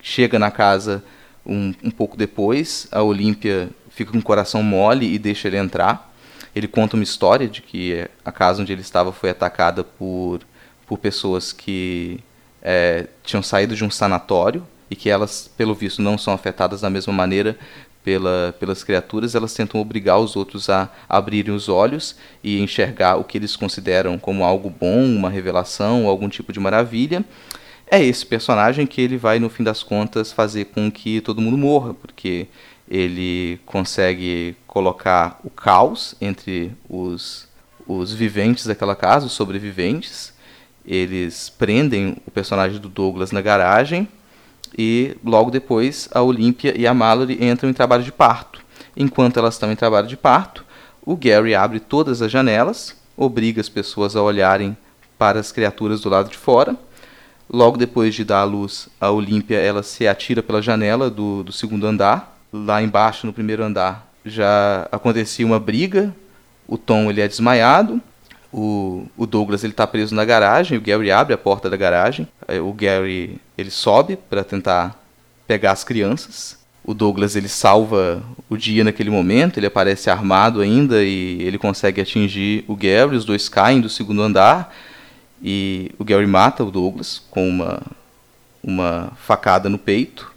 [0.02, 1.02] chega na casa
[1.44, 2.86] um, um pouco depois.
[2.92, 6.12] A Olímpia fica com o coração mole e deixa ele entrar.
[6.54, 10.40] Ele conta uma história de que a casa onde ele estava foi atacada por,
[10.86, 12.20] por pessoas que
[12.60, 16.90] é, tinham saído de um sanatório e que elas, pelo visto, não são afetadas da
[16.90, 17.56] mesma maneira
[18.02, 23.24] pela, pelas criaturas, elas tentam obrigar os outros a abrirem os olhos e enxergar o
[23.24, 27.24] que eles consideram como algo bom, uma revelação, algum tipo de maravilha.
[27.90, 31.58] É esse personagem que ele vai, no fim das contas, fazer com que todo mundo
[31.58, 32.46] morra, porque
[32.88, 37.48] ele consegue colocar o caos entre os,
[37.86, 40.32] os viventes daquela casa, os sobreviventes.
[40.86, 44.08] Eles prendem o personagem do Douglas na garagem
[44.76, 48.60] e logo depois a Olímpia e a Mallory entram em trabalho de parto.
[48.96, 50.64] Enquanto elas estão em trabalho de parto,
[51.04, 54.76] o Gary abre todas as janelas, obriga as pessoas a olharem
[55.18, 56.76] para as criaturas do lado de fora.
[57.52, 61.52] Logo depois de dar à luz a Olímpia, ela se atira pela janela do, do
[61.52, 62.38] segundo andar.
[62.52, 66.14] Lá embaixo, no primeiro andar, já acontecia uma briga.
[66.66, 68.00] O Tom ele é desmaiado.
[68.52, 70.76] O, o Douglas ele está preso na garagem.
[70.76, 72.28] O Gary abre a porta da garagem.
[72.64, 75.00] O Gary ele sobe para tentar
[75.46, 76.58] pegar as crianças.
[76.84, 79.58] O Douglas ele salva o dia naquele momento.
[79.58, 83.16] Ele aparece armado ainda e ele consegue atingir o Gary.
[83.16, 84.74] Os dois caem do segundo andar
[85.42, 87.80] e o Gary mata o Douglas com uma
[88.62, 90.32] uma facada no peito.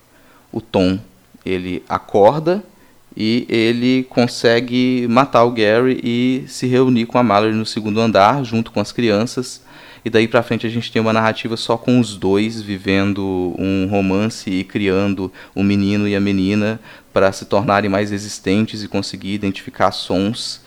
[0.52, 1.00] O Tom
[1.46, 2.64] ele acorda
[3.16, 8.44] e ele consegue matar o Gary e se reunir com a Mallory no segundo andar
[8.44, 9.62] junto com as crianças.
[10.06, 13.88] E daí pra frente a gente tem uma narrativa só com os dois vivendo um
[13.90, 16.80] romance e criando o menino e a menina
[17.14, 20.62] para se tornarem mais existentes e conseguir identificar sons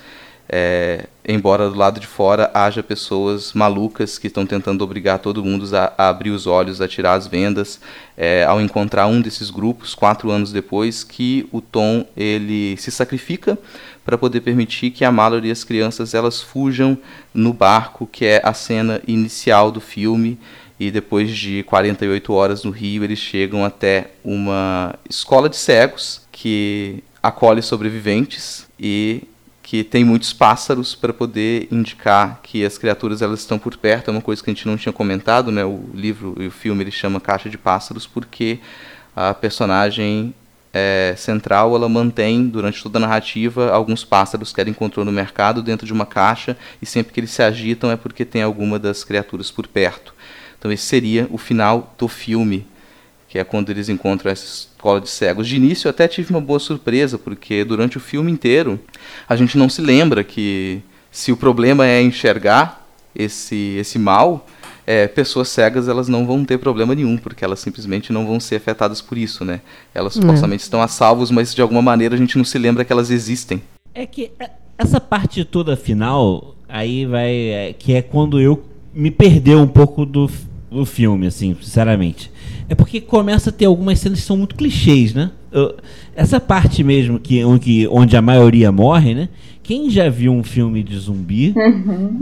[0.49, 5.69] é, embora do lado de fora haja pessoas malucas que estão tentando obrigar todo mundo
[5.77, 7.81] a, a abrir os olhos, a tirar as vendas,
[8.17, 13.59] é, ao encontrar um desses grupos quatro anos depois que o Tom ele se sacrifica
[14.05, 16.97] para poder permitir que a Mallory e as crianças elas fujam
[17.35, 20.39] no barco que é a cena inicial do filme
[20.79, 27.03] e depois de 48 horas no Rio eles chegam até uma escola de cegos que
[27.21, 29.25] acolhe sobreviventes e
[29.67, 34.09] que tem muitos pássaros para poder indicar que as criaturas elas estão por perto.
[34.09, 35.65] É uma coisa que a gente não tinha comentado, né?
[35.65, 38.61] O livro e o filme ele chama Caixa de Pássaros porque
[39.17, 40.33] a personagem
[40.73, 45.61] é, central ela mantém durante toda a narrativa alguns pássaros que ela encontrou no mercado
[45.61, 49.03] dentro de uma caixa e sempre que eles se agitam é porque tem alguma das
[49.03, 50.15] criaturas por perto.
[50.57, 52.65] Então esse seria o final do filme
[53.37, 55.47] que é quando eles encontram essa escola de cegos.
[55.47, 58.81] De início eu até tive uma boa surpresa, porque durante o filme inteiro
[59.29, 60.81] a gente não se lembra que
[61.11, 64.47] se o problema é enxergar esse, esse mal,
[64.87, 68.57] é, pessoas cegas elas não vão ter problema nenhum, porque elas simplesmente não vão ser
[68.57, 69.61] afetadas por isso, né?
[69.95, 70.21] Elas É.
[70.21, 73.11] supostamente estão a salvos, mas de alguma maneira a gente não se lembra que elas
[73.11, 73.63] existem.
[73.95, 77.31] É que é, essa parte toda final, aí vai.
[77.35, 78.65] é, que é quando eu
[78.95, 80.31] me perdeu um pouco do,
[80.71, 82.31] do filme, assim, sinceramente.
[82.69, 85.31] É porque começa a ter algumas cenas que são muito clichês, né?
[85.53, 85.77] Eu-
[86.15, 89.29] essa parte mesmo que, onde, onde a maioria morre, né?
[89.63, 91.53] Quem já viu um filme de zumbi,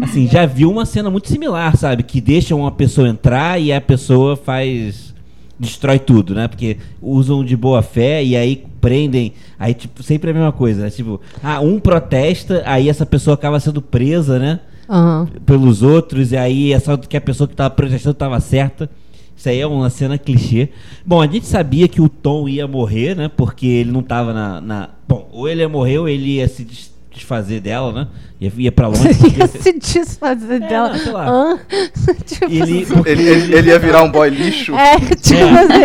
[0.02, 2.02] assim, já viu uma cena muito similar, sabe?
[2.02, 5.12] Que deixa uma pessoa entrar e a pessoa faz
[5.58, 6.48] destrói tudo, né?
[6.48, 10.90] Porque usam de boa fé e aí prendem, aí tipo, sempre a mesma coisa, né?
[10.90, 14.60] Tipo, ah, um protesta, aí essa pessoa acaba sendo presa, né?
[14.88, 15.28] Aham.
[15.46, 18.90] Pelos outros, e aí é só que a pessoa que tava protestando tava certa.
[19.36, 20.68] Isso aí é uma cena clichê.
[21.04, 23.28] Bom, a gente sabia que o Tom ia morrer, né?
[23.34, 24.60] Porque ele não tava na.
[24.60, 28.06] na- Bom, ou ele ia morrer ou ele ia se des- desfazer dela, né?
[28.40, 29.02] Ia, ia pra longe.
[29.38, 30.92] Ia se desfazer dela.
[31.06, 31.16] não.
[31.52, 31.58] Hã?
[32.26, 33.02] tipo Ele- assim.
[33.06, 34.74] Ele, ele- ele ia virar um boy lixo.
[34.74, 35.84] É, tipo assim.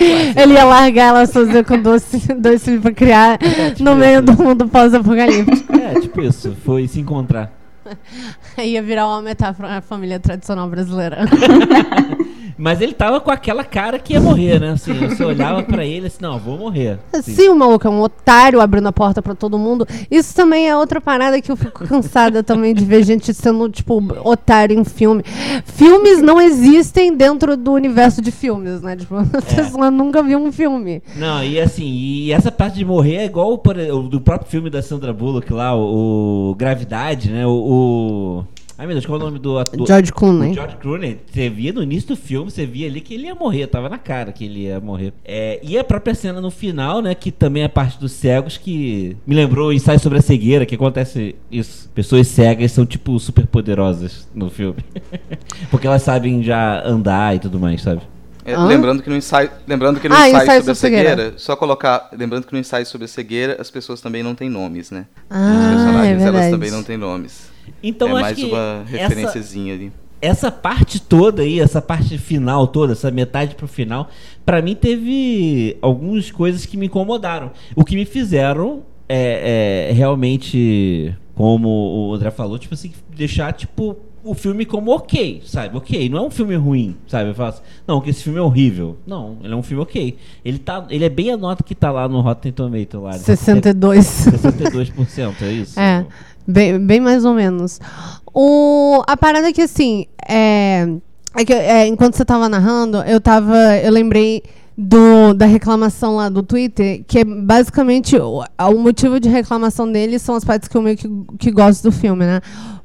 [0.00, 2.04] Ele, ele ia largar ela sozinha com dois,
[2.38, 3.38] dois filhos pra criar
[3.78, 5.72] no meio do mundo pós-apocalíptico.
[5.76, 6.56] É, tipo isso.
[6.64, 7.52] Foi se encontrar.
[8.58, 11.18] Ia virar uma metáfora à família tradicional brasileira.
[12.56, 14.70] Mas ele tava com aquela cara que ia morrer, né?
[14.72, 16.98] Assim, você olhava pra ele assim, não, vou morrer.
[17.12, 17.34] Assim.
[17.34, 20.76] Se o maluco é um otário abrindo a porta pra todo mundo, isso também é
[20.76, 25.22] outra parada que eu fico cansada também de ver gente sendo, tipo, otário em filme.
[25.64, 28.96] Filmes não existem dentro do universo de filmes, né?
[28.96, 31.02] Tipo, a pessoa nunca viu um filme.
[31.16, 34.82] Não, e assim, e essa parte de morrer é igual o do próprio filme da
[34.82, 37.46] Sandra Bullock lá, o, o Gravidade, né?
[37.46, 38.44] O, o-
[38.78, 39.86] Ai meu Deus, qual é o nome do ator?
[39.86, 40.50] George Clooney.
[40.50, 41.20] O George Clooney.
[41.30, 43.98] Você via no início do filme, você via ali que ele ia morrer, tava na
[43.98, 45.12] cara que ele ia morrer.
[45.24, 47.14] É, e a própria cena no final, né?
[47.14, 50.74] Que também é parte dos cegos, que me lembrou o ensaio sobre a cegueira, que
[50.74, 51.88] acontece isso.
[51.94, 54.78] Pessoas cegas são, tipo, super poderosas no filme.
[55.70, 58.00] Porque elas sabem já andar e tudo mais, sabe?
[58.44, 61.10] É, lembrando que no ensaio, lembrando que no Ah, ensaio, ensaio sobre a sobre cegueira,
[61.10, 61.32] cegueira.
[61.38, 64.90] só colocar, lembrando que no ensaio sobre a cegueira, as pessoas também não têm nomes,
[64.90, 65.06] né?
[65.30, 67.51] Ah, Os personagens é elas também não têm nomes.
[67.82, 69.92] Então, é acho mais que uma essa- referenciazinha ali.
[70.20, 74.08] essa parte toda aí, essa parte final toda, essa metade pro final,
[74.46, 77.50] pra mim teve algumas coisas que me incomodaram.
[77.74, 81.68] O que me fizeram é, é, realmente, como
[82.08, 85.76] o André falou, tipo assim, deixar, tipo, o filme como ok, sabe?
[85.76, 87.30] Ok, não é um filme ruim, sabe?
[87.30, 88.96] Eu falo assim, não, que esse filme é horrível.
[89.04, 90.16] Não, ele é um filme ok.
[90.44, 93.00] Ele, tá, ele é bem a nota que tá lá no Rotten Tomato.
[93.00, 94.06] Lá, 62.
[94.06, 95.80] 62%, é isso?
[95.80, 96.06] É,
[96.46, 97.80] bem, bem mais ou menos.
[98.34, 100.88] O, a parada é que, assim, é,
[101.36, 103.76] é que, é, enquanto você tava narrando, eu tava.
[103.78, 104.42] Eu lembrei
[104.76, 110.18] do, da reclamação lá do Twitter, que é basicamente o, o motivo de reclamação dele
[110.18, 111.08] são as partes que eu meio que,
[111.38, 112.40] que gosto do filme, né?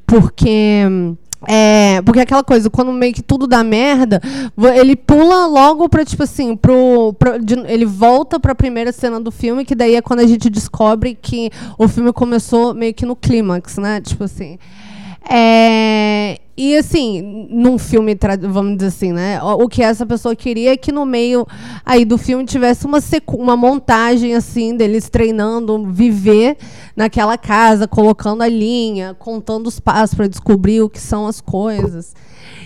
[0.06, 0.82] Porque.
[1.48, 4.20] É, porque aquela coisa, quando meio que tudo dá merda,
[4.76, 7.14] ele pula logo pra, tipo assim, pro.
[7.20, 10.50] pro- de- ele volta pra primeira cena do filme, que daí é quando a gente
[10.50, 14.02] descobre que o filme começou meio que no clímax, né?
[14.02, 14.58] Tipo assim.
[15.30, 18.18] É, e assim, num filme,
[18.50, 19.42] vamos dizer assim, né?
[19.44, 21.46] O, que essa pessoa queria é que no meio
[21.86, 23.00] aí do filme tivesse uma,
[23.34, 26.58] uma montagem assim deles treinando viver
[26.96, 32.16] naquela casa, colocando a linha, contando os passos para descobrir o que são as coisas.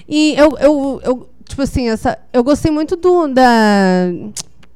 [0.07, 4.09] E eu, eu, eu tipo assim, essa, eu gostei muito do da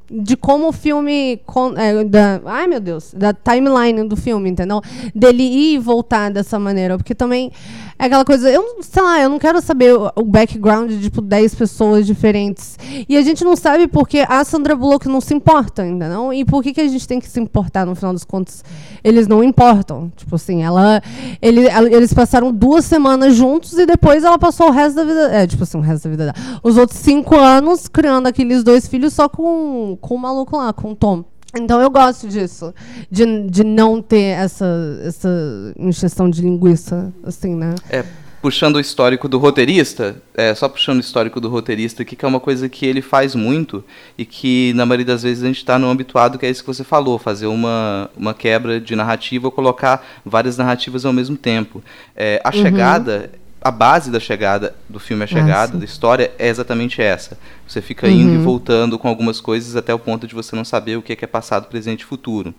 [0.09, 1.41] de como o filme
[1.77, 4.81] é, da, ai meu Deus, da timeline do filme, entendeu?
[5.13, 7.51] Dele ir e voltar dessa maneira, porque também
[7.97, 11.55] é aquela coisa, eu sei lá, eu não quero saber o, background de tipo 10
[11.55, 12.77] pessoas diferentes.
[13.07, 16.33] E a gente não sabe porque a Sandra Bullock não se importa, ainda não?
[16.33, 18.63] E por que que a gente tem que se importar no final das contas?
[19.03, 20.11] Eles não importam.
[20.15, 21.01] Tipo assim, ela
[21.41, 25.31] ele, ela- eles passaram duas semanas juntos e depois ela passou o resto da vida,
[25.33, 26.59] é, tipo assim, o resto da vida dela.
[26.63, 30.91] Os outros cinco anos criando aqueles dois filhos só com, com o maluco lá, com
[30.91, 31.23] o Tom.
[31.57, 32.73] Então eu gosto disso,
[33.09, 34.65] de, de não ter essa,
[35.03, 35.29] essa
[35.77, 37.75] injeção de linguiça, assim, né?
[37.89, 38.03] É,
[38.41, 42.27] puxando o histórico do roteirista, é, só puxando o histórico do roteirista aqui, que é
[42.27, 43.83] uma coisa que ele faz muito
[44.17, 46.67] e que na maioria das vezes a gente está no habituado, que é isso que
[46.67, 51.81] você falou, fazer uma, uma quebra de narrativa ou colocar várias narrativas ao mesmo tempo.
[52.15, 52.61] É, a Uhum.
[52.61, 53.31] chegada,
[53.65, 55.79] a base da chegada do filme A Ah, Chegada, sim.
[55.79, 57.35] da história, é exatamente essa.
[57.67, 58.43] Você fica indo e Uhum.
[58.43, 61.25] voltando com algumas coisas até o ponto de você não saber o que é que
[61.25, 62.53] é passado, presente e futuro.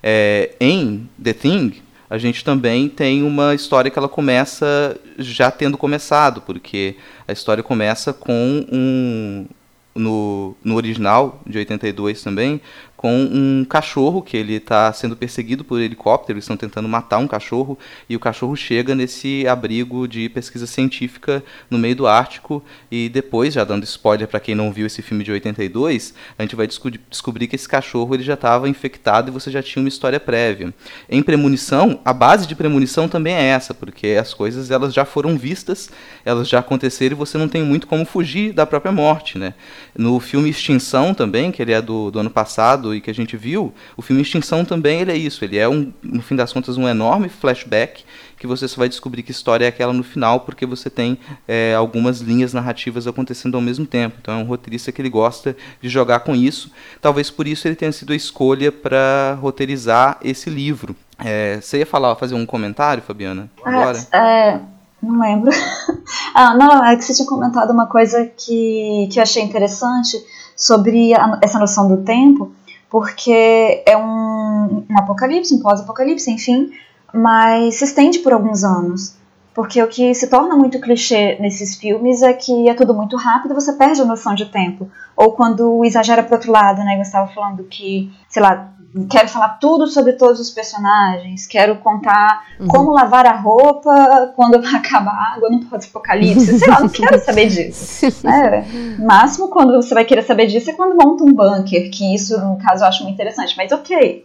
[0.00, 5.76] É, em The Thing, a gente também tem uma história que ela começa já tendo
[5.76, 6.94] começado, porque
[7.26, 9.46] a história começa com um.
[9.94, 12.62] No, no original, de 82 também,
[13.02, 17.26] com um cachorro que ele está sendo perseguido por helicóptero, eles estão tentando matar um
[17.26, 17.76] cachorro,
[18.08, 22.62] e o cachorro chega nesse abrigo de pesquisa científica no meio do Ártico,
[22.92, 26.54] e depois, já dando spoiler para quem não viu esse filme de 82, a gente
[26.54, 29.88] vai desco- descobrir que esse cachorro ele já estava infectado e você já tinha uma
[29.88, 30.72] história prévia.
[31.10, 35.36] Em premonição, a base de premonição também é essa, porque as coisas elas já foram
[35.36, 35.90] vistas,
[36.24, 39.54] elas já aconteceram e você não tem muito como fugir da própria morte, né?
[39.98, 43.36] No filme Extinção também, que ele é do, do ano passado e que a gente
[43.36, 46.76] viu, o filme Extinção também ele é isso, ele é um, no fim das contas
[46.76, 48.04] um enorme flashback
[48.38, 51.16] que você só vai descobrir que história é aquela no final, porque você tem
[51.46, 54.16] é, algumas linhas narrativas acontecendo ao mesmo tempo.
[54.20, 56.68] Então é um roteirista que ele gosta de jogar com isso.
[57.00, 60.96] Talvez por isso ele tenha sido a escolha para roteirizar esse livro.
[61.24, 63.48] É, você ia falar, fazer um comentário, Fabiana?
[63.64, 64.04] Agora?
[64.10, 64.60] Ah, é,
[65.00, 65.50] não lembro.
[66.34, 70.16] ah, não, é que você tinha comentado uma coisa que, que eu achei interessante
[70.56, 72.52] sobre a- essa noção do tempo,
[72.92, 76.70] porque é um, um apocalipse, um pós-apocalipse, enfim,
[77.10, 79.16] mas se estende por alguns anos.
[79.54, 83.54] Porque o que se torna muito clichê nesses filmes é que é tudo muito rápido,
[83.54, 84.90] você perde a noção de tempo.
[85.16, 86.98] Ou quando exagera pro outro lado, né?
[86.98, 88.74] Eu estava falando que, sei lá,
[89.10, 92.68] quero falar tudo sobre todos os personagens, quero contar Uhum.
[92.68, 96.58] como lavar a roupa quando acaba a água no pós-apocalipse.
[96.58, 98.06] Sei lá, não quero saber disso.
[98.24, 98.64] né?
[98.98, 102.56] Máximo quando você vai querer saber disso é quando monta um bunker, que isso, no
[102.58, 103.56] caso, eu acho muito interessante.
[103.56, 104.24] Mas ok,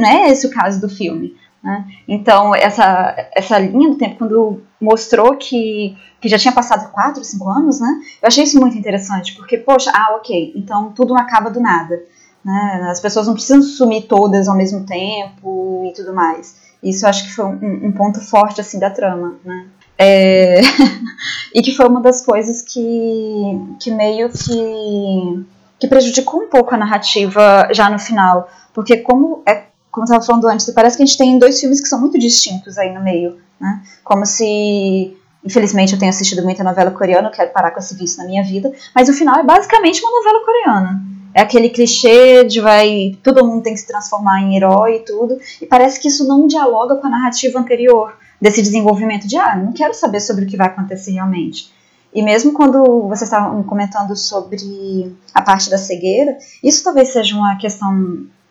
[0.00, 1.34] não é esse o caso do filme.
[1.62, 1.84] né?
[2.06, 7.48] Então, essa, essa linha do tempo, quando mostrou que, que já tinha passado 4, 5
[7.50, 7.88] anos, né?
[8.22, 11.98] Eu achei isso muito interessante, porque, poxa, ah, ok, então tudo não acaba do nada.
[12.46, 12.86] Né?
[12.88, 16.54] As pessoas não precisam sumir todas ao mesmo tempo e tudo mais.
[16.80, 19.66] Isso acho que foi um, um ponto forte, assim, da trama, né?
[19.98, 20.60] É,
[21.52, 25.44] e que foi uma das coisas que, que meio que,
[25.80, 28.48] que prejudicou um pouco a narrativa já no final.
[28.72, 31.80] Porque como é como eu estava falando antes, parece que a gente tem dois filmes
[31.80, 33.82] que são muito distintos aí no meio, né?
[34.04, 38.18] Como se, infelizmente, eu tenho assistido muita novela coreana, eu quero parar com esse vício
[38.18, 41.15] na minha vida, mas o final é basicamente uma novela coreana.
[41.36, 45.38] É aquele clichê de vai, todo mundo tem que se transformar em herói e tudo,
[45.60, 49.70] e parece que isso não dialoga com a narrativa anterior desse desenvolvimento de, ah, não
[49.74, 51.70] quero saber sobre o que vai acontecer realmente.
[52.14, 57.56] E mesmo quando vocês estavam comentando sobre a parte da cegueira, isso talvez seja uma
[57.56, 57.92] questão,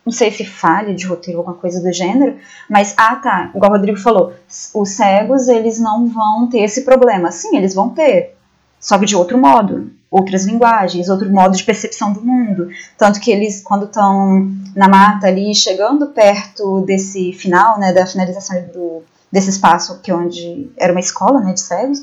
[0.06, 2.38] não sei se falha de roteiro ou alguma coisa do gênero,
[2.70, 4.32] mas, ah tá, igual o Rodrigo falou,
[4.76, 7.32] os cegos eles não vão ter esse problema.
[7.32, 8.36] Sim, eles vão ter,
[8.80, 12.70] só que de outro modo, outras linguagens, outro modo de percepção do mundo.
[12.98, 18.62] Tanto que eles, quando estão na mata ali, chegando perto desse final, né, da finalização
[18.74, 22.00] do, desse espaço, que é onde era uma escola né, de cegos,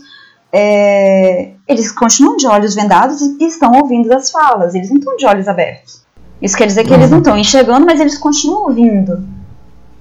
[0.53, 5.25] é, eles continuam de olhos vendados e estão ouvindo as falas, eles não estão de
[5.25, 6.03] olhos abertos.
[6.43, 9.27] Isso quer dizer que eles não estão enxergando, mas eles continuam ouvindo,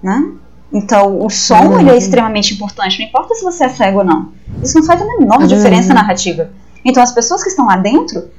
[0.03, 0.33] né?
[0.73, 4.31] Então, o som ele é extremamente importante, não importa se você é cego ou não.
[4.63, 6.49] Isso não faz a menor diferença narrativa.
[6.83, 8.29] Então, as pessoas que estão lá dentro,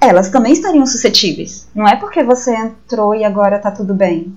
[0.00, 1.66] elas também estariam suscetíveis.
[1.74, 4.34] Não é porque você entrou e agora tá tudo bem.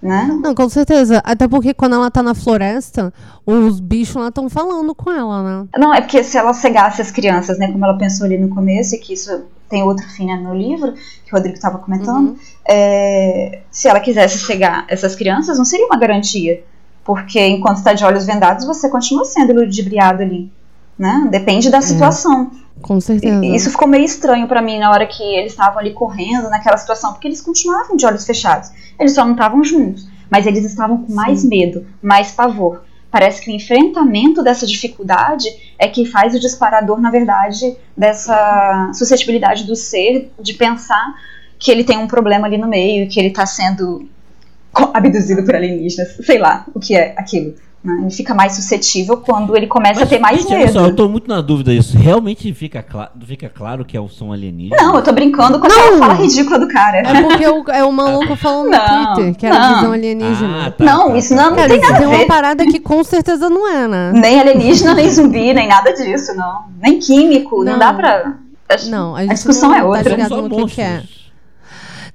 [0.00, 0.38] Né?
[0.42, 1.20] Não, com certeza.
[1.24, 3.12] Até porque quando ela tá na floresta,
[3.44, 5.68] os bichos lá estão falando com ela, né?
[5.76, 7.72] Não, é porque se ela cegasse as crianças, né?
[7.72, 10.92] Como ela pensou ali no começo, e que isso tem outro fim né, no livro,
[10.92, 12.36] que o Rodrigo estava comentando, Uhum.
[12.68, 16.62] é, se ela quisesse cegar essas crianças, não seria uma garantia.
[17.02, 20.52] Porque enquanto está de olhos vendados, você continua sendo ludibriado ali.
[20.98, 21.28] Né?
[21.30, 22.50] Depende da situação.
[22.80, 23.44] Com certeza.
[23.44, 26.76] E Isso ficou meio estranho pra mim na hora que eles estavam ali correndo naquela
[26.76, 28.70] situação, porque eles continuavam de olhos fechados.
[28.98, 32.82] Eles só não estavam juntos, mas eles estavam com mais medo, mais pavor.
[33.10, 35.48] Parece que o enfrentamento dessa dificuldade
[35.78, 41.14] é que faz o disparador, na verdade, dessa suscetibilidade do ser de pensar
[41.58, 44.06] que ele tem um problema ali no meio, que ele tá sendo
[44.92, 47.54] abduzido por alienígenas, sei lá o que é aquilo.
[47.86, 47.98] Né?
[48.02, 50.72] Ele fica mais suscetível quando ele começa a ter mais Gente, medo.
[50.72, 51.96] só, eu tô muito na dúvida disso.
[51.96, 54.76] Realmente fica, cla fica claro que é o som alienígena?
[54.82, 56.98] Não, eu tô brincando com aquela fala ridícula do cara.
[56.98, 59.74] É porque o, é o maluco falando Não, no Twitter, que era não.
[59.76, 60.66] visão alienígena.
[60.66, 61.50] Ah, tá, Não, tá, isso tá, não, tá.
[61.50, 62.26] não Cara, tem isso nada tem a uma ver.
[62.26, 64.12] parada que com certeza não é, né?
[64.14, 66.64] Nem alienígena, nem zumbi, nem nada disso, não.
[66.82, 67.78] Nem químico, não, Não.
[67.78, 68.34] dá pra.
[68.88, 70.10] Não, a, A discussão não é tá outra.
[70.10, 71.02] ligado Só no que, que é.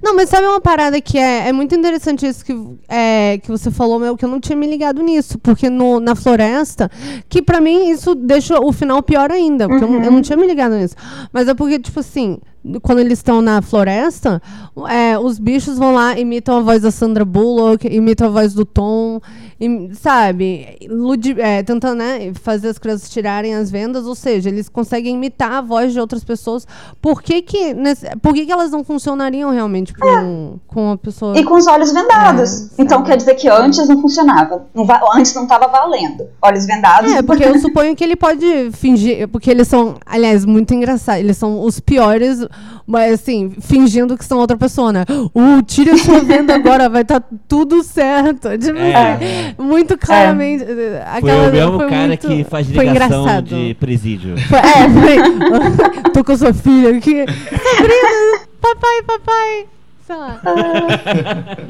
[0.04, 2.54] Não, mas sabe uma parada que é, é muito interessante isso que,
[2.90, 5.38] é, que você falou, meu, que eu não tinha me ligado nisso.
[5.38, 6.90] Porque no, na floresta,
[7.30, 9.68] que pra mim isso deixa o final pior ainda.
[9.70, 10.96] Porque eu, não- eu não tinha me ligado nisso.
[11.32, 12.40] Mas é porque, tipo assim,
[12.82, 14.42] quando eles estão na floresta,
[14.90, 18.64] é, os bichos vão lá, imitam a voz da Sandra Bullock, imitam a voz do
[18.66, 19.20] Tom,
[19.60, 20.78] im- sabe?
[20.90, 25.52] Ludi- é, tentando né, fazer as crianças tirarem as vendas, ou seja, eles conseguem imitar
[25.54, 26.68] a voz de outras pessoas.
[27.02, 31.38] Por que, que, nesse- por que, que elas não funcionariam realmente com, com uma pessoa?
[31.38, 32.68] E com os olhos vendados.
[32.78, 34.66] É, então quer dizer que antes não funcionava.
[34.74, 36.28] Não antes não tava valendo.
[36.42, 37.12] Olhos vendados.
[37.12, 41.38] É, porque eu suponho que ele pode fingir, porque eles são, aliás, muito engraçados, eles
[41.38, 42.46] são os piores,
[42.88, 45.04] mas assim, fingindo que são outra pessoa, né?
[45.34, 48.50] Uh, tira sua venda agora, vai estar tudo certo.
[48.60, 49.56] Tipo, É.
[49.58, 50.64] muito claramente.
[50.66, 53.46] Foi Aquela, o mesmo foi cara muito- que faz foi ligação engraçado.
[53.46, 54.36] de presídio.
[54.38, 56.12] Foi- é, foi.
[56.14, 57.26] Tô com a sua filha aqui.
[57.26, 59.66] Sabrina, papai, papai.
[60.06, 60.42] Sei lá.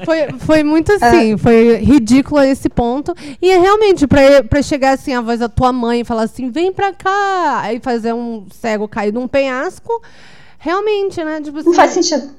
[0.05, 3.13] Foi, foi muito assim, foi ridículo a esse ponto.
[3.41, 6.49] E é realmente, pra, pra chegar assim, a voz da tua mãe e falar assim,
[6.49, 10.01] vem pra cá, aí fazer um cego cair num penhasco,
[10.61, 11.41] realmente, né?
[11.41, 12.29] Tipo, Não assim, faz sentido.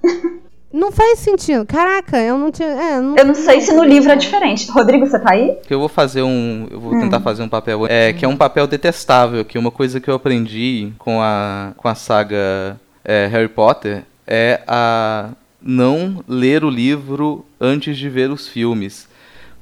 [0.73, 1.67] Não faz sentido.
[1.67, 2.69] Caraca, eu não tinha.
[2.69, 4.71] É, não, Eu não sei se no livro é diferente.
[4.71, 5.57] Rodrigo, você tá aí?
[5.67, 6.67] que eu vou fazer um.
[6.71, 7.01] Eu vou Hum.
[7.01, 7.87] tentar fazer um papel.
[7.89, 11.89] É, que é um papel detestável, que uma coisa que eu aprendi com a, com
[11.89, 15.31] a saga é, Harry Potter é a
[15.61, 19.07] não ler o livro antes de ver os filmes.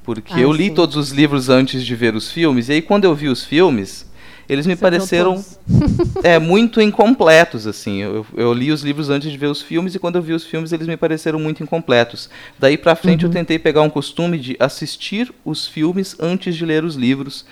[0.03, 0.73] Porque Ah, eu li sim.
[0.73, 4.05] todos os livros antes de ver os filmes, e aí quando eu vi os filmes,
[4.51, 5.41] eles me Você pareceram
[6.21, 8.01] é, muito incompletos, assim.
[8.01, 10.43] Eu, eu li os livros antes de ver os filmes e quando eu vi os
[10.43, 12.29] filmes eles me pareceram muito incompletos.
[12.59, 16.83] Daí pra frente eu tentei pegar um costume de assistir os filmes antes de ler
[16.83, 17.45] os livros,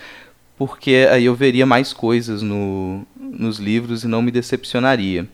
[0.58, 5.26] porque aí eu veria mais coisas no, nos livros e não me decepcionaria.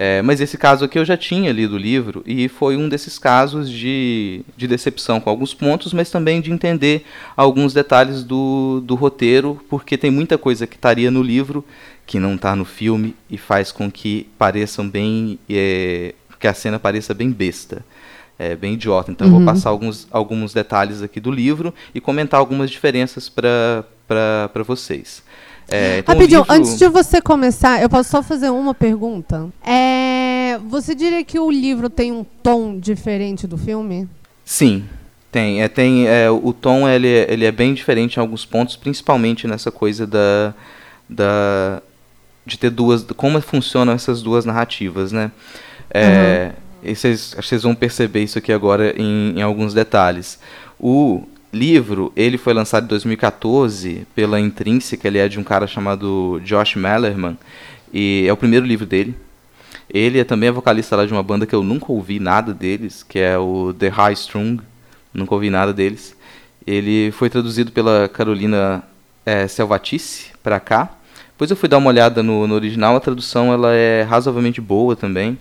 [0.00, 3.18] É, mas esse caso aqui eu já tinha lido o livro e foi um desses
[3.18, 7.04] casos de, de decepção com alguns pontos, mas também de entender
[7.36, 11.64] alguns detalhes do, do roteiro, porque tem muita coisa que estaria no livro
[12.06, 15.36] que não está no filme e faz com que pareçam bem.
[15.50, 17.84] É, que a cena pareça bem besta.
[18.38, 19.10] É, bem idiota.
[19.10, 19.38] Então eu Uhum.
[19.38, 23.84] vou passar alguns, alguns detalhes aqui do livro e comentar algumas diferenças para
[24.64, 25.24] vocês.
[25.70, 29.48] É, então, Rapidinho, livro- antes de você começar, eu posso só fazer uma pergunta?
[29.62, 34.08] É, você diria que o livro tem um tom diferente do filme?
[34.44, 34.84] Sim,
[35.30, 35.62] tem.
[35.62, 39.46] É, tem é, o tom ele, é- ele é bem diferente em alguns pontos, principalmente
[39.46, 40.54] nessa coisa da,
[41.08, 41.82] da
[42.46, 45.30] de ter duas, como funcionam essas duas narrativas, né?
[45.92, 50.38] É, e vocês, acho que vocês vão perceber isso aqui agora em, em alguns detalhes.
[50.80, 56.40] O livro, ele foi lançado em 2014 pela Intrínseca, ele é de um cara chamado
[56.44, 57.38] Josh Mellerman,
[57.92, 59.14] E é o primeiro livro dele.
[59.88, 63.18] Ele é também vocalista lá de uma banda que eu nunca ouvi nada deles, que
[63.18, 64.60] é o The High Strung.
[65.14, 66.14] Nunca ouvi nada deles.
[66.66, 68.82] Ele foi traduzido pela Carolina
[69.24, 70.90] é, Selvatice para cá.
[71.30, 74.94] Depois eu fui dar uma olhada no, no, original, a tradução ela é razoavelmente boa
[74.94, 75.38] também.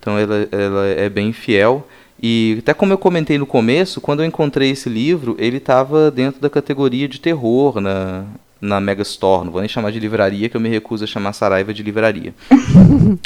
[0.00, 1.86] Então ela, ela é bem fiel.
[2.22, 6.40] E até como eu comentei no começo, quando eu encontrei esse livro, ele estava dentro
[6.40, 8.24] da categoria de terror na,
[8.60, 9.44] na Mega Store.
[9.44, 12.34] Não vou nem chamar de livraria, que eu me recuso a chamar Saraiva de livraria.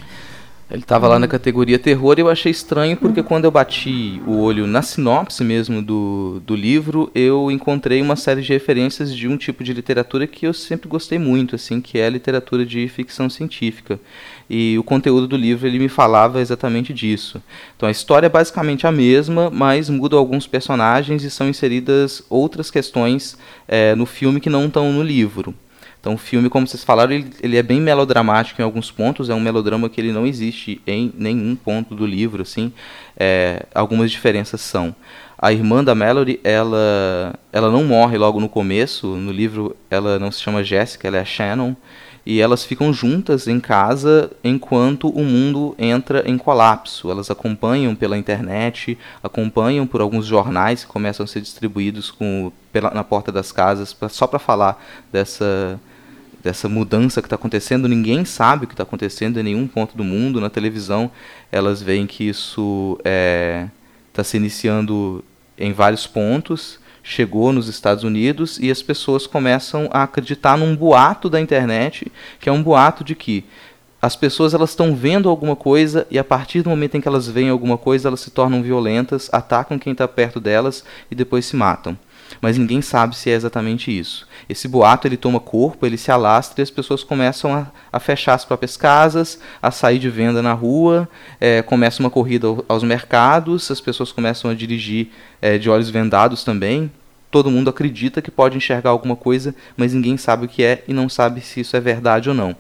[0.71, 4.39] Ele estava lá na categoria terror e eu achei estranho porque quando eu bati o
[4.39, 9.37] olho na sinopse mesmo do, do livro, eu encontrei uma série de referências de um
[9.37, 13.29] tipo de literatura que eu sempre gostei muito, assim, que é a literatura de ficção
[13.29, 13.99] científica.
[14.53, 17.41] E o conteúdo do livro ele me falava exatamente disso.
[17.77, 22.69] Então a história é basicamente a mesma, mas muda alguns personagens e são inseridas outras
[22.69, 25.55] questões é, no filme que não estão no livro.
[26.01, 29.35] Então o filme, como vocês falaram, ele, ele, é bem melodramático em alguns pontos, é
[29.35, 32.73] um melodrama que ele não existe em nenhum ponto do livro, assim.
[33.17, 34.93] É, algumas diferenças são.
[35.39, 40.33] A irmã da Mallory, ela, ela não morre logo no começo, no livro ela não
[40.33, 41.77] se chama Jessica, ela é a Shannon,
[42.31, 47.11] e elas ficam juntas em casa enquanto o mundo entra em colapso.
[47.11, 52.93] Elas acompanham pela internet, acompanham por alguns jornais que começam a ser distribuídos com, pela,
[52.93, 54.81] na porta das casas, pra, só para falar
[55.13, 55.81] dessa
[56.41, 60.05] dessa mudança que está acontecendo, ninguém sabe o que está acontecendo em nenhum ponto do
[60.05, 60.41] mundo.
[60.41, 61.11] Na televisão,
[61.51, 63.69] elas veem que isso está é,
[64.13, 65.23] tá se iniciando
[65.59, 66.79] em vários pontos,
[67.11, 72.49] chegou nos Estados Unidos e as pessoas começam a acreditar num boato da internet, que
[72.49, 73.45] é um boato de que
[74.01, 77.29] as pessoas elas estão vendo alguma coisa e a partir do momento em que elas
[77.29, 81.57] veem alguma coisa, elas se tornam violentas, atacam quem está perto delas e depois se
[81.57, 81.99] matam
[82.41, 84.27] mas ninguém sabe se é exatamente isso.
[84.49, 88.35] Esse boato ele toma corpo, ele se alastra e as pessoas começam a, a fechar
[88.35, 91.09] as próprias casas, a sair de venda na rua,
[91.41, 95.09] é, começa uma corrida aos mercados, as pessoas começam a dirigir
[95.41, 96.91] é, de olhos vendados também.
[97.31, 100.93] Todo mundo acredita que pode enxergar alguma coisa, mas ninguém sabe o que é e
[100.93, 102.57] não sabe se isso é verdade ou não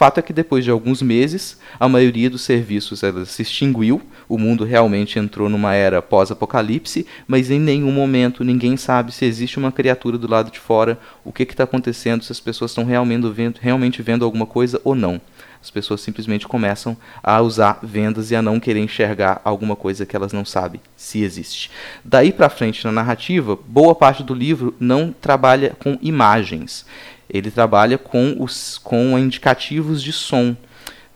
[0.00, 4.64] fato é que depois de alguns meses, a maioria dos serviços se extinguiu, o mundo
[4.64, 10.16] realmente entrou numa era pós-apocalipse, mas em nenhum momento ninguém sabe se existe uma criatura
[10.16, 14.00] do lado de fora, o que está acontecendo, se as pessoas estão realmente vendo, realmente
[14.00, 15.20] vendo alguma coisa ou não.
[15.62, 20.16] As pessoas simplesmente começam a usar vendas e a não querer enxergar alguma coisa que
[20.16, 21.70] elas não sabem se existe.
[22.04, 26.86] Daí para frente na narrativa, boa parte do livro não trabalha com imagens
[27.32, 30.56] ele trabalha com os com indicativos de som.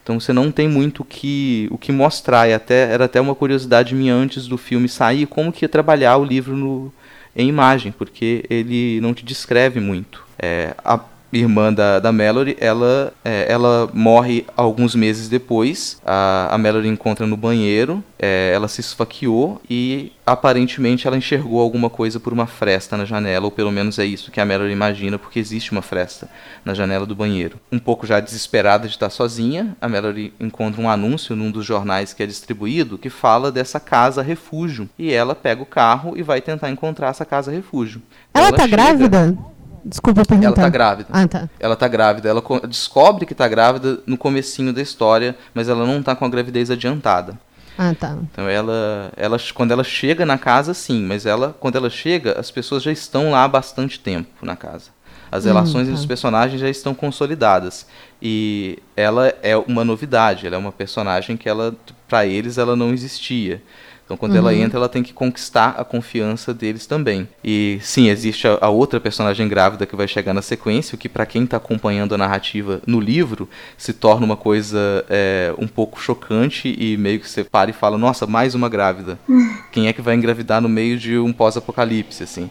[0.02, 2.48] Então você não tem muito o que, o que mostrar.
[2.48, 6.16] E até, era até uma curiosidade minha antes do filme sair, como que ia trabalhar
[6.18, 6.92] o livro no,
[7.34, 10.24] em imagem, porque ele não te descreve muito.
[10.38, 11.00] É, a,
[11.38, 16.00] irmã da, da Mallory, ela, é, ela morre alguns meses depois.
[16.04, 21.90] A, a Mallory encontra no banheiro, é, ela se esfaqueou e aparentemente ela enxergou alguma
[21.90, 25.18] coisa por uma fresta na janela, ou pelo menos é isso que a Mallory imagina,
[25.18, 26.28] porque existe uma fresta
[26.64, 27.58] na janela do banheiro.
[27.70, 32.12] Um pouco já desesperada de estar sozinha, a Mallory encontra um anúncio num dos jornais
[32.12, 34.88] que é distribuído que fala dessa casa refúgio.
[34.98, 38.00] E ela pega o carro e vai tentar encontrar essa casa refúgio.
[38.32, 38.76] Ela, ela tá chega...
[38.76, 39.38] grávida?
[39.84, 40.46] Desculpa perguntar.
[40.46, 41.08] Ela tá grávida.
[41.12, 41.48] Ah, tá.
[41.60, 42.28] Ela tá grávida.
[42.28, 46.28] Ela descobre que tá grávida no comecinho da história, mas ela não tá com a
[46.28, 47.38] gravidez adiantada.
[47.76, 48.16] Ah, tá.
[48.32, 52.50] Então ela, ela, quando ela chega na casa, sim, mas ela, quando ela chega, as
[52.50, 54.90] pessoas já estão lá há bastante tempo na casa.
[55.30, 55.90] As relações hum, tá.
[55.90, 57.86] entre os personagens já estão consolidadas.
[58.22, 61.74] E ela é uma novidade, ela é uma personagem que ela,
[62.08, 63.60] para eles, ela não existia.
[64.04, 64.38] Então, quando uhum.
[64.38, 67.26] ela entra, ela tem que conquistar a confiança deles também.
[67.42, 71.08] E sim, existe a, a outra personagem grávida que vai chegar na sequência, o que,
[71.08, 73.48] para quem está acompanhando a narrativa no livro,
[73.78, 77.96] se torna uma coisa é, um pouco chocante e meio que você para e fala:
[77.96, 79.18] Nossa, mais uma grávida.
[79.72, 82.50] Quem é que vai engravidar no meio de um pós-apocalipse, assim?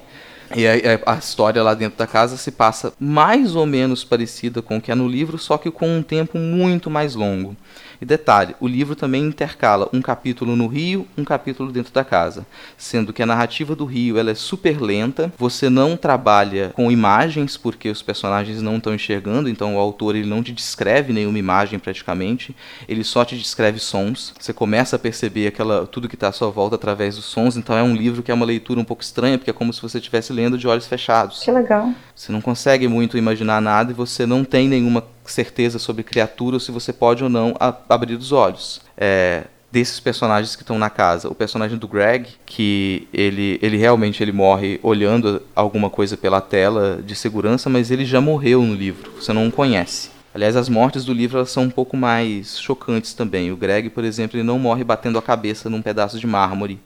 [0.56, 4.78] E a, a, história lá dentro da casa se passa mais ou menos parecida com
[4.78, 7.56] o que é no livro, só que com um tempo muito mais longo.
[8.02, 12.46] E detalhe, o livro também intercala um capítulo no rio, um capítulo dentro da casa,
[12.78, 17.58] sendo que a narrativa do rio ela é super lenta, você não trabalha com imagens
[17.58, 21.80] porque os personagens não estão enxergando, então o autor ele não te descreve nenhuma imagem
[21.80, 22.56] praticamente,
[22.88, 24.34] ele só te descreve sons.
[24.40, 27.78] Você começa a perceber aquela tudo que está à sua volta através dos sons, então
[27.78, 29.98] é um livro que é uma leitura um pouco estranha, porque é como se você
[29.98, 31.42] estivesse lendo de olhos fechados.
[31.44, 31.92] Que legal.
[32.16, 36.60] Você não consegue muito imaginar nada e você não tem nenhuma certeza sobre criatura ou
[36.60, 37.56] se você pode ou não
[37.90, 38.82] abrir os olhos.
[38.98, 41.28] É, desses personagens que estão na casa.
[41.28, 47.02] O personagem do Greg, que ele, ele realmente ele morre olhando alguma coisa pela tela
[47.04, 49.12] de segurança, mas ele já morreu no livro.
[49.20, 50.12] Você não o conhece.
[50.32, 53.52] Aliás, as mortes do livro elas são um pouco mais chocantes também.
[53.52, 56.80] O Greg, por exemplo, ele não morre batendo a cabeça num pedaço de mármore.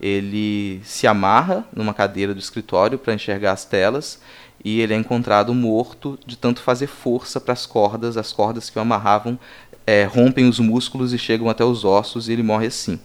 [0.00, 4.18] Ele se amarra numa cadeira do escritório para enxergar as telas
[4.64, 8.16] e ele é encontrado morto de tanto fazer força para as cordas.
[8.16, 9.38] As cordas que o amarravam
[9.86, 12.98] é, rompem os músculos e chegam até os ossos e ele morre assim.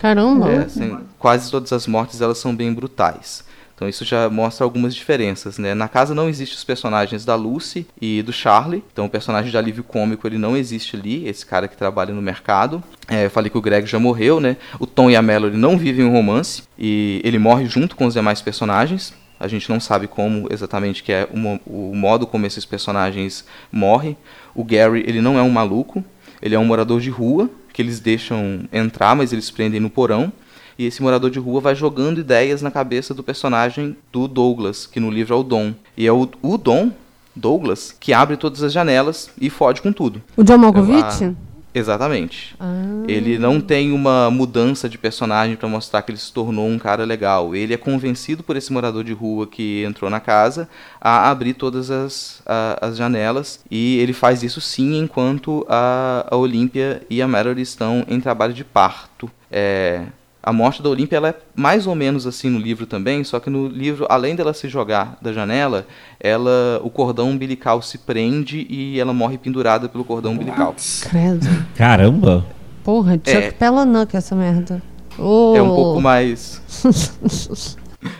[0.00, 0.50] Caramba!
[0.50, 3.44] É, assim, quase todas as mortes elas são bem brutais.
[3.74, 5.74] Então isso já mostra algumas diferenças, né?
[5.74, 8.84] Na casa não existem os personagens da Lucy e do Charlie.
[8.92, 12.22] Então o personagem de alívio cômico ele não existe ali, esse cara que trabalha no
[12.22, 12.82] mercado.
[13.08, 14.56] É, eu falei que o Greg já morreu, né?
[14.78, 18.14] O Tom e a Melody não vivem um romance e ele morre junto com os
[18.14, 19.12] demais personagens.
[19.42, 21.28] A gente não sabe como exatamente que é
[21.66, 24.16] o, o modo como esses personagens morrem.
[24.54, 26.04] O Gary ele não é um maluco,
[26.40, 30.32] ele é um morador de rua que eles deixam entrar, mas eles prendem no porão.
[30.78, 35.00] E esse morador de rua vai jogando ideias na cabeça do personagem do Douglas, que
[35.00, 35.74] no livro é o Dom.
[35.96, 36.92] E é o, o Dom,
[37.34, 40.22] Douglas, que abre todas as janelas e fode com tudo.
[40.36, 41.24] O John Malkovich?
[41.24, 41.34] Ah,
[41.74, 42.54] exatamente.
[42.60, 43.04] Ah.
[43.08, 47.04] Ele não tem uma mudança de personagem pra mostrar que ele se tornou um cara
[47.04, 47.54] legal.
[47.54, 50.68] Ele é convencido por esse morador de rua que entrou na casa
[51.00, 53.60] a abrir todas as, a- as janelas.
[53.70, 58.52] E ele faz isso sim enquanto a, a Olímpia e a Melody estão em trabalho
[58.54, 59.30] de parto.
[59.50, 60.04] É,
[60.42, 63.48] a morte da Olímpia ela é mais ou menos assim no livro também, só que
[63.48, 65.86] no livro, além dela se jogar da janela,
[66.18, 70.74] ela o cordão umbilical se prende e ela morre pendurada pelo cordão umbilical.
[71.08, 71.46] Credo.
[71.76, 72.44] Caramba!
[72.82, 73.50] Porra, Chuck É.
[73.52, 74.82] Palahniuk essa merda.
[75.18, 75.22] É
[75.62, 75.74] um Oh.
[75.74, 76.60] pouco mais.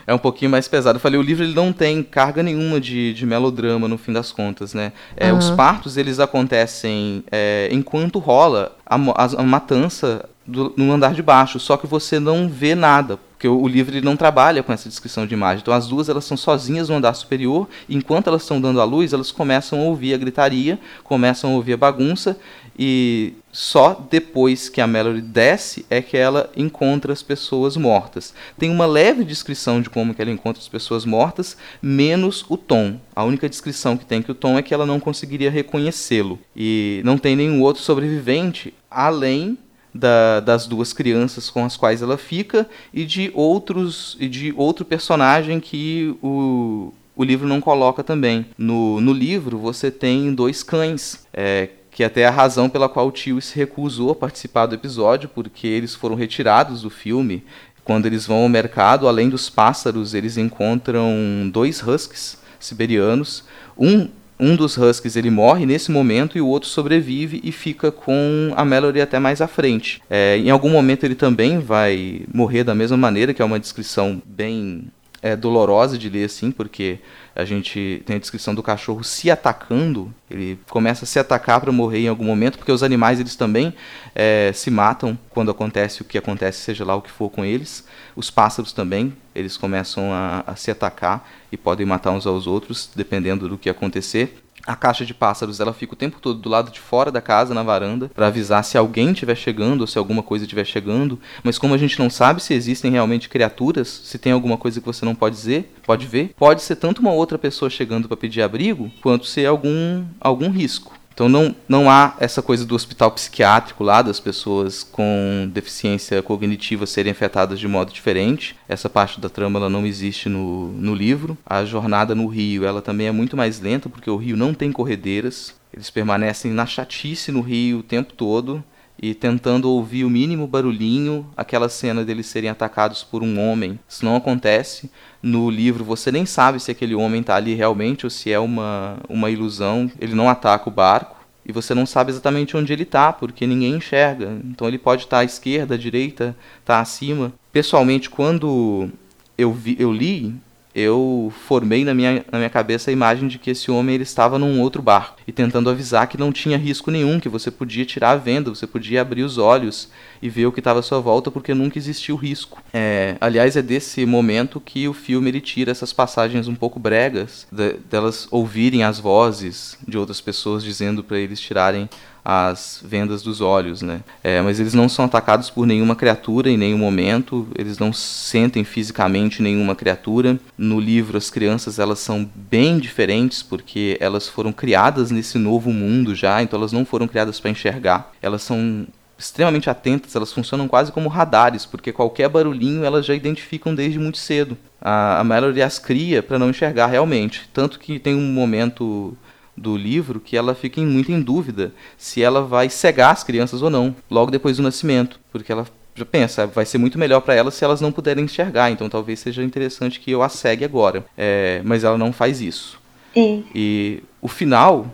[0.07, 0.95] é um pouquinho mais pesado.
[0.97, 4.31] Eu falei, o livro ele não tem carga nenhuma de, de melodrama no fim das
[4.31, 4.93] contas, né?
[5.17, 5.55] É, Os Aham.
[5.57, 11.59] partos eles acontecem é, enquanto rola a, a- a matança do- no andar de baixo,
[11.59, 13.17] só que você não vê nada.
[13.33, 15.61] Porque o, o livro não trabalha com essa descrição de imagem.
[15.61, 18.83] Então as duas elas são sozinhas no andar superior, e enquanto elas estão dando a
[18.85, 22.37] luz, elas começam a ouvir a gritaria, começam a ouvir a bagunça,
[22.77, 28.33] e só depois que a Melody desce é que ela encontra as pessoas mortas.
[28.57, 32.99] Tem uma leve descrição de como que ela encontra as pessoas mortas, menos o tom.
[33.15, 36.39] A única descrição que tem que o tom é que ela não conseguiria reconhecê-lo.
[36.55, 39.57] E não tem nenhum outro sobrevivente além
[39.93, 44.83] da- das duas crianças com as quais ela fica e de outros e de outro
[44.83, 48.45] personagem que o, o livro não coloca também.
[48.57, 53.07] No, no livro você tem dois cães, é, que até é a razão pela qual
[53.07, 57.43] o tio se recusou a participar do episódio, porque eles foram retirados do filme.
[57.83, 63.43] Quando eles vão ao mercado, além dos pássaros, eles encontram dois huskies siberianos.
[63.77, 64.07] Um,
[64.43, 68.65] um dos huskies ele morre nesse momento e o outro sobrevive e fica com a
[68.65, 70.01] Melody até mais à frente.
[70.09, 74.21] É, em algum momento ele também vai morrer da mesma maneira, que é uma descrição
[74.25, 74.91] bem
[75.21, 76.99] é, dolorosa de ler assim, porque
[77.33, 81.71] a gente tem a descrição do cachorro se atacando, ele começa a se atacar para
[81.71, 83.73] morrer em algum momento, porque os animais eles também
[84.13, 87.85] é, se matam quando acontece o que acontece, seja lá o que for com eles.
[88.15, 92.89] Os pássaros também, eles começam a, a se atacar e podem matar uns aos outros,
[92.95, 94.43] dependendo do que acontecer.
[94.65, 97.53] A caixa de pássaros ela fica o tempo todo do lado de fora da casa,
[97.53, 101.19] na varanda, para avisar se alguém estiver chegando ou se alguma coisa estiver chegando.
[101.43, 104.85] Mas como a gente não sabe se existem realmente criaturas, se tem alguma coisa que
[104.85, 108.41] você não pode dizer, pode ver, pode ser tanto uma outra pessoa chegando para pedir
[108.41, 110.97] abrigo, quanto ser algum algum risco.
[111.13, 116.85] Então não, não há essa coisa do hospital psiquiátrico lá, das pessoas com deficiência cognitiva
[116.85, 118.55] serem afetadas de modo diferente.
[118.67, 121.37] Essa parte da trama ela não existe no, no livro.
[121.45, 124.71] A jornada no rio ela também é muito mais lenta, porque o rio não tem
[124.71, 125.53] corredeiras.
[125.71, 128.63] Eles permanecem na chatice no rio o tempo todo
[129.03, 133.77] e tentando ouvir o mínimo barulhinho, aquela cena deles serem atacados por um homem.
[133.85, 134.89] Isso não acontece.
[135.21, 138.95] No livro você nem sabe se aquele homem está ali realmente ou se é uma,
[139.09, 139.91] uma ilusão.
[139.99, 143.73] Ele não ataca o barco e você não sabe exatamente onde ele está, porque ninguém
[143.73, 144.39] enxerga.
[144.45, 147.33] Então ele pode estar à esquerda, à direita, estar acima.
[147.51, 148.89] Pessoalmente, quando
[149.37, 150.33] eu, vi, eu li,
[150.75, 154.39] eu formei na minha, na minha cabeça a imagem de que esse homem ele estava
[154.39, 158.11] num outro barco e tentando avisar que não tinha risco nenhum, que você podia tirar
[158.11, 159.89] a venda, você podia abrir os olhos
[160.21, 162.61] e ver o que estava à sua volta, porque nunca existiu risco.
[162.73, 167.45] É, aliás, é desse momento que o filme ele tira essas passagens um pouco bregas,
[167.51, 171.87] de, delas ouvirem as vozes de outras pessoas dizendo para eles tirarem
[172.23, 174.01] as vendas dos olhos, né?
[174.23, 178.63] É, mas eles não são atacados por nenhuma criatura em nenhum momento, eles não sentem
[178.63, 180.39] fisicamente nenhuma criatura.
[180.57, 186.15] No livro, as crianças elas são bem diferentes porque elas foram criadas nesse novo mundo
[186.15, 188.11] já, então elas não foram criadas para enxergar.
[188.21, 188.87] Elas são
[189.17, 194.17] extremamente atentas, elas funcionam quase como radares, porque qualquer barulhinho elas já identificam desde muito
[194.17, 194.57] cedo.
[194.81, 199.15] A, a Mallory as cria para não enxergar realmente, tanto que tem um momento
[199.55, 203.69] do livro que ela fica muito em dúvida se ela vai cegar as crianças ou
[203.69, 205.65] não, logo depois do nascimento, porque ela
[205.95, 209.19] já pensa, vai ser muito melhor para elas se elas não puderem enxergar, então talvez
[209.19, 211.05] seja interessante que eu a cegue agora.
[211.17, 212.79] É, mas ela não faz isso.
[213.15, 214.87] E E o final,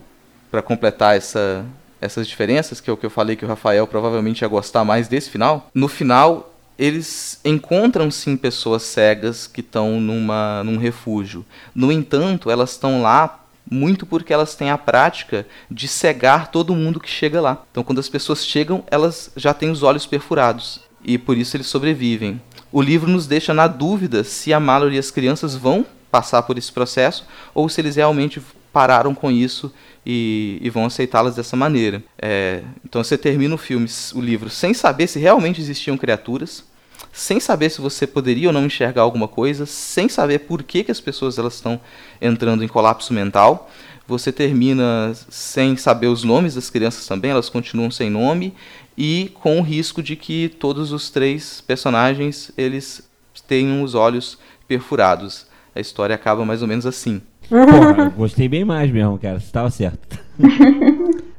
[0.51, 1.65] para completar essa,
[2.01, 5.07] essas diferenças, que é o que eu falei que o Rafael provavelmente ia gostar mais
[5.07, 11.45] desse final, no final eles encontram sim pessoas cegas que estão num refúgio.
[11.75, 13.38] No entanto, elas estão lá
[13.69, 17.63] muito porque elas têm a prática de cegar todo mundo que chega lá.
[17.71, 21.67] Então, quando as pessoas chegam, elas já têm os olhos perfurados e por isso eles
[21.67, 22.41] sobrevivem.
[22.71, 26.57] O livro nos deixa na dúvida se a Mallory e as crianças vão passar por
[26.57, 28.41] esse processo ou se eles realmente
[28.71, 29.73] pararam com isso
[30.05, 32.03] e, e vão aceitá-las dessa maneira.
[32.21, 36.63] É, então você termina o filme, o livro, sem saber se realmente existiam criaturas,
[37.11, 40.91] sem saber se você poderia ou não enxergar alguma coisa, sem saber por que, que
[40.91, 41.79] as pessoas elas estão
[42.21, 43.69] entrando em colapso mental.
[44.07, 48.53] Você termina sem saber os nomes das crianças também, elas continuam sem nome
[48.97, 53.07] e com o risco de que todos os três personagens eles
[53.47, 54.37] tenham os olhos
[54.67, 55.45] perfurados.
[55.75, 57.21] A história acaba mais ou menos assim.
[57.47, 59.39] Porra, eu gostei bem mais mesmo, cara.
[59.39, 60.19] Você tava certo.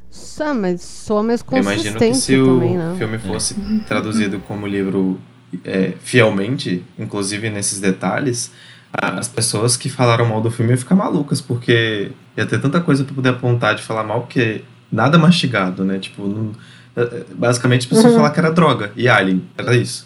[0.09, 2.95] Só, mas soa mais Eu imagino que consistente se o também, né?
[2.97, 3.55] filme fosse
[3.87, 5.19] traduzido como livro
[5.65, 8.51] é, fielmente, inclusive nesses detalhes,
[8.93, 13.03] as pessoas que falaram mal do filme iam ficar malucas, porque ia ter tanta coisa
[13.03, 15.97] pra poder apontar de falar mal, porque nada mastigado, né?
[15.99, 16.51] Tipo, não-
[16.95, 18.15] é, é, basicamente as pessoas Uhum.
[18.17, 20.05] falaram que era droga e Alien, era isso.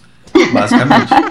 [0.53, 1.09] Basicamente.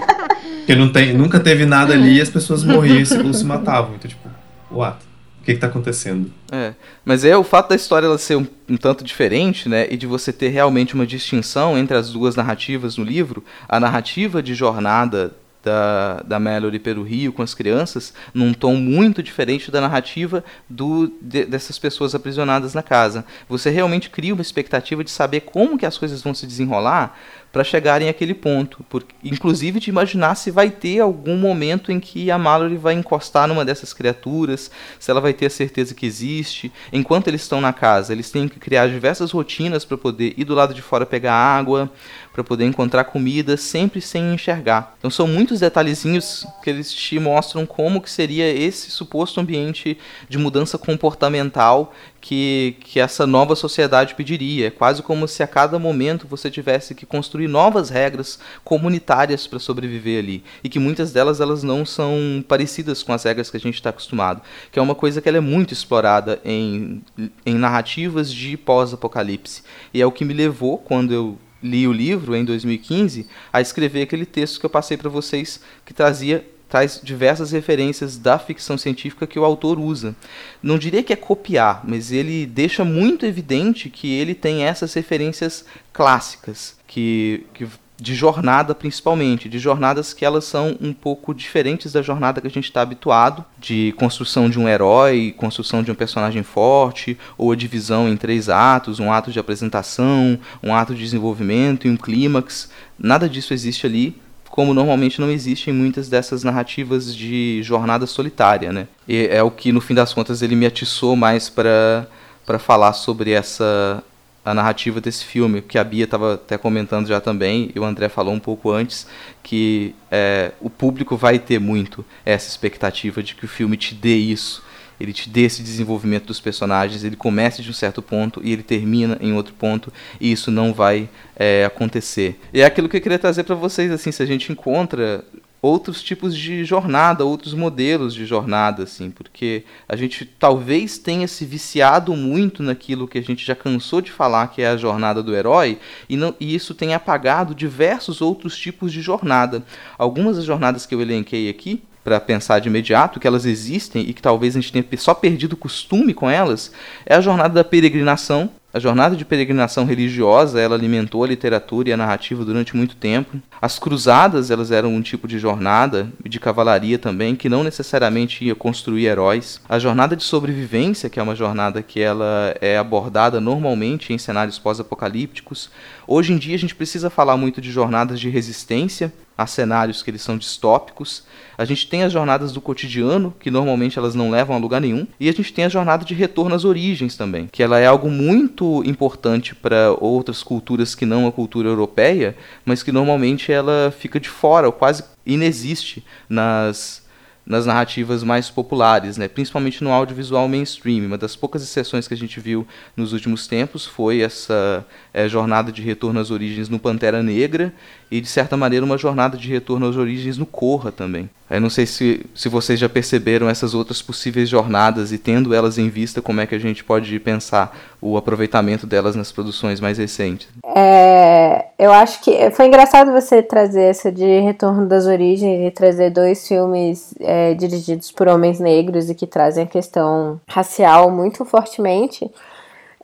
[0.65, 3.93] Porque não tem, nunca teve nada ali e as pessoas morriam e se matavam.
[3.95, 4.27] Então, tipo,
[4.71, 4.97] what?
[5.45, 6.31] Que que tá acontecendo?
[6.51, 6.73] É,
[7.05, 10.07] mas é o fato da história ela ser um, um tanto diferente, né, e de
[10.07, 15.35] você ter realmente uma distinção entre as duas narrativas no livro, a narrativa de jornada
[15.65, 21.11] da, da Mallory pelo Rio com as crianças, num tom muito diferente da narrativa do,
[21.19, 23.25] de- dessas pessoas aprisionadas na casa.
[23.49, 27.17] Você realmente cria uma expectativa de saber como que as coisas vão se desenrolar
[27.51, 32.29] para chegarem àquele ponto, por, inclusive de imaginar se vai ter algum momento em que
[32.29, 34.69] a Mallory vai encostar numa dessas criaturas,
[34.99, 36.69] se ela vai ter a certeza que existe.
[36.91, 40.53] Enquanto eles estão na casa, eles têm que criar diversas rotinas para poder ir do
[40.53, 41.89] lado de fora pegar água,
[42.35, 44.93] para poder encontrar comida, sempre sem enxergar.
[44.99, 49.97] Então são muitos detalhezinhos que eles te mostram como que seria esse suposto ambiente
[50.27, 54.67] de mudança comportamental que, que essa nova sociedade pediria.
[54.67, 59.57] É quase como se a cada momento você tivesse que construir novas regras comunitárias para
[59.57, 60.43] sobreviver ali.
[60.61, 63.91] E que muitas delas elas não são parecidas com as regras que a gente está
[63.91, 64.41] acostumado.
[64.73, 67.01] Que é uma coisa que ela é muito explorada em,
[67.45, 69.63] em narrativas de pós-apocalipse.
[69.93, 74.03] E é o que me levou, quando eu li o livro em 2015, a escrever
[74.03, 79.27] aquele texto que eu passei para vocês, que trazia traz diversas referências da ficção científica
[79.27, 80.15] que o autor usa.
[80.61, 85.63] Não diria que é copiar, mas ele deixa muito evidente que ele tem essas referências
[85.93, 92.01] clássicas, que, que de jornada principalmente, de jornadas que elas são um pouco diferentes da
[92.01, 96.43] jornada que a gente está habituado, de construção de um herói, construção de um personagem
[96.43, 101.87] forte, ou a divisão em três atos, um ato de apresentação, um ato de desenvolvimento
[101.87, 102.69] e um clímax.
[102.99, 108.71] Nada disso existe ali, como normalmente não existe em muitas dessas narrativas de jornada solitária,
[108.71, 108.87] né?
[109.07, 112.07] E é o que no fim das contas ele me atiçou mais para
[112.45, 114.03] para falar sobre essa
[114.45, 118.07] a narrativa desse filme, que a Bia estava até comentando já também, e o André
[118.07, 119.07] falou um pouco antes,
[119.41, 124.15] que é, o público vai ter muito essa expectativa de que o filme te dê
[124.15, 124.63] isso,
[124.99, 128.63] ele te dê esse desenvolvimento dos personagens, ele começa de um certo ponto e ele
[128.63, 129.91] termina em outro ponto,
[130.21, 132.39] e isso não vai é, acontecer.
[132.53, 135.25] E é aquilo que eu queria trazer para vocês, assim, se a gente encontra
[135.65, 141.43] outros tipos de jornada, outros modelos de jornada, assim, porque a gente talvez tenha se
[141.43, 145.35] viciado muito naquilo que a gente já cansou de falar, que é a jornada do
[145.35, 149.63] herói, e, não, e isso tem apagado diversos outros tipos de jornada.
[149.97, 154.13] Algumas das jornadas que eu elenquei aqui, para pensar de imediato, que elas existem e
[154.13, 156.71] que talvez a gente tenha só perdido o costume com elas,
[157.03, 161.93] é a jornada da peregrinação, a jornada de peregrinação religiosa, ela alimentou a literatura e
[161.93, 163.37] a narrativa durante muito tempo.
[163.61, 168.53] As cruzadas, elas eram um tipo de jornada de cavalaria também, que não necessariamente ia
[168.53, 169.61] construir heróis.
[169.69, 174.59] A jornada de sobrevivência, que é uma jornada que ela é abordada normalmente em cenários
[174.59, 175.69] pós-apocalípticos.
[176.07, 180.09] Hoje em dia a gente precisa falar muito de jornadas de resistência a cenários que
[180.09, 181.23] eles são distópicos.
[181.57, 185.07] A gente tem as jornadas do cotidiano, que normalmente elas não levam a lugar nenhum,
[185.19, 188.09] e a gente tem a jornada de retorno às origens também, que ela é algo
[188.09, 194.19] muito importante para outras culturas que não a cultura europeia, mas que normalmente ela fica
[194.19, 197.03] de fora, ou quase inexiste nas
[197.45, 199.27] nas narrativas mais populares, né?
[199.27, 201.05] principalmente no audiovisual mainstream.
[201.05, 202.67] Uma das poucas exceções que a gente viu
[202.97, 204.85] nos últimos tempos foi essa
[205.15, 207.73] é, jornada de retorno às origens no Pantera Negra
[208.11, 211.29] e, de certa maneira, uma jornada de retorno às origens no Corra também.
[211.49, 215.77] Eu não sei se, se vocês já perceberam essas outras possíveis jornadas e, tendo elas
[215.77, 219.97] em vista, como é que a gente pode pensar o aproveitamento delas nas produções mais
[219.97, 220.49] recentes.
[220.75, 226.09] É, eu acho que foi engraçado você trazer essa de Retorno das Origens e trazer
[226.09, 232.29] dois filmes é, dirigidos por homens negros e que trazem a questão racial muito fortemente.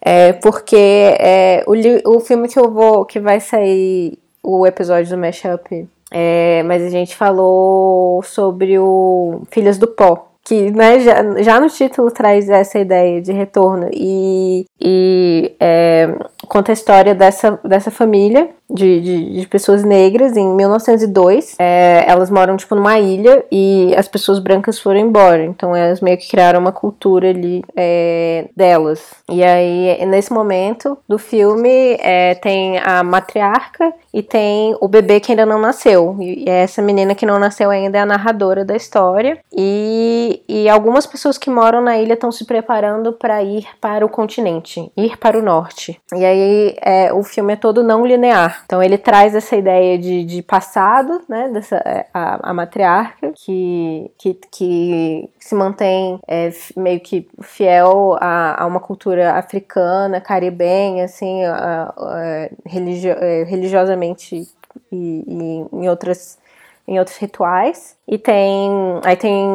[0.03, 5.17] É, porque é, o, o filme que eu vou que vai sair o episódio do
[5.17, 11.59] Mashup é, mas a gente falou sobre o Filhos do Pó, que né, já, já
[11.59, 16.13] no título traz essa ideia de retorno e, e é,
[16.49, 21.55] conta a história dessa, dessa família de, de, de, pessoas negras em 1902.
[21.59, 25.43] É, elas moram tipo numa ilha e as pessoas brancas foram embora.
[25.43, 29.13] Então elas meio que criaram uma cultura ali é, delas.
[29.29, 35.31] E aí nesse momento do filme é, tem a matriarca e tem o bebê que
[35.31, 36.17] ainda não nasceu.
[36.19, 39.39] E essa menina que não nasceu ainda é a narradora da história.
[39.55, 44.09] E, e algumas pessoas que moram na ilha estão se preparando para ir para o
[44.09, 45.99] continente, ir para o norte.
[46.13, 48.60] E aí é, o filme é todo não linear.
[48.65, 54.11] Então ele traz essa ideia de, de passado, né, dessa é, a, a matriarca que,
[54.17, 61.43] que, que se mantém é, meio que fiel a, a, uma cultura africana, caribenha, assim,
[61.43, 64.47] a, a, religio, é, religiosamente
[64.91, 66.39] e, e em outras
[66.87, 67.95] em outros rituais.
[68.07, 68.69] E tem.
[69.03, 69.45] Aí tem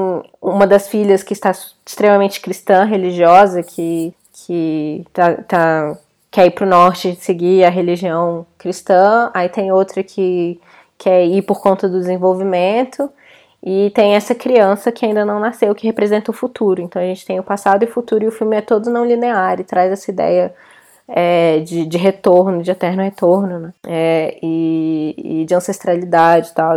[0.41, 5.99] uma das filhas que está extremamente cristã, religiosa, que, que tá, tá
[6.37, 10.61] quer ir para o norte seguir a religião cristã, aí tem outra que
[10.99, 13.11] quer ir por conta do desenvolvimento,
[13.63, 16.83] e tem essa criança que ainda não nasceu, que representa o futuro.
[16.83, 19.07] Então a gente tem o passado e o futuro, e o filme é todo não
[19.07, 20.55] linear, e traz essa ideia
[21.09, 23.75] é, de, de, retorno, de eterno retorno, né?
[23.87, 26.77] É, e, e, de ancestralidade e tal.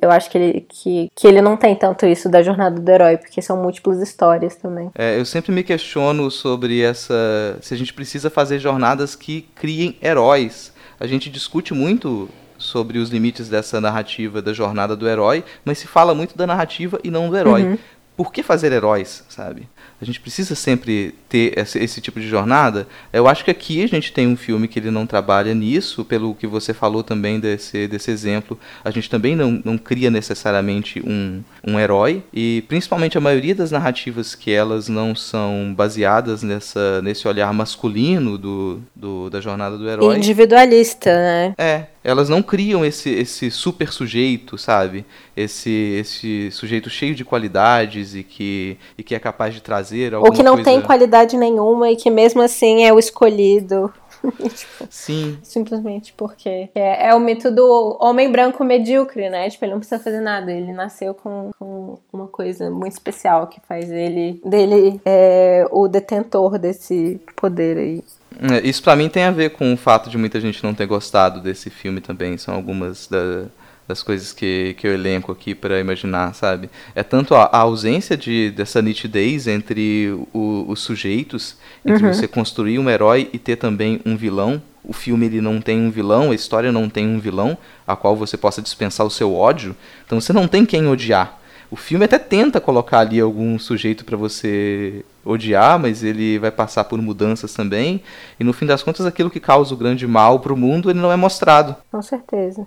[0.00, 3.16] Eu acho que ele, que, que ele não tem tanto isso da jornada do herói,
[3.16, 4.90] porque são múltiplas histórias também.
[4.94, 7.58] É, eu sempre me questiono sobre essa.
[7.60, 10.72] se a gente precisa fazer jornadas que criem heróis.
[10.98, 12.28] A gente discute muito
[12.58, 17.00] sobre os limites dessa narrativa da jornada do herói, mas se fala muito da narrativa
[17.02, 17.62] e não do herói.
[17.62, 17.78] Uhum.
[18.16, 19.66] Por que fazer heróis, sabe?
[20.00, 22.88] A gente precisa sempre ter esse, esse, tipo de jornada.
[23.12, 26.34] Eu acho que aqui a gente tem um filme que ele não trabalha nisso, pelo
[26.34, 28.58] que você falou também desse, desse exemplo.
[28.82, 33.70] A gente também não, não cria necessariamente um, um herói, e principalmente a maioria das
[33.70, 39.88] narrativas que elas não são baseadas nessa, nesse olhar masculino do, do da jornada do
[39.88, 40.16] herói.
[40.16, 41.54] Individualista, né?
[41.58, 45.04] É, elas não criam esse, esse super sujeito, sabe?
[45.36, 49.89] Esse, esse sujeito cheio de qualidades e que, e que é capaz de trazer
[50.20, 50.70] Ou que não coisa...
[50.70, 53.92] tem qualidade nenhuma e que mesmo assim é o escolhido.
[54.54, 55.38] tipo, Sim.
[55.42, 59.48] Simplesmente porque é, é, o mito do homem branco medíocre, né?
[59.48, 60.52] Tipo, ele não precisa fazer nada.
[60.52, 66.58] Ele nasceu com, com uma coisa muito especial que faz ele dele é, o detentor
[66.58, 68.04] desse poder aí.
[68.52, 70.86] É, isso para mim tem a ver com o fato de muita gente não ter
[70.86, 72.36] gostado desse filme também.
[72.36, 73.46] São algumas da,
[73.90, 76.70] das coisas que, que eu elenco aqui para imaginar, sabe?
[76.94, 82.14] É tanto a, a, ausência de, dessa nitidez entre o, os sujeitos, entre uhum.
[82.14, 84.62] você construir um herói e ter também um vilão.
[84.84, 88.14] O filme ele não tem um vilão, a história não tem um vilão a qual
[88.14, 89.74] você possa dispensar o seu ódio.
[90.06, 91.38] Então você não tem quem odiar.
[91.68, 96.84] O filme até tenta colocar ali algum sujeito para você odiar, mas ele vai passar
[96.84, 98.02] por mudanças também.
[98.38, 100.98] E no fim das contas, aquilo que causa o grande mal para o mundo, ele
[100.98, 101.76] não é mostrado.
[101.90, 102.66] Com certeza.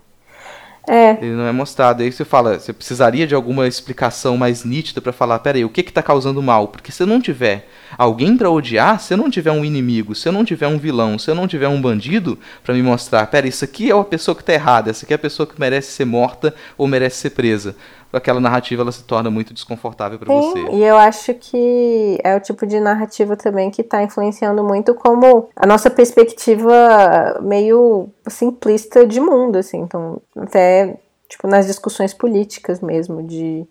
[0.88, 1.11] É.
[1.11, 2.03] Ele não é mostrado.
[2.03, 5.81] Aí você fala, você precisaria de alguma explicação mais nítida para falar, peraí, o que
[5.81, 6.68] que tá causando mal?
[6.68, 10.27] Porque se eu não tiver alguém para odiar, se eu não tiver um inimigo, se
[10.27, 13.49] eu não tiver um vilão, se eu não tiver um bandido para me mostrar, peraí,
[13.49, 15.91] isso aqui é a pessoa que tá errada, essa aqui é a pessoa que merece
[15.91, 17.76] ser morta ou merece ser presa
[18.14, 20.60] aquela narrativa ela se torna muito desconfortável para você.
[20.72, 25.49] E eu acho que é o tipo de narrativa também que está influenciando muito como
[25.56, 29.80] a nossa perspectiva meio simplista de mundo, assim.
[29.80, 33.65] Então, até tipo nas discussões políticas mesmo de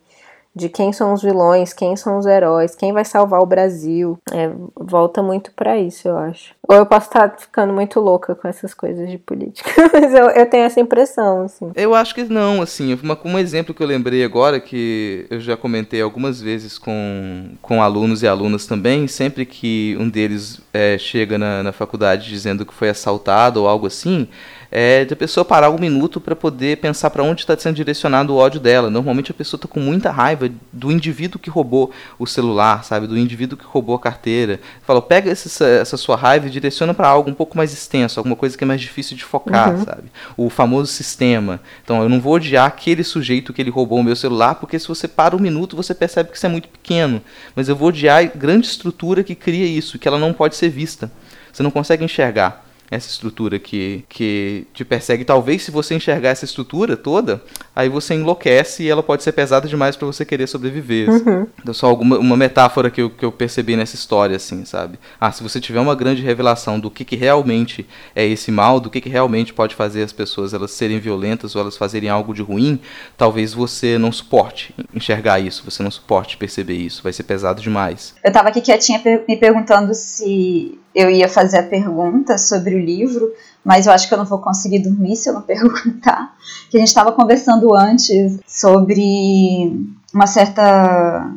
[0.55, 4.19] de quem são os vilões, quem são os heróis, quem vai salvar o Brasil.
[4.31, 6.55] É, volta muito para isso, eu acho.
[6.69, 10.49] Ou eu posso estar ficando muito louca com essas coisas de política, mas eu, eu
[10.49, 11.73] tenho essa impressão, assim.
[11.74, 15.57] Eu acho que não, assim, uma, um exemplo que eu lembrei agora, que eu já
[15.57, 21.39] comentei algumas vezes com, com alunos e alunas também, sempre que um deles é, chega
[21.39, 24.29] na, na faculdade dizendo que foi assaltado ou algo assim,
[24.74, 28.32] é de a pessoa parar um minuto para poder pensar para onde está sendo direcionado
[28.32, 28.89] o ódio dela.
[28.89, 33.07] Normalmente a pessoa está com muita raiva do indivíduo que roubou o celular, sabe?
[33.07, 34.59] Do indivíduo que roubou a carteira.
[34.86, 38.35] Fala, pega essa, essa sua raiva e direciona para algo um pouco mais extenso, alguma
[38.35, 39.85] coisa que é mais difícil de focar, Uhum.
[39.85, 40.05] sabe?
[40.36, 41.61] O famoso sistema.
[41.85, 44.89] Então eu não vou odiar aquele sujeito que ele roubou o meu celular, porque se
[44.89, 47.20] você para um minuto você percebe que isso é muito pequeno.
[47.55, 50.70] Mas eu vou odiar a grande estrutura que cria isso, que ela não pode ser
[50.70, 51.12] vista.
[51.53, 55.24] Você não consegue enxergar essa estrutura que, que te persegue.
[55.24, 57.43] Talvez se você enxergar essa estrutura toda,
[57.74, 61.09] aí você enlouquece e ela pode ser pesada demais para você querer sobreviver.
[61.09, 61.47] Uhum.
[61.59, 64.98] Então, só alguma uma metáfora que eu, que eu percebi nessa história, assim, sabe?
[65.19, 68.90] Ah, se você tiver uma grande revelação do que, que realmente é esse mal, do
[68.90, 72.43] que, que realmente pode fazer as pessoas elas serem violentas ou elas fazerem algo de
[72.43, 72.78] ruim,
[73.16, 78.14] talvez você não suporte enxergar isso, você não suporte perceber isso, vai ser pesado demais.
[78.23, 83.32] Eu tava aqui quietinha me perguntando se eu ia fazer a pergunta sobre o livro,
[83.64, 86.35] mas eu acho que eu não vou conseguir dormir se eu não perguntar.
[86.70, 89.73] Que a gente estava conversando antes sobre
[90.14, 91.31] uma certa,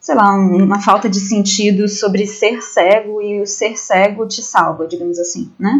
[0.00, 4.42] sei lá, um- uma falta de sentido sobre ser cego e o ser cego te
[4.42, 5.72] salva, digamos assim, né?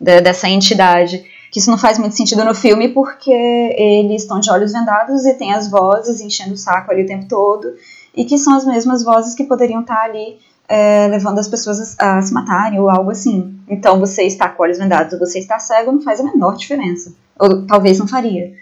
[0.00, 1.24] Dessa entidade.
[1.52, 5.34] Que isso não faz muito sentido no filme porque eles estão de olhos vendados e
[5.34, 7.74] tem as vozes enchendo o saco ali o tempo todo
[8.16, 10.38] e que são as mesmas vozes que poderiam estar ali
[10.68, 13.58] é, levando as pessoas a, se matarem ou algo assim.
[13.68, 17.14] Então você está com olhos vendados ou você está cego não faz a menor diferença.
[17.38, 18.52] Ou talvez não faria.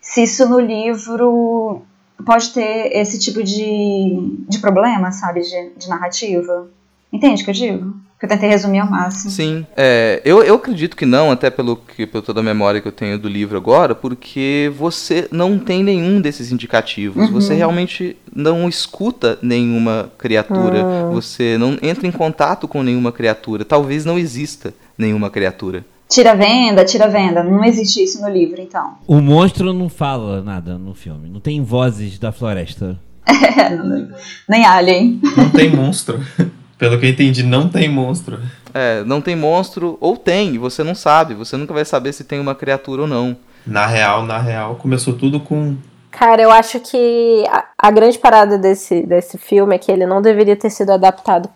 [0.00, 1.82] Se isso no livro
[2.24, 6.68] pode ter esse tipo de, de problema, sabe, de, de narrativa.
[7.12, 7.94] Entende o que eu digo?
[8.18, 9.30] Que eu tentei resumir ao máximo.
[9.30, 12.88] Sim, é, eu, eu acredito que não, até pelo que pela toda a memória que
[12.88, 17.28] eu tenho do livro agora, porque você não tem nenhum desses indicativos.
[17.28, 17.32] Uhum.
[17.32, 20.84] Você realmente não escuta nenhuma criatura.
[20.84, 21.10] Ah.
[21.12, 23.64] Você não entra em contato com nenhuma criatura.
[23.64, 25.84] Talvez não exista nenhuma criatura.
[26.08, 27.44] Tira a venda, tira a venda.
[27.44, 28.94] Não existe isso no livro, então.
[29.06, 31.28] O monstro não fala nada no filme.
[31.28, 32.98] Não tem vozes da floresta.
[33.58, 34.08] É, não-
[34.48, 35.20] nem Alien.
[35.36, 36.18] Não tem monstro.
[36.78, 38.38] Pelo que eu entendi, não tem monstro.
[38.72, 41.34] É, não tem monstro, ou tem, e você não sabe.
[41.34, 43.36] Você nunca vai saber se tem uma criatura ou não.
[43.66, 45.74] Na real, na real, começou tudo com.
[46.10, 50.22] Cara, eu acho que a, a grande parada desse, desse filme é que ele não
[50.22, 51.48] deveria ter sido adaptado,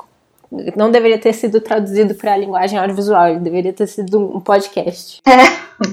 [0.77, 5.21] não deveria ter sido traduzido para a linguagem audiovisual, ele deveria ter sido um podcast.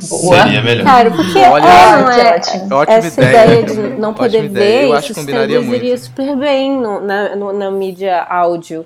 [0.02, 0.84] Seria melhor.
[0.86, 2.76] Cara, porque Olha, é, não é, ótimo.
[2.76, 3.46] Ótima essa ideia.
[3.62, 4.82] ideia de não poder ideia.
[4.82, 6.04] ver, Eu acho que isso se combinaria traduziria muito.
[6.06, 8.86] super bem no- na, no- na mídia áudio.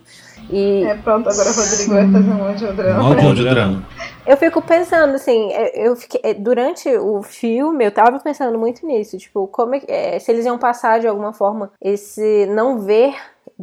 [0.49, 3.27] E É, pronto, agora o Rodrigo vai fazer um audiodrama.
[3.27, 3.83] Audiodrama.
[4.27, 8.85] eu fico pensando, assim, é, eu fiquei, é, durante o filme eu tava pensando muito
[8.85, 12.79] nisso, tipo, como é, que- é, se eles iam passar de alguma forma esse não
[12.79, 13.15] ver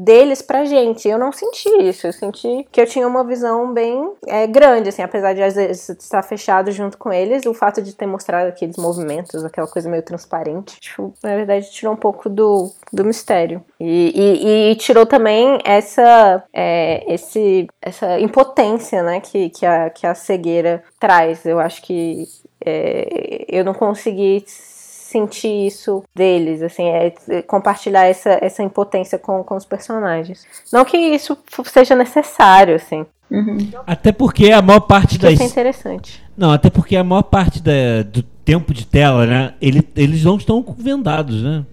[0.05, 1.09] deles pra gente.
[1.09, 5.03] Eu não senti isso, eu senti que eu tinha uma visão bem é, grande, assim,
[5.03, 8.77] apesar de às vezes estar fechado junto com eles, o fato de ter mostrado aqueles
[8.77, 13.63] movimentos, aquela coisa meio transparente, tipo, na verdade tirou um pouco do, do mistério.
[13.79, 20.07] E, e- e tirou também essa, é, esse, essa impotência, né, que, que, a, que
[20.07, 21.45] a cegueira traz.
[21.45, 22.25] Eu acho que
[22.65, 24.45] é, eu não consegui
[25.11, 30.47] sentir isso deles, assim, é, é compartilhar essa, essa impotência com, com os personagens.
[30.73, 33.05] Não que isso seja necessário, assim.
[33.87, 35.35] Até porque a maior parte das.
[35.35, 36.23] isso é interessante.
[36.37, 39.55] Não, até porque a maior parte da- do tempo de tela, né?
[39.61, 41.65] Ele, eles não estão vendados, né?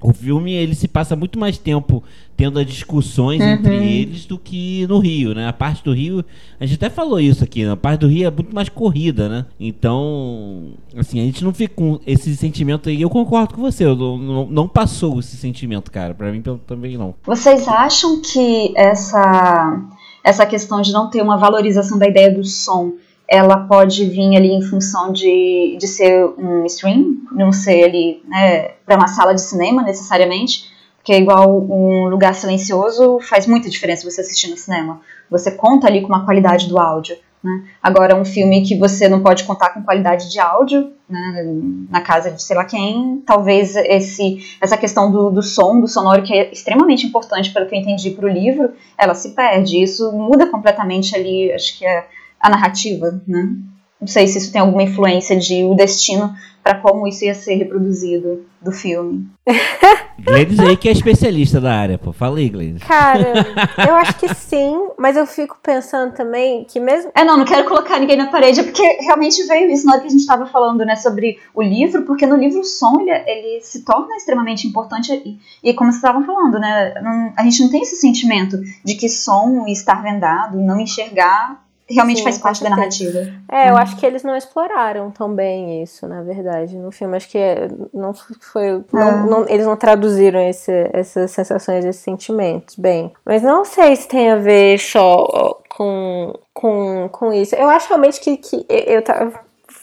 [0.00, 2.02] O filme ele se passa muito mais tempo
[2.36, 3.48] tendo as discussões Uhum.
[3.48, 5.48] entre eles do que no Rio, né?
[5.48, 6.24] A parte do Rio,
[6.60, 7.72] a gente até falou isso aqui, né?
[7.72, 9.46] A parte do Rio é muito mais corrida, né?
[9.58, 13.00] Então, assim, a gente não fica com esse sentimento aí.
[13.00, 16.14] Eu concordo com você, eu não, não, passou esse sentimento, cara.
[16.14, 17.14] Pra mim também não.
[17.24, 19.80] Vocês acham que essa,
[20.22, 22.92] essa questão de não ter uma valorização da ideia do som,
[23.28, 28.72] ela pode vir ali em função de, de ser um stream, não ser ali né,
[28.84, 30.72] para uma sala de cinema necessariamente?
[30.96, 35.00] Porque é igual um lugar silencioso faz muita diferença você assistir no cinema.
[35.30, 37.16] Você conta ali com uma qualidade do áudio.
[37.42, 37.64] Né?
[37.82, 41.44] Agora, um filme que você não pode contar com qualidade de áudio, né,
[41.90, 46.22] na casa de sei lá quem, talvez esse, essa questão do, do som, do sonoro,
[46.22, 49.82] que é extremamente importante, pelo que eu entendi para o livro, ela se perde.
[49.82, 52.06] Isso muda completamente ali, acho que é
[52.40, 53.20] a narrativa.
[53.26, 53.56] Né?
[54.00, 57.56] Não sei se isso tem alguma influência de o destino para como isso ia ser
[57.56, 59.28] reproduzido do filme.
[60.18, 62.10] Gleides aí que é especialista da área, pô.
[62.10, 62.82] Fala aí, Gleides.
[62.82, 63.34] Cara,
[63.86, 67.10] eu acho que sim, mas eu fico pensando também que mesmo.
[67.14, 70.00] É, não, não quero colocar ninguém na parede, é porque realmente veio isso na hora
[70.00, 73.10] que a gente estava falando, né, sobre o livro, porque no livro o som, ele,
[73.10, 77.60] ele se torna extremamente importante, e, e como vocês estavam falando, né, não- a gente
[77.62, 82.38] não tem esse sentimento de que som e estar vendado, não enxergar, realmente Sim, faz
[82.38, 83.18] parte da narrativa.
[83.50, 83.78] É, eu Uhum.
[83.78, 87.16] acho que eles não exploraram tão bem isso, na verdade, no filme.
[87.16, 88.82] Acho que é- não foi.
[88.92, 89.26] não- Ah.
[89.26, 93.12] não- eles não traduziram esse- essas sensações, esses sentimentos bem.
[93.24, 97.54] Mas não sei se tem a ver só com, com, com isso.
[97.54, 99.32] Eu acho realmente que, que eu tava.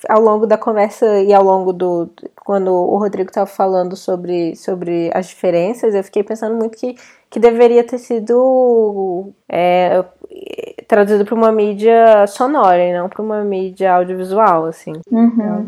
[0.09, 2.09] Ao longo da conversa e ao longo do.
[2.43, 6.95] Quando o Rodrigo estava falando sobre, sobre as diferenças, eu fiquei pensando muito que,
[7.29, 10.03] que deveria ter sido é,
[10.91, 14.91] traduzido para uma mídia sonora e não para uma mídia audiovisual, assim.
[15.09, 15.68] Uhum.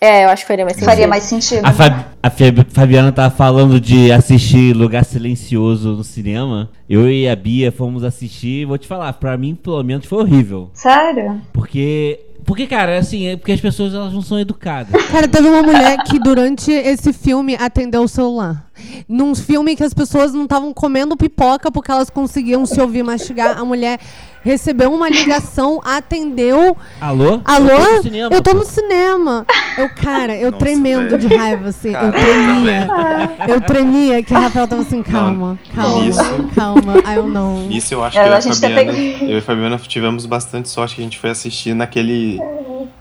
[0.00, 0.90] É, eu acho que faria mais sentido.
[0.90, 1.64] Faria mais sentido.
[1.64, 6.68] A, Fab- a Fab- Fabiana tava falando de assistir Lugar Silencioso no cinema.
[6.88, 8.66] Eu e a Bia fomos assistir.
[8.66, 10.70] Vou te falar, pra mim, pelo menos, foi horrível.
[10.74, 11.40] Sério?
[11.52, 12.20] Porque.
[12.44, 14.92] Porque, cara, assim, é porque as pessoas elas não são educadas.
[15.10, 18.65] Cara, teve uma mulher que durante esse filme atendeu o celular.
[19.08, 23.58] Num filme que as pessoas não estavam comendo pipoca porque elas conseguiam se ouvir mastigar,
[23.58, 23.98] a mulher
[24.42, 26.76] recebeu uma ligação, atendeu.
[27.00, 27.40] Alô?
[27.44, 27.68] Alô?
[27.68, 29.46] Eu tô no cinema, Eu tô no cinema.
[29.76, 31.28] Eu, cara, eu Nossa, tremendo velho.
[31.28, 31.90] de raiva, assim.
[31.90, 32.86] Cara, eu tremia.
[32.86, 33.54] também.
[33.54, 36.48] Eu tremia, que a Rafael tava assim, calma, calma, Isso.
[36.54, 36.94] calma.
[37.04, 37.68] Aí eu não.
[37.70, 39.78] Isso eu acho que eu, a e a gente tá Fabiana, eu e a Fabiana
[39.78, 42.38] tivemos bastante sorte que a gente foi assistir naquele.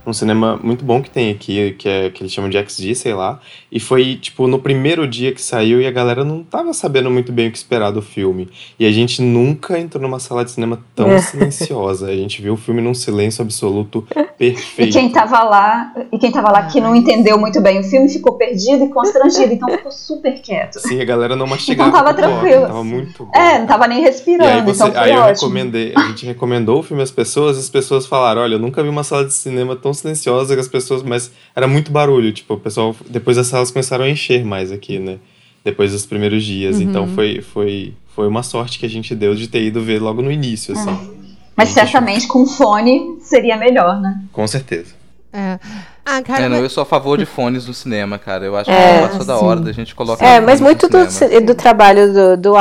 [0.06, 3.14] um cinema muito bom que tem aqui, que, é, que eles chamam de XG, sei
[3.14, 3.39] lá.
[3.72, 7.32] E foi, tipo, no primeiro dia que saiu e a galera não tava sabendo muito
[7.32, 8.50] bem o que esperar do filme.
[8.80, 11.20] E a gente nunca entrou numa sala de cinema tão É.
[11.20, 12.08] silenciosa.
[12.08, 14.06] A gente viu o filme num silêncio absoluto
[14.40, 14.92] E perfeito.
[14.94, 18.34] quem tava lá, e quem tava lá que não entendeu muito bem o filme ficou
[18.34, 20.80] perdido e constrangido, então ficou super quieto.
[20.80, 21.90] Sim, a galera não mastigava.
[21.90, 22.62] Então tava tranquilo.
[22.68, 23.32] Tava muito bom.
[23.34, 25.48] É, não tava nem E respirando, aí, você, então aí eu ótimo.
[25.48, 28.84] recomendei, a gente recomendou o filme às pessoas, e as pessoas falaram, olha, eu nunca
[28.84, 32.56] vi uma sala de cinema tão silenciosa que as pessoas, mas era muito barulho, tipo,
[32.56, 35.18] o pessoal, depois as salas começaram a encher mais aqui, né?
[35.66, 36.84] Depois dos primeiros dias, Uhum.
[36.84, 40.22] então foi, foi, foi uma sorte que a gente deu de ter ido ver logo
[40.22, 40.92] no início, assim.
[40.92, 41.26] É.
[41.58, 44.22] Mas certamente com fone seria melhor, né?
[44.32, 44.94] Com certeza.
[45.34, 45.58] É.
[46.06, 48.46] Ah, cara, É, não, mas- eu sou a favor de fones no cinema, cara.
[48.46, 50.24] Eu acho É, que passou da hora da gente colocar.
[50.24, 51.00] É, mas muito do,
[51.46, 52.54] do trabalho do, do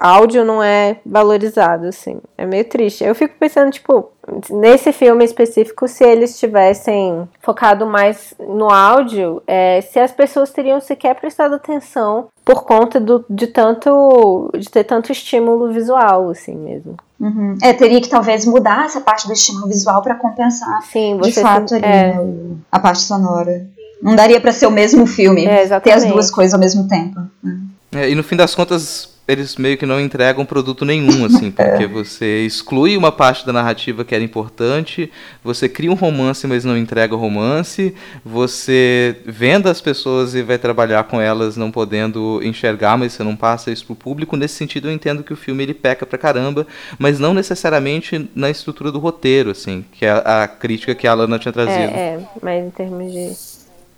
[0.00, 2.18] áudio, áudio não é valorizado, assim.
[2.36, 3.04] É meio triste.
[3.04, 4.10] Eu fico pensando, tipo,
[4.50, 10.80] nesse filme específico, se eles tivessem focado mais no áudio, é, se as pessoas teriam
[10.80, 14.50] sequer prestado atenção por conta do, de tanto.
[14.56, 16.96] de ter tanto estímulo visual, assim mesmo.
[17.18, 17.56] Uhum.
[17.62, 21.40] É, teria que talvez mudar essa parte do estímulo visual pra compensar Sim, de você
[21.40, 22.12] fato se- ali, é.
[22.14, 23.66] né, a parte sonora.
[24.02, 27.18] Não daria pra ser o mesmo filme, É, ter as duas coisas ao mesmo tempo.
[27.42, 27.58] né?
[27.92, 31.86] É, e no fim das contas, eles meio que não entregam produto nenhum, assim, porque
[31.86, 35.10] você exclui uma parte da narrativa que era importante,
[35.42, 37.94] você cria um romance, mas não entrega o romance,
[38.24, 43.34] você venda as pessoas e vai trabalhar com elas não podendo enxergar, mas você não
[43.34, 44.36] passa isso pro público.
[44.36, 46.66] Nesse sentido, eu entendo que o filme ele peca pra caramba,
[46.98, 51.12] mas não necessariamente na estrutura do roteiro, assim, que é a, a crítica que a
[51.12, 51.94] Alana tinha trazido.
[51.94, 53.32] É, é, mas em termos de,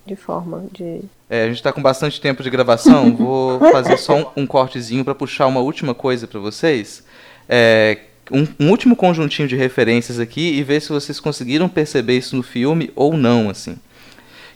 [0.07, 1.03] de forma, de.
[1.31, 3.15] É, a gente está com bastante tempo de gravação.
[3.15, 7.05] Vou fazer só um, um cortezinho para puxar uma última coisa para vocês.
[7.49, 7.99] É,
[8.31, 12.43] um, um último conjuntinho de referências aqui e ver se vocês conseguiram perceber isso no
[12.43, 13.77] filme ou não, assim.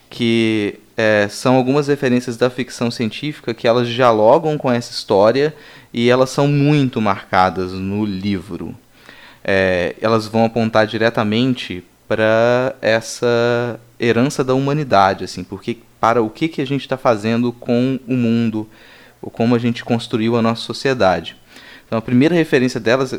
[0.08, 5.54] Que é, são algumas referências da ficção científica que elas dialogam com essa história
[5.92, 8.74] e elas são muito marcadas no livro.
[9.44, 16.48] É, elas vão apontar diretamente para essa herança da humanidade, assim, porque para o que,
[16.48, 18.68] que a gente está fazendo com o mundo,
[19.22, 21.36] ou como a gente construiu a nossa sociedade.
[21.86, 23.14] Então, a primeira referência delas,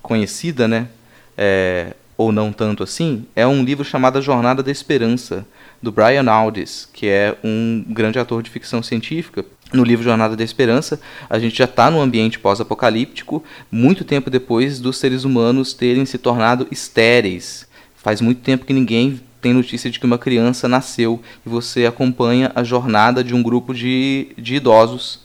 [0.00, 0.88] conhecida, né,
[1.36, 5.46] é, ou não tanto assim, é um livro chamado A Jornada da Esperança,
[5.82, 9.44] do Brian Aldiss, que é um grande ator de ficção científica.
[9.70, 10.98] No livro Jornada da Esperança,
[11.28, 16.16] a gente já está num ambiente pós-apocalíptico, muito tempo depois dos seres humanos terem se
[16.16, 17.68] tornado estéreis.
[17.94, 22.52] Faz muito tempo que ninguém tem notícia de que uma criança nasceu e você acompanha
[22.54, 25.20] a jornada de um grupo de, de idosos.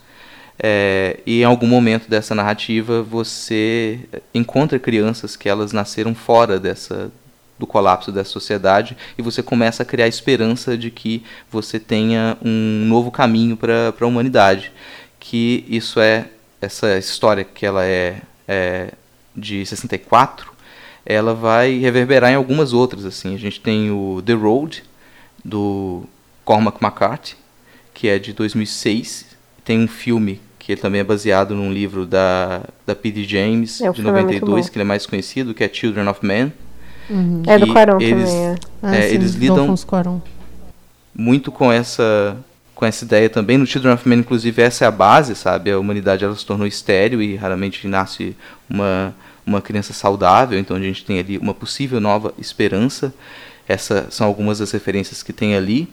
[0.60, 4.00] É, e em algum momento dessa narrativa você
[4.34, 7.12] encontra crianças que elas nasceram fora dessa
[7.60, 12.86] do colapso dessa sociedade e você começa a criar esperança de que você tenha um
[12.88, 14.72] novo caminho para a humanidade
[15.20, 16.28] que isso é
[16.62, 18.94] essa história que ela é, é
[19.36, 20.57] de 64
[21.08, 24.84] ela vai reverberar em algumas outras assim a gente tem o The Road
[25.44, 26.04] do
[26.44, 27.36] Cormac McCarthy
[27.94, 29.26] que é de 2006
[29.64, 33.24] tem um filme que também é baseado num livro da, da P.D.
[33.24, 34.72] James, É, de filme é muito 92, bom.
[34.72, 36.52] que ele é mais conhecido, que é Children of Men.
[37.10, 37.42] Uhum.
[37.48, 38.56] É do que Cuarón eles, também, é.
[38.84, 39.80] Ah, é, sim, eles lidam
[41.16, 42.36] muito com essa
[42.76, 43.58] com essa ideia também.
[43.58, 45.72] No Children of Men, inclusive, essa é a base, sabe?
[45.72, 48.36] A humanidade ela se tornou estéreo e raramente nasce
[48.70, 49.16] uma,
[49.48, 53.14] uma criança saudável, então a gente tem ali uma possível nova esperança.
[53.68, 55.88] Essas são algumas das referências que tem ali.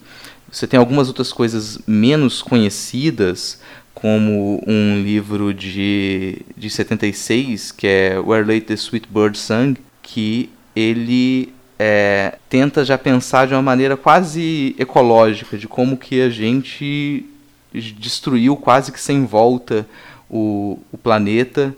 [0.51, 3.60] Você tem algumas outras coisas menos conhecidas,
[3.94, 10.51] como um livro de, de 76, que é Where Late the Sweet Bird Sung, que
[10.74, 17.24] ele é, tenta já pensar de uma maneira quase ecológica, de como que a gente
[17.72, 19.86] destruiu quase que sem volta
[20.28, 21.74] o, o planeta,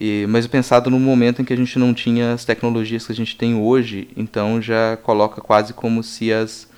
[0.00, 3.14] e, mas pensado no momento em que a gente não tinha as tecnologias que a
[3.14, 6.68] gente tem hoje, então já coloca quase como se as,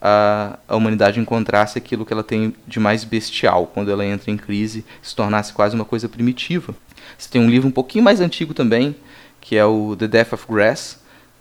[0.00, 4.36] a, a humanidade encontrasse aquilo que ela tem de mais bestial, quando ela entra em
[4.36, 6.74] crise, se tornasse quase uma coisa primitiva.
[7.16, 8.94] Você tem um livro um pouquinho mais antigo também,
[9.40, 11.00] que é o The Death of Grass,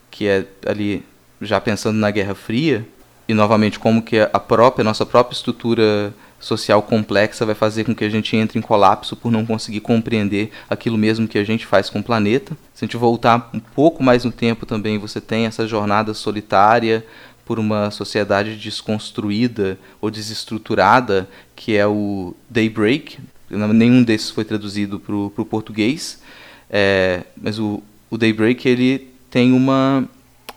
[0.09, 1.05] que é ali
[1.41, 2.85] já pensando na Guerra Fria,
[3.27, 8.05] e novamente como que a própria nossa própria estrutura social complexa vai fazer com que
[8.05, 11.89] a gente entre em colapso por não conseguir compreender aquilo mesmo que a gente faz
[11.89, 12.57] com o planeta.
[12.73, 17.05] Se a gente voltar um pouco mais no tempo também, você tem essa jornada solitária
[17.45, 23.19] por uma sociedade desconstruída ou desestruturada, que é o Daybreak.
[23.49, 26.21] Nenhum desses foi traduzido para o português,
[26.69, 30.07] é, mas o, o Daybreak ele tem uma,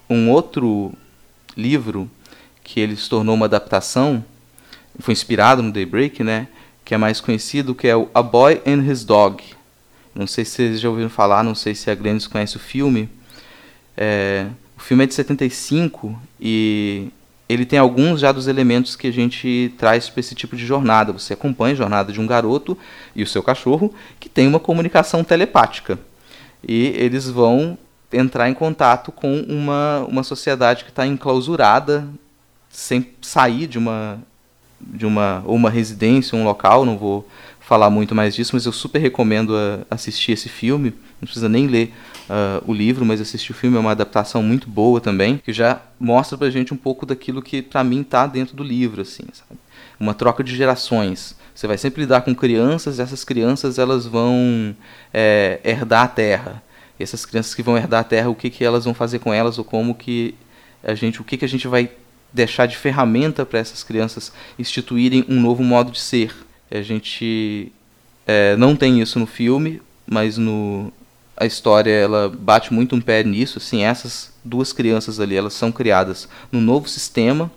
[0.08, 0.92] um outro
[1.56, 2.10] livro
[2.62, 4.22] que ele se tornou uma adaptação
[5.02, 6.48] foi inspirado no Daybreak, né?
[6.84, 9.42] Que é mais conhecido, que é o A Boy and His Dog.
[10.14, 13.08] Não sei se vocês já ouviram falar, não sei se a Glennis conhece o filme.
[13.96, 14.46] É,
[14.76, 17.08] o filme é de 75 e
[17.48, 21.12] ele tem alguns já dos elementos que a gente traz para esse tipo de jornada.
[21.12, 22.78] Você acompanha a jornada de um garoto
[23.14, 25.98] e o seu cachorro que tem uma comunicação telepática.
[26.66, 27.76] E eles vão
[28.12, 32.06] entrar em contato com uma, uma sociedade que está enclausurada,
[32.70, 34.20] sem sair de uma
[34.82, 37.26] de uma uma residência, um local, não vou
[37.60, 40.90] falar muito mais disso, mas eu super recomendo a, assistir esse filme.
[41.20, 41.94] Não precisa nem ler
[42.28, 45.80] uh, o livro, mas assistir o filme é uma adaptação muito boa também, que já
[45.98, 49.58] mostra pra gente um pouco daquilo que para mim tá dentro do livro, assim, sabe?
[49.98, 51.36] Uma troca de gerações.
[51.54, 54.74] Você vai sempre lidar com crianças, e essas crianças elas vão
[55.12, 56.62] é, herdar a terra.
[56.98, 59.32] E essas crianças que vão herdar a terra, o que, que elas vão fazer com
[59.32, 60.34] elas, ou como que
[60.82, 61.90] a gente, o que, que a gente vai
[62.32, 66.34] deixar de ferramenta para essas crianças instituírem um novo modo de ser.
[66.70, 67.70] A gente
[68.26, 70.92] é, não tem isso no filme, mas no
[71.36, 73.58] a história ela bate muito um pé nisso.
[73.58, 77.50] Assim, essas duas crianças ali, elas são criadas num novo sistema.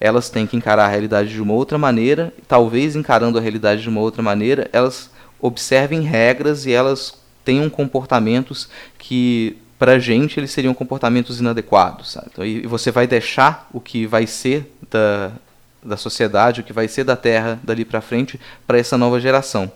[0.00, 2.32] Elas têm que encarar a realidade de uma outra maneira.
[2.48, 8.68] Talvez encarando a realidade de uma outra maneira, elas observem regras e elas tenham comportamentos
[8.98, 12.28] que pra gente eles seriam comportamentos inadequados, sabe?
[12.32, 15.32] Então, e você vai deixar o que vai ser da,
[15.82, 19.70] da sociedade, o que vai ser da Terra dali para frente para essa nova geração.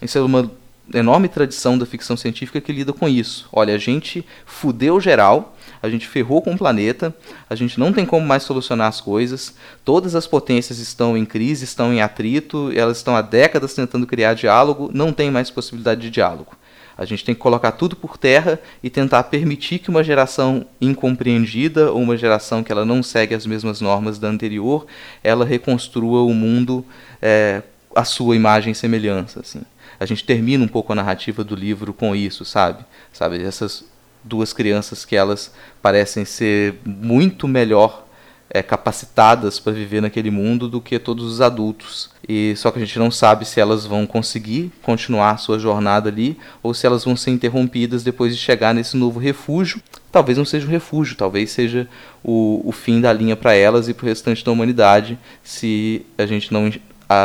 [0.00, 0.50] Isso é uma
[0.92, 3.48] enorme tradição da ficção científica que lida com isso.
[3.52, 7.14] Olha, a gente fudeu geral, a gente ferrou com o planeta,
[7.48, 9.54] a gente não tem como mais solucionar as coisas,
[9.84, 14.34] todas as potências estão em crise, estão em atrito, elas estão há décadas tentando criar
[14.34, 16.56] diálogo, não tem mais possibilidade de diálogo.
[17.02, 21.90] A gente tem que colocar tudo por terra e tentar permitir que uma geração incompreendida
[21.90, 24.86] ou uma geração que ela não segue as mesmas normas da anterior,
[25.22, 26.84] ela reconstrua o mundo
[27.20, 27.62] é,
[27.94, 29.40] a sua imagem e semelhança.
[29.40, 29.62] Assim.
[29.98, 32.84] A gente termina um pouco a narrativa do livro com isso, sabe?
[33.12, 33.84] Sabe essas
[34.22, 35.52] duas crianças que elas
[35.82, 38.06] parecem ser muito melhor
[38.54, 42.10] é, capacitadas para viver naquele mundo do que todos os adultos.
[42.28, 46.36] E só que a gente não sabe se elas vão conseguir continuar sua jornada ali
[46.62, 49.80] ou se elas vão ser interrompidas depois de chegar nesse novo refúgio.
[50.12, 51.88] Talvez não seja um refúgio, talvez seja
[52.22, 56.26] o, o fim da linha para elas e para o restante da humanidade se a
[56.26, 56.70] gente não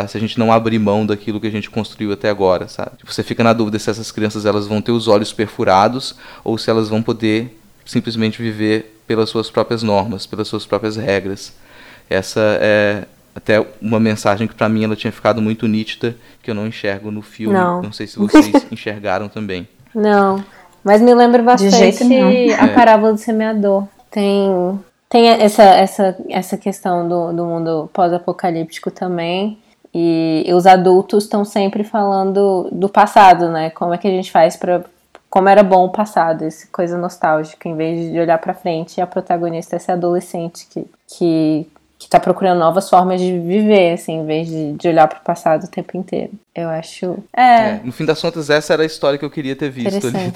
[0.09, 2.91] se a gente não abrir mão daquilo que a gente construiu até agora, sabe?
[3.05, 6.13] Você fica na dúvida se essas crianças elas vão ter os olhos perfurados
[6.43, 11.53] ou se elas vão poder simplesmente viver pelas suas próprias normas, pelas suas próprias regras.
[12.09, 16.55] Essa é até uma mensagem que para mim ela tinha ficado muito nítida, que eu
[16.55, 17.53] não enxergo no filme.
[17.53, 19.67] Não, não sei se vocês enxergaram também.
[19.93, 20.43] Não,
[20.83, 22.03] mas me lembra bastante
[22.53, 22.67] a é.
[22.73, 23.87] parábola do semeador.
[24.11, 24.79] Tem
[25.09, 29.59] tem essa essa essa questão do, do mundo pós-apocalíptico também.
[29.93, 33.69] E os adultos estão sempre falando do passado, né?
[33.69, 34.83] Como é que a gente faz para
[35.29, 39.07] como era bom o passado, essa coisa nostálgica, em vez de olhar para frente, a
[39.07, 44.25] protagonista é essa adolescente que, que, que tá procurando novas formas de viver, assim, em
[44.25, 46.31] vez de, de olhar para o passado o tempo inteiro.
[46.57, 47.23] Eu acho.
[47.31, 50.33] É, no fim das contas, essa era a história que eu queria ter visto ali.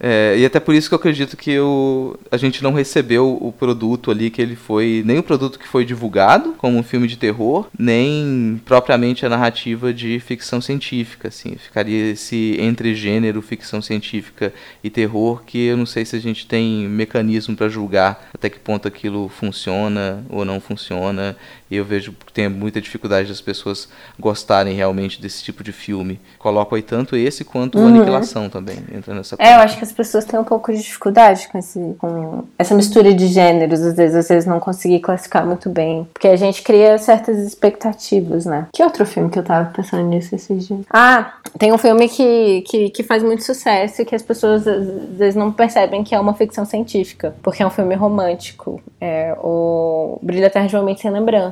[0.00, 3.50] É, e até por isso que eu acredito que eu, a gente não recebeu o
[3.50, 5.02] produto ali que ele foi.
[5.04, 9.92] Nem o produto que foi divulgado como um filme de terror, nem propriamente a narrativa
[9.92, 11.28] de ficção científica.
[11.28, 11.56] Assim.
[11.56, 14.54] Ficaria esse entre gênero, ficção científica
[14.84, 18.60] e terror, que eu não sei se a gente tem mecanismo para julgar até que
[18.60, 21.36] ponto aquilo funciona ou não funciona.
[21.70, 23.88] E eu vejo que tem muita dificuldade das pessoas
[24.18, 26.20] gostarem realmente desse tipo de filme.
[26.38, 27.88] Coloco aí tanto esse quanto Uhum.
[27.88, 31.48] Aniquilação também, entra nessa É, eu acho que as pessoas têm um pouco de dificuldade
[31.48, 35.68] com, esse, com essa mistura de gêneros, às vezes, às vezes não conseguir classificar muito
[35.68, 36.06] bem.
[36.12, 38.66] Porque a gente cria certas expectativas, né?
[38.72, 40.80] Que outro filme que eu tava pensando nisso esses dias?
[40.90, 44.86] Ah, tem um filme que, que, que faz muito sucesso e que as pessoas às
[45.16, 48.80] vezes não percebem que é uma ficção científica, porque é um filme romântico.
[49.00, 51.06] É o Brilho Eterno de uma Mente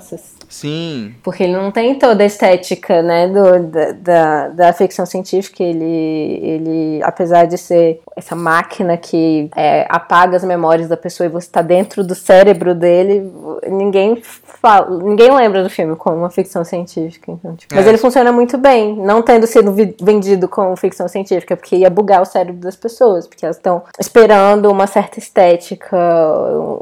[0.07, 0.37] Lembranças.
[0.49, 1.15] Sim.
[1.23, 5.63] Porque ele não tem toda a estética, né, do, da, da, da ficção científica.
[5.63, 11.31] Ele, ele, apesar de ser essa máquina que é, apaga as memórias da pessoa e
[11.31, 13.31] você está dentro do cérebro dele,
[13.69, 14.23] ninguém
[14.69, 17.31] fala, ninguém lembra do filme como uma ficção científica.
[17.33, 17.89] Então, tipo, Mas É.
[17.89, 19.73] ele funciona muito bem, não tendo sido
[20.03, 24.71] vendido como ficção científica, porque ia bugar o cérebro das pessoas, porque elas estão esperando
[24.71, 25.97] uma certa estética,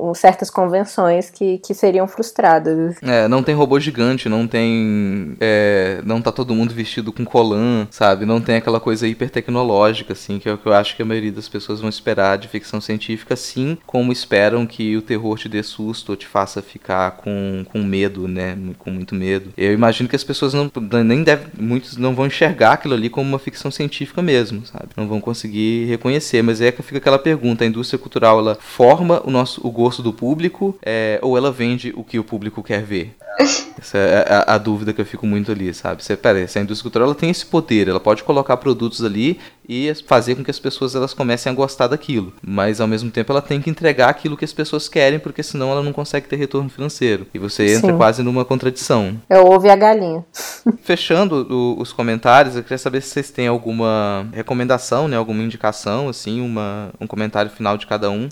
[0.01, 2.97] um- certas convenções que, que seriam frustradas.
[3.03, 5.37] É, não tem robô gigante, não tem.
[5.41, 8.25] é, não tá todo mundo vestido com colã, sabe?
[8.25, 11.33] Não tem aquela coisa hipertecnológica, assim, que é o que eu acho que a maioria
[11.33, 15.63] das pessoas vão esperar de ficção científica, assim como esperam que o terror te dê
[15.63, 18.57] susto ou te faça ficar com, com medo, né?
[18.79, 19.53] Com muito medo.
[19.57, 20.71] Eu imagino que as pessoas não.
[21.05, 21.49] nem devem.
[21.59, 24.91] Muitos não vão enxergar aquilo ali como uma ficção científica mesmo, sabe?
[24.97, 26.41] Não vão conseguir reconhecer.
[26.41, 30.05] Mas é que fica aquela pergunta: a indústria cultural ela forma o nosso o gosto
[30.05, 33.17] do público é, ou ela vende o que o público quer ver?
[33.79, 36.03] Essa é a, a dúvida que eu fico muito ali, sabe?
[36.03, 39.05] Você, pera aí, se a indústria cultural ela tem esse poder, ela pode colocar produtos
[39.05, 39.39] ali
[39.69, 42.33] e fazer com que as pessoas elas comecem a gostar daquilo.
[42.43, 45.71] Mas ao mesmo tempo ela tem que entregar aquilo que as pessoas querem, porque senão
[45.71, 47.27] ela não consegue ter retorno financeiro.
[47.35, 47.97] E você entra Sim.
[47.97, 49.21] quase numa contradição.
[49.29, 50.25] Eu ouvi a galinha.
[50.83, 55.17] Fechando o- os comentários, eu queria saber se vocês têm alguma recomendação, né?
[55.17, 58.29] Alguma indicação, assim, uma, um comentário final de cada um.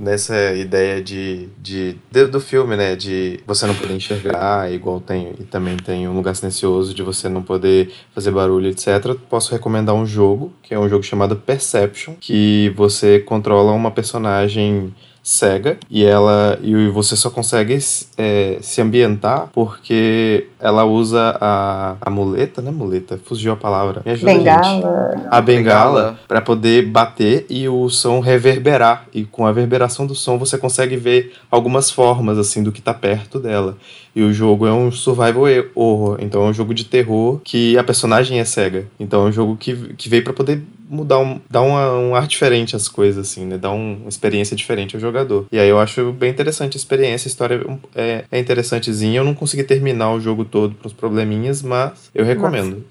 [0.00, 2.94] Nessa ideia de, de, de- do filme, né?
[2.94, 7.28] De você não poder enxergar, igual tem, e também tem um lugar silencioso de você
[7.28, 9.16] não poder fazer barulho, etc.
[9.28, 14.94] Posso recomendar um jogo, que é um jogo chamado Perception, que você controla uma personagem
[15.28, 17.78] cega e ela e você só consegue
[18.16, 22.70] é, se ambientar porque ela usa a, a muleta, né?
[22.70, 24.00] Muleta, fugiu a palavra.
[24.06, 25.28] Me ajuda, gente Bengala.
[25.30, 29.04] a bengala para poder bater e o som reverberar.
[29.12, 32.94] E com a reverberação do som você consegue ver algumas formas assim do que tá
[32.94, 33.76] perto dela.
[34.14, 35.44] E o jogo é um survival
[35.74, 38.86] horror, então é um jogo de terror que a personagem é cega.
[38.98, 42.26] Então é um jogo que, que veio para poder mudar um, dar uma, um ar
[42.26, 43.58] diferente às coisas assim, né?
[43.58, 45.46] Dar um- uma experiência diferente ao jogador.
[45.52, 47.60] E aí eu acho bem interessante a experiência, a história
[47.94, 49.20] é, é interessantezinha.
[49.20, 52.84] Eu não consegui terminar o jogo todo pros probleminhas, mas eu recomendo.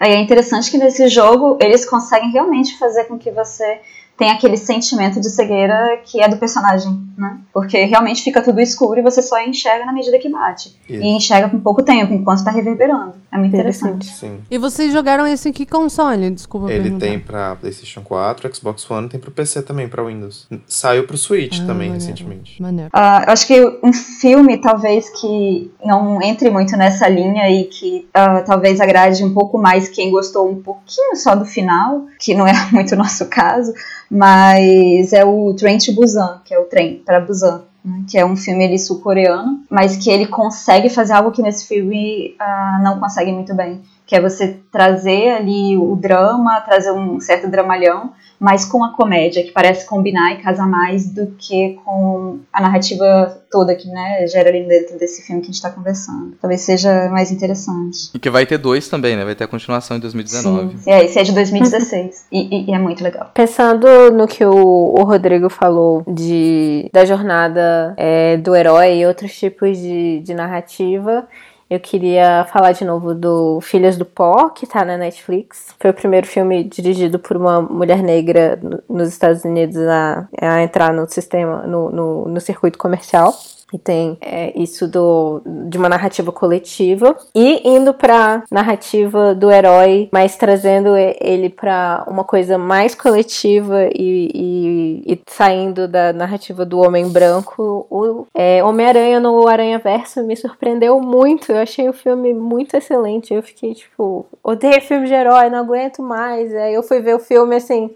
[0.00, 3.78] Aí é interessante que nesse jogo eles conseguem realmente fazer com que você
[4.16, 7.38] tenha aquele sentimento de cegueira que é do personagem, né?
[7.52, 10.76] Porque realmente fica tudo escuro e você só enxerga na medida que bate.
[10.88, 11.02] Isso.
[11.02, 13.14] E enxerga por pouco tempo, enquanto tá reverberando.
[13.32, 14.06] É muito interessante.
[14.06, 14.38] Sim.
[14.48, 16.30] E vocês jogaram esse em que console?
[16.30, 17.06] Desculpa Ele perguntar.
[17.06, 20.46] tem pra PlayStation 4, Xbox One, tem pro PC também, pra Windows.
[20.68, 21.94] Saiu pro Switch Ah, também maneiro.
[21.94, 22.62] recentemente.
[22.62, 22.90] Maneiro.
[22.92, 28.08] Ah, eu acho que um filme, talvez, que não entre muito nessa linha e que
[28.14, 32.46] ah, talvez agrade um pouco mais quem gostou um pouquinho só do final, que não
[32.46, 33.72] é muito o nosso caso,
[34.14, 37.62] mas é o Train to Busan, que é o trem para Busan.
[37.84, 42.36] né, Que é um filme sul-coreano, mas que ele consegue fazer algo que nesse filme
[42.38, 43.82] ah, não consegue muito bem.
[44.06, 49.42] Que é você trazer ali o drama, trazer um certo dramalhão, mas com a comédia,
[49.42, 54.50] que parece combinar e casar mais do que com a narrativa toda que né, gera
[54.50, 56.34] ali dentro desse filme que a gente está conversando.
[56.40, 58.10] Talvez seja mais interessante.
[58.12, 59.24] E que vai ter dois também, né?
[59.24, 60.76] Vai ter a continuação em 2019.
[60.78, 60.90] Sim.
[60.90, 62.26] É, esse é de 2016.
[62.30, 63.30] e, e- e é muito legal.
[63.32, 64.54] Pensando no que o,
[64.98, 71.26] o Rodrigo falou de, da jornada é, do herói e outros tipos de, de narrativa,
[71.70, 75.74] eu queria falar de novo do Filhas do Pó, que tá na Netflix.
[75.80, 80.62] Foi o primeiro filme dirigido por uma mulher negra no- nos Estados Unidos a, a
[80.62, 83.32] entrar no sistema, no, no, no circuito comercial.
[83.74, 87.16] E tem é, isso do, de uma narrativa coletiva.
[87.34, 94.30] E indo pra narrativa do herói, mas trazendo ele pra uma coisa mais coletiva e,
[94.32, 97.84] e- e saindo da narrativa do homem branco.
[97.90, 101.50] O é, Homem-Aranha no Aranha Verso me surpreendeu muito.
[101.50, 103.34] Eu achei o filme muito excelente.
[103.34, 106.54] Eu fiquei tipo, odeio filme de herói, não aguento mais.
[106.54, 107.90] Aí eu fui ver o filme assim.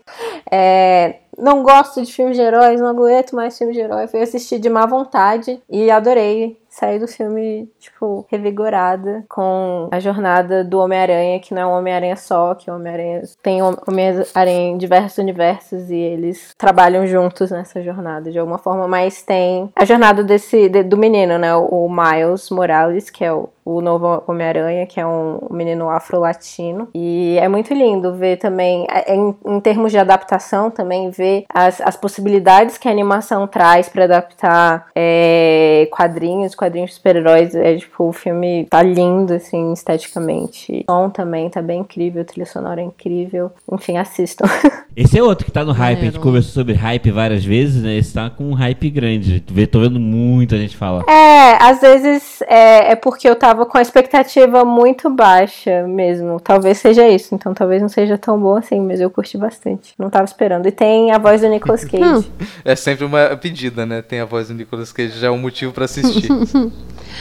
[0.50, 4.07] é, não gosto de filmes de heróis, não aguento mais filmes de herói.
[4.08, 6.58] Fui assistir de má vontade e adorei.
[6.70, 12.15] Saí do filme, tipo, revigorada com a jornada do Homem-Aranha, que não é um Homem-Aranha
[12.15, 17.83] só, que o Homem-Aranha tem Hom- Homem-Aranha em diversos universos e eles trabalham juntos nessa
[17.83, 21.55] jornada de alguma forma, mas tem a jornada desse de- do menino, né?
[21.57, 26.88] O Miles Morales, que é o, o novo Homem-Aranha, que é um menino afro-latino.
[26.94, 31.80] E é muito lindo ver também, é, em, em termos de adaptação, também ver as,
[31.82, 37.55] as possibilidades que a animação traz para adaptar é, quadrinhos, quadrinhos de super-heróis.
[37.55, 40.84] É tipo, o filme tá lindo, assim, esteticamente.
[40.88, 43.50] O som também tá bem incrível, a trilha sonora é incrível.
[43.70, 44.47] Enfim, assistam.
[44.97, 45.98] Esse é outro que tá no hype.
[45.98, 47.97] A gente conversou sobre hype várias vezes, né?
[47.97, 49.40] Esse tá com um hype grande.
[49.70, 51.05] Tô vendo muita gente falar.
[51.08, 56.38] É, às vezes é, é porque eu tava com a expectativa muito baixa mesmo.
[56.40, 57.34] Talvez seja isso.
[57.34, 59.94] Então talvez não seja tão bom assim, mas eu curti bastante.
[59.98, 60.66] Não tava esperando.
[60.66, 62.30] E tem a voz do Nicolas Cage.
[62.64, 64.02] É sempre uma pedida, né?
[64.02, 66.28] Tem a voz do Nicolas Cage, já é um motivo pra assistir.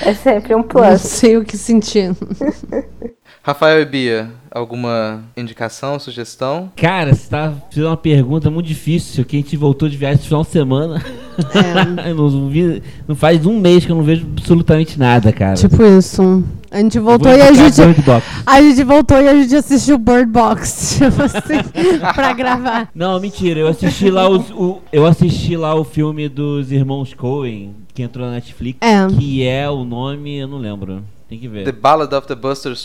[0.02, 1.02] É sempre um Não plus.
[1.02, 2.12] sei o que sentir.
[3.42, 6.72] Rafael e Bia, alguma indicação, sugestão?
[6.76, 10.28] Cara, você tá fazendo uma pergunta muito difícil, que a gente voltou de viagem esse
[10.28, 11.02] final de semana.
[11.54, 12.08] É.
[12.14, 15.54] Não, vi- não faz um mês que eu não vejo absolutamente nada, cara.
[15.54, 16.44] Tipo isso.
[16.72, 17.80] A gente voltou e a gente.
[18.46, 20.98] A gente voltou e a gente assistiu Bird Box.
[21.00, 22.90] Tipo assim, pra gravar.
[22.96, 27.76] Não, mentira, eu assisti lá os- o, eu assisti lá o filme dos irmãos Coen,
[27.94, 29.06] que entrou na Netflix, É.
[29.08, 31.04] que é o nome, eu não lembro.
[31.30, 31.66] Tem que ver.
[31.66, 32.76] The Ballad of the Buster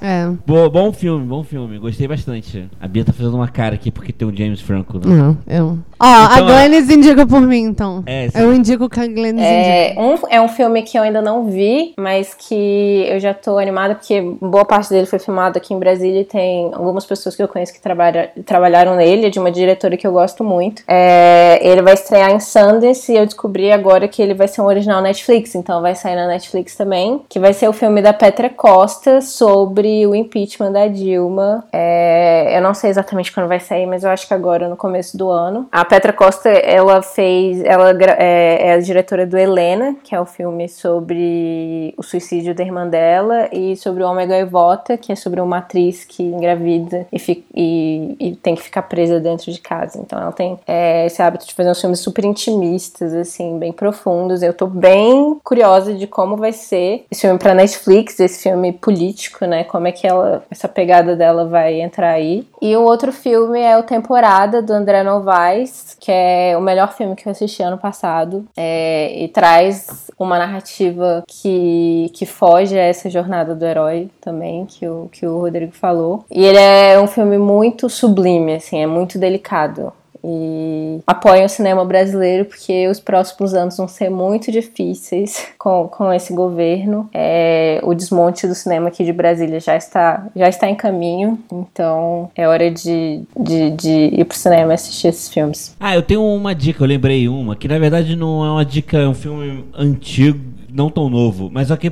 [0.00, 0.26] É.
[0.46, 1.78] Bo- bom filme, bom filme.
[1.78, 2.68] Gostei bastante.
[2.80, 4.98] A Bia tá fazendo uma cara aqui porque tem o James Franco.
[4.98, 5.04] né?
[5.14, 5.78] Não, eu.
[6.00, 8.02] Ó, a Então, Glennis indica por mim, então.
[8.06, 8.38] É, sim.
[8.38, 10.00] eu indico que a Glennis É indica.
[10.02, 13.94] um, é um filme que eu ainda não vi, mas que eu já tô animada,
[13.94, 17.46] porque boa parte dele foi filmado aqui em Brasília e tem algumas pessoas que eu
[17.46, 20.82] conheço que trabalha, trabalharam nele, é de uma diretora que eu gosto muito.
[20.88, 24.66] É, ele vai estrear em Sundance e eu descobri agora que ele vai ser um
[24.66, 28.50] original Netflix, então vai sair na Netflix também, que vai ser o filme da Petra
[28.50, 31.64] Costa sobre o impeachment da Dilma.
[31.72, 35.16] É, eu não sei exatamente quando vai sair, mas eu acho que agora no começo
[35.16, 35.66] do ano.
[35.72, 40.26] A Petra Costa, ela fez, ela é, é a diretora do Helena, que é o
[40.26, 45.40] filme sobre o suicídio da irmã dela, e sobre o Homem Gaivota, que é sobre
[45.40, 49.98] uma atriz que engravida e, fi- e- e tem que ficar presa dentro de casa.
[50.00, 54.42] Então ela tem é, esse hábito de fazer uns filmes super intimistas, assim, bem profundos.
[54.42, 59.44] Eu tô bem curiosa de como vai ser esse filme pra Netflix, esse filme político,
[59.46, 59.64] né?
[59.72, 62.46] Como é que ela, essa pegada dela vai entrar aí.
[62.60, 67.16] E o outro filme é o Temporada, do André Novaes, que é o melhor filme
[67.16, 68.44] que eu assisti ano passado.
[68.54, 74.86] É, e traz uma narrativa que, que foge a essa jornada do herói também, que
[74.86, 76.26] o, que o Rodrigo falou.
[76.30, 79.90] E ele é um filme muito sublime, assim, é muito delicado.
[80.24, 86.12] E apoio o cinema brasileiro porque os próximos anos vão ser muito difíceis com, com
[86.12, 87.08] esse governo.
[87.12, 92.30] É, o desmonte do cinema aqui de Brasília já está, já está em caminho, então
[92.36, 95.74] é hora de, de, de ir pro cinema assistir esses filmes.
[95.78, 98.98] Ah, eu tenho uma dica, eu lembrei uma, que na verdade não é uma dica,
[98.98, 100.40] é um filme antigo,
[100.72, 101.90] não tão novo, mas aqui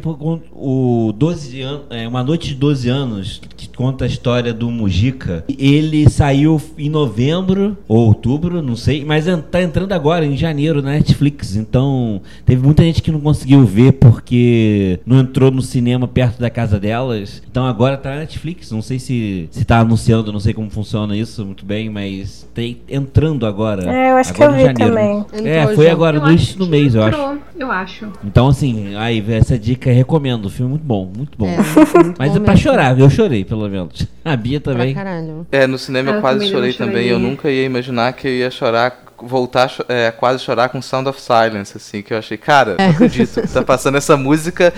[0.52, 5.44] o 12 anos, é Uma Noite de 12 Anos, que conta a história do Mujica.
[5.58, 10.92] Ele saiu em novembro ou outubro, não sei, mas tá entrando agora em janeiro na
[10.92, 11.56] Netflix.
[11.56, 16.50] Então, teve muita gente que não conseguiu ver porque não entrou no cinema perto da
[16.50, 17.42] casa delas.
[17.50, 18.70] Então agora tá na Netflix.
[18.70, 22.78] Não sei se se tá anunciando, não sei como funciona isso muito bem, mas tem
[22.88, 23.90] entrando agora.
[23.90, 25.24] É, eu acho que eu vi também.
[25.32, 25.92] É, Entrou foi já.
[25.92, 27.18] agora no início do mês, eu acho.
[27.18, 28.08] Entrou, eu acho.
[28.24, 30.46] Então, assim, aí, essa dica eu recomendo.
[30.46, 31.46] O filme é muito bom, muito bom.
[31.48, 31.56] É,
[32.04, 32.56] muito Mas bom é pra mesmo.
[32.58, 34.06] chorar, eu chorei, pelo menos.
[34.24, 34.94] A Bia também.
[34.94, 35.46] caralho.
[35.50, 37.06] É, no cinema Ah, eu quase chorei não também.
[37.08, 41.20] Eu nunca ia imaginar que eu ia chorar, voltar é, quase chorar com Sound of
[41.20, 42.86] Silence, assim, que eu achei, cara, É.
[42.86, 44.72] não acredito que tá passando essa música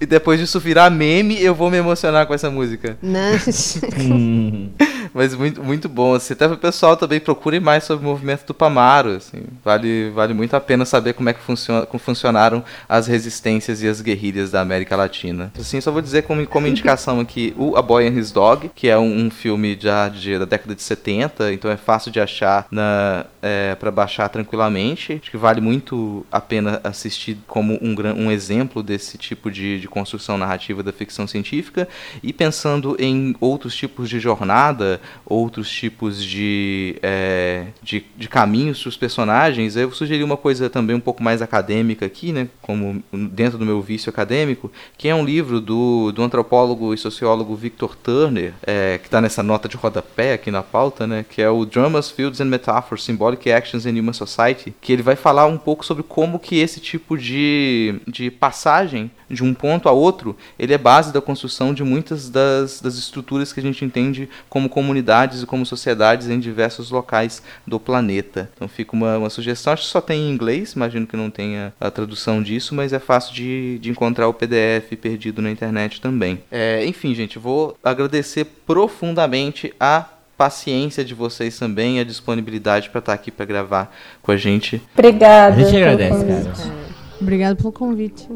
[0.00, 2.96] e depois disso virar meme, eu vou me emocionar com essa música.
[3.02, 3.80] Mas...
[4.00, 4.68] Hum.
[5.14, 6.14] Mas muito, muito bom.
[6.14, 9.10] Assim, até o pessoal também procure mais sobre o movimento do Pamaro.
[9.10, 13.80] Assim, vale, vale muito a pena saber como é que funciona, como funcionaram as resistências
[13.82, 15.52] e as guerrilhas da América Latina.
[15.58, 18.88] Assim, só vou dizer como, como indicação aqui o A Boy and His Dog, que
[18.88, 22.66] é um, um filme já de, da década de 70, então é fácil de achar
[22.70, 25.20] na, é, para baixar tranquilamente.
[25.22, 29.86] Acho que vale muito a pena assistir como um, um exemplo desse tipo de, de
[29.86, 31.86] construção narrativa da ficção científica
[32.22, 38.88] e pensando em outros tipos de jornada, outros tipos de, é, de, de caminhos para
[38.88, 43.58] os personagens, eu sugeri uma coisa também um pouco mais acadêmica aqui, né, como dentro
[43.58, 48.52] do meu vício acadêmico, que é um livro do, do antropólogo e sociólogo Victor Turner,
[48.66, 52.10] é, que está nessa nota de rodapé aqui na pauta, né, que é o Dramas,
[52.10, 56.02] Fields and Metaphors, Symbolic Actions in Human Society, que ele vai falar um pouco sobre
[56.02, 61.12] como que esse tipo de, de passagem de um ponto a outro, ele é base
[61.12, 65.64] da construção de muitas das, das estruturas que a gente entende como comunidades e como
[65.64, 68.50] sociedades em diversos locais do planeta.
[68.54, 71.72] Então fica uma, uma sugestão, acho que só tem em inglês, imagino que não tenha
[71.80, 76.42] a tradução disso, mas é fácil de, de encontrar o PDF perdido na internet também.
[76.50, 83.12] É, enfim, gente, vou agradecer profundamente a paciência de vocês também, a disponibilidade para estar
[83.12, 84.82] aqui para gravar com a gente.
[84.92, 85.54] Obrigada.
[85.54, 86.74] A gente agradece, cara.
[87.20, 88.28] Obrigado pelo convite.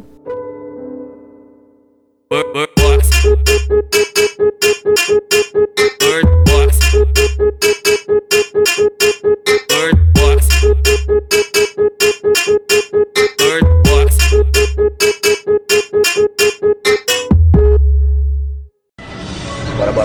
[2.31, 2.69] Bora, bora,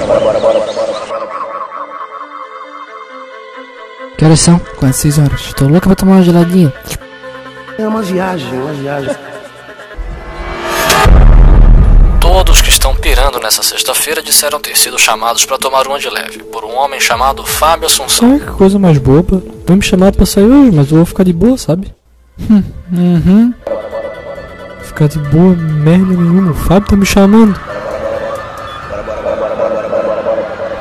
[0.05, 1.27] bora, bora, bora, bora, bora, bora.
[4.17, 4.59] Que horas são?
[4.77, 5.41] Quase 6 horas.
[5.41, 6.73] Estou louca pra tomar uma geladinha.
[7.77, 9.32] É uma viagem, uma viagem.
[12.33, 16.39] Todos que estão pirando nessa sexta-feira disseram ter sido chamados para tomar uma de leve
[16.39, 18.37] por um homem chamado Fábio Assunção.
[18.37, 19.39] Ah, que coisa mais boba.
[19.67, 21.93] Vai me chamar pra sair hoje, mas eu vou ficar de boa, sabe?
[22.49, 23.53] Hum, uhum.
[24.81, 26.53] Ficar de boa, merda nenhuma.
[26.53, 27.53] O Fábio tá me chamando.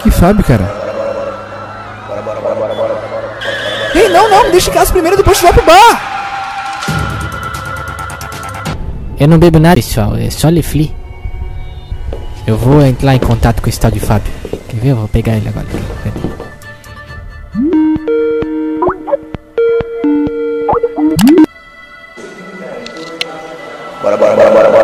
[0.02, 0.64] Que Fábio, cara?
[3.94, 6.12] Ei, não, não, me deixa em casa primeiro, depois tu vai pro bar!
[9.20, 11.01] Eu não bebo nada, pessoal, é só Lefli.
[12.44, 14.32] Eu vou entrar em contato com esse tal de Fábio.
[14.68, 14.88] Quer ver?
[14.88, 15.66] Eu vou pegar ele agora.
[24.02, 24.81] Bora, bora, bora, bora, bora,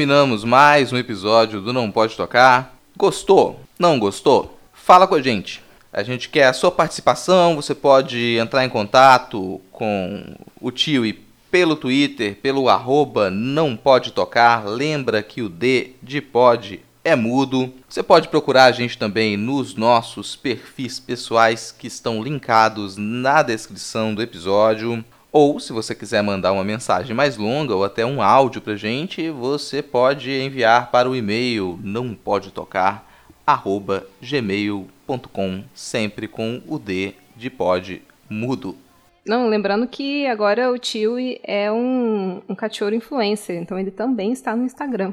[0.00, 2.74] Terminamos mais um episódio do Não Pode Tocar.
[2.96, 3.60] Gostou?
[3.78, 4.58] Não gostou?
[4.72, 5.62] Fala com a gente.
[5.92, 7.56] A gente quer a sua participação.
[7.56, 11.12] Você pode entrar em contato com o tio e
[11.50, 14.66] pelo Twitter, pelo arroba não pode tocar.
[14.66, 17.70] Lembra que o D de pode é mudo.
[17.86, 24.14] Você pode procurar a gente também nos nossos perfis pessoais que estão linkados na descrição
[24.14, 25.04] do episódio.
[25.32, 29.30] Ou, se você quiser mandar uma mensagem mais longa ou até um áudio pra gente,
[29.30, 33.08] você pode enviar para o e-mail não pode tocar
[34.20, 38.76] gmail.com, sempre com o D de pod mudo.
[39.26, 44.56] Não, lembrando que agora o tio é um, um cachorro influencer, então ele também está
[44.56, 45.12] no Instagram.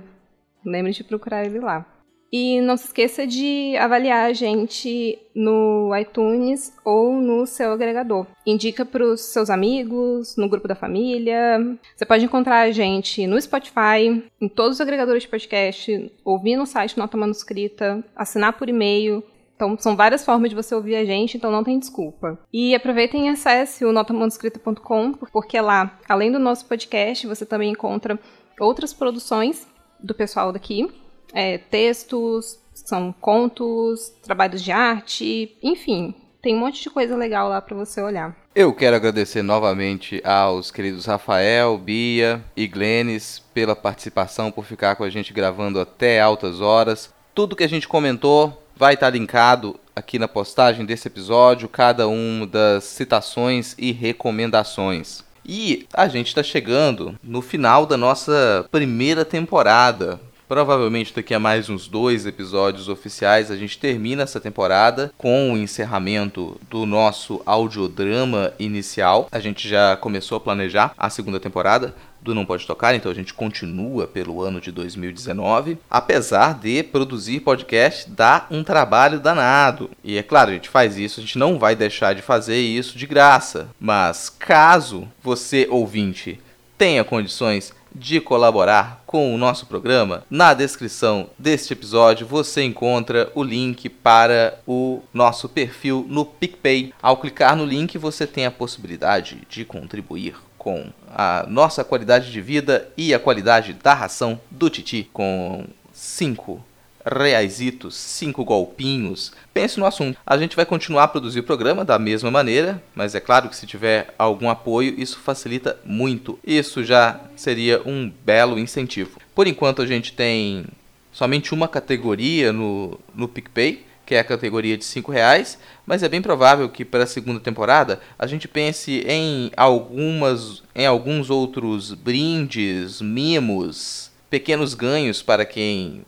[0.66, 1.86] Lembre de procurar ele lá.
[2.31, 8.25] E não se esqueça de avaliar a gente no iTunes ou no seu agregador.
[8.45, 11.59] Indica para os seus amigos, no grupo da família.
[11.95, 16.65] Você pode encontrar a gente no Spotify, em todos os agregadores de podcast, ouvir no
[16.65, 19.23] site Nota Manuscrita, assinar por e-mail.
[19.56, 22.38] Então, são várias formas de você ouvir a gente, então não tem desculpa.
[22.53, 28.19] E aproveitem e acesse o notamanuscrita.com, porque lá, além do nosso podcast, você também encontra
[28.59, 29.67] outras produções
[29.99, 30.88] do pessoal daqui,
[31.33, 37.61] é, textos, são contos, trabalhos de arte, enfim, tem um monte de coisa legal lá
[37.61, 38.35] para você olhar.
[38.56, 45.03] Eu quero agradecer novamente aos queridos Rafael, Bia e Glennis pela participação, por ficar com
[45.03, 47.14] a gente gravando até altas horas.
[47.35, 52.45] Tudo que a gente comentou vai estar linkado aqui na postagem desse episódio, cada uma
[52.45, 55.23] das citações e recomendações.
[55.45, 60.19] E a gente está chegando no final da nossa primeira temporada.
[60.48, 65.58] Provavelmente daqui a mais uns dois episódios oficiais a gente termina essa temporada com o
[65.58, 69.27] encerramento do nosso audiodrama inicial.
[69.30, 73.16] A gente já começou a planejar a segunda temporada do Não Pode Tocar, então a
[73.16, 79.92] gente continua pelo ano de 2019, apesar de produzir podcast dá um trabalho danado.
[80.01, 82.98] E é claro, a gente faz isso, a gente não vai deixar de fazer isso
[82.98, 83.67] de graça.
[83.80, 86.40] Mas caso você ouvinte
[86.77, 93.43] tenha condições de colaborar com o nosso programa, na descrição deste episódio você encontra o
[93.43, 96.93] link para o nosso perfil no PicPay.
[97.01, 102.42] Ao clicar no link, você tem a possibilidade de contribuir com a nossa qualidade de
[102.42, 106.64] vida e a qualidade da ração do Titi com 5
[107.08, 109.32] reaisitos, cinco golpinhos.
[109.53, 110.18] Pense no assunto.
[110.26, 113.56] A gente vai continuar a produzir o programa da mesma maneira, mas é claro que
[113.56, 116.38] se tiver algum apoio, isso facilita muito.
[116.45, 119.19] Isso já seria um belo incentivo.
[119.34, 120.66] Por enquanto a gente tem
[121.11, 126.08] somente uma categoria no, no PicPay, que é a categoria de 5 reais, mas é
[126.08, 131.94] bem provável que para a segunda temporada a gente pense em algumas em alguns outros
[131.94, 136.06] brindes, mimos, pequenos ganhos para quem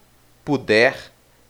[0.50, 0.98] puder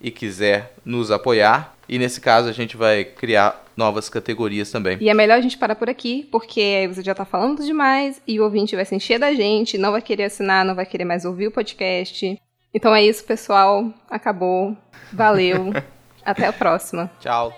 [0.02, 1.74] e quiser nos apoiar.
[1.88, 4.98] E nesse caso a gente vai criar novas categorias também.
[5.00, 8.22] E é melhor a gente parar por aqui, porque aí você já tá falando demais
[8.28, 11.06] e o ouvinte vai se encher da gente, não vai querer assinar, não vai querer
[11.06, 12.38] mais ouvir o podcast.
[12.74, 13.90] Então é isso, pessoal.
[14.10, 14.76] Acabou.
[15.14, 15.72] Valeu.
[16.26, 17.10] Até a próxima.
[17.22, 17.54] Tchau.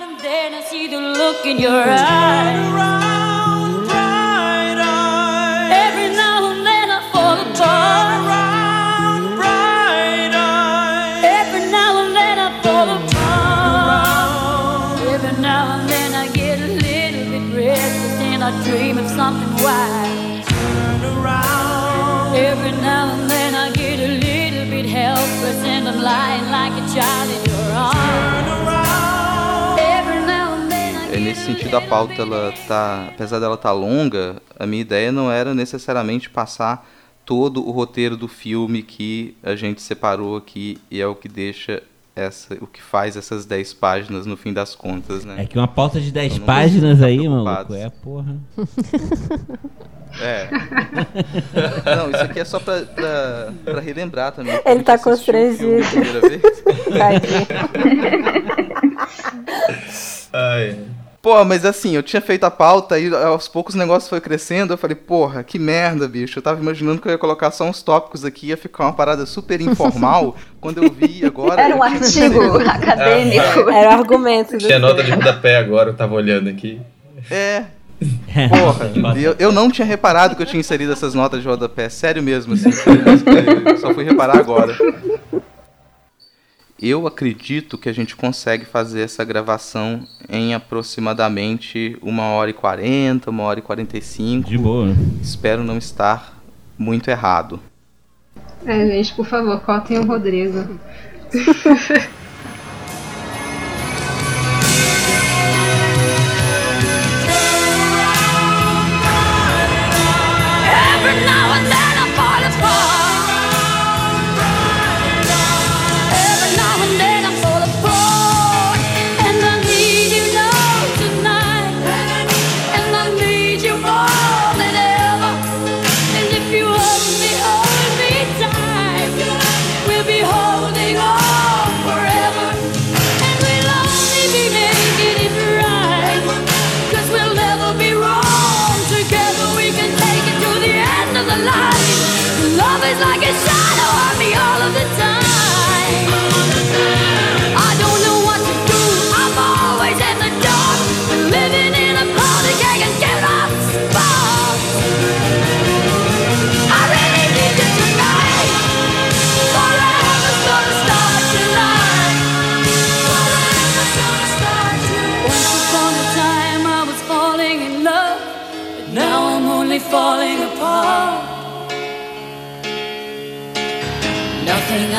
[0.00, 3.11] And then I see the look in your eyes.
[19.72, 22.36] Something wild.
[22.36, 26.86] Every now and then I get a little bit helpless and I'm lying like a
[26.94, 28.22] child in your arms.
[29.78, 33.72] Every now and then I É, nesse sentido, a pauta, ela tá, apesar dela estar
[33.72, 36.86] longa, a minha ideia não era necessariamente passar
[37.24, 41.82] todo o roteiro do filme que a gente separou aqui e é o que deixa
[42.14, 45.42] essa, o que faz essas 10 páginas no fim das contas, né?
[45.42, 48.36] É que uma pauta de 10 Então páginas aí, ficar maluco, é porra.
[50.20, 50.48] É.
[51.96, 54.60] Não, isso aqui é só pra, pra, pra relembrar também.
[54.64, 55.82] Ele tá a a constrangido.
[55.88, 56.42] primeira vez.
[60.32, 60.78] Ai.
[61.22, 64.72] Pô, mas assim, eu tinha feito a pauta e aos poucos o negócio foi crescendo.
[64.72, 66.40] Eu falei, porra, que merda, bicho.
[66.40, 69.24] Eu tava imaginando que eu ia colocar só uns tópicos aqui, ia ficar uma parada
[69.24, 70.34] super informal.
[70.60, 71.62] Quando eu vi agora.
[71.62, 73.70] Era um artigo acadêmico.
[73.70, 74.58] Era o argumento.
[74.58, 76.80] Tinha nota de rodapé agora, eu tava olhando aqui.
[77.30, 77.66] É.
[78.48, 81.88] Porra, eu, eu não tinha reparado que eu tinha inserido essas notas de rodapé.
[81.88, 82.70] Sério mesmo, assim.
[83.64, 84.76] Eu Só fui reparar agora.
[86.84, 93.30] Eu acredito que a gente consegue fazer essa gravação em aproximadamente uma hora e quarenta,
[93.30, 94.50] uma hora e quarenta e cinco.
[94.50, 94.88] De boa.
[95.22, 96.42] Espero não estar
[96.76, 97.60] muito errado.
[98.66, 100.80] É, gente, por favor, cotem o Rodrigo.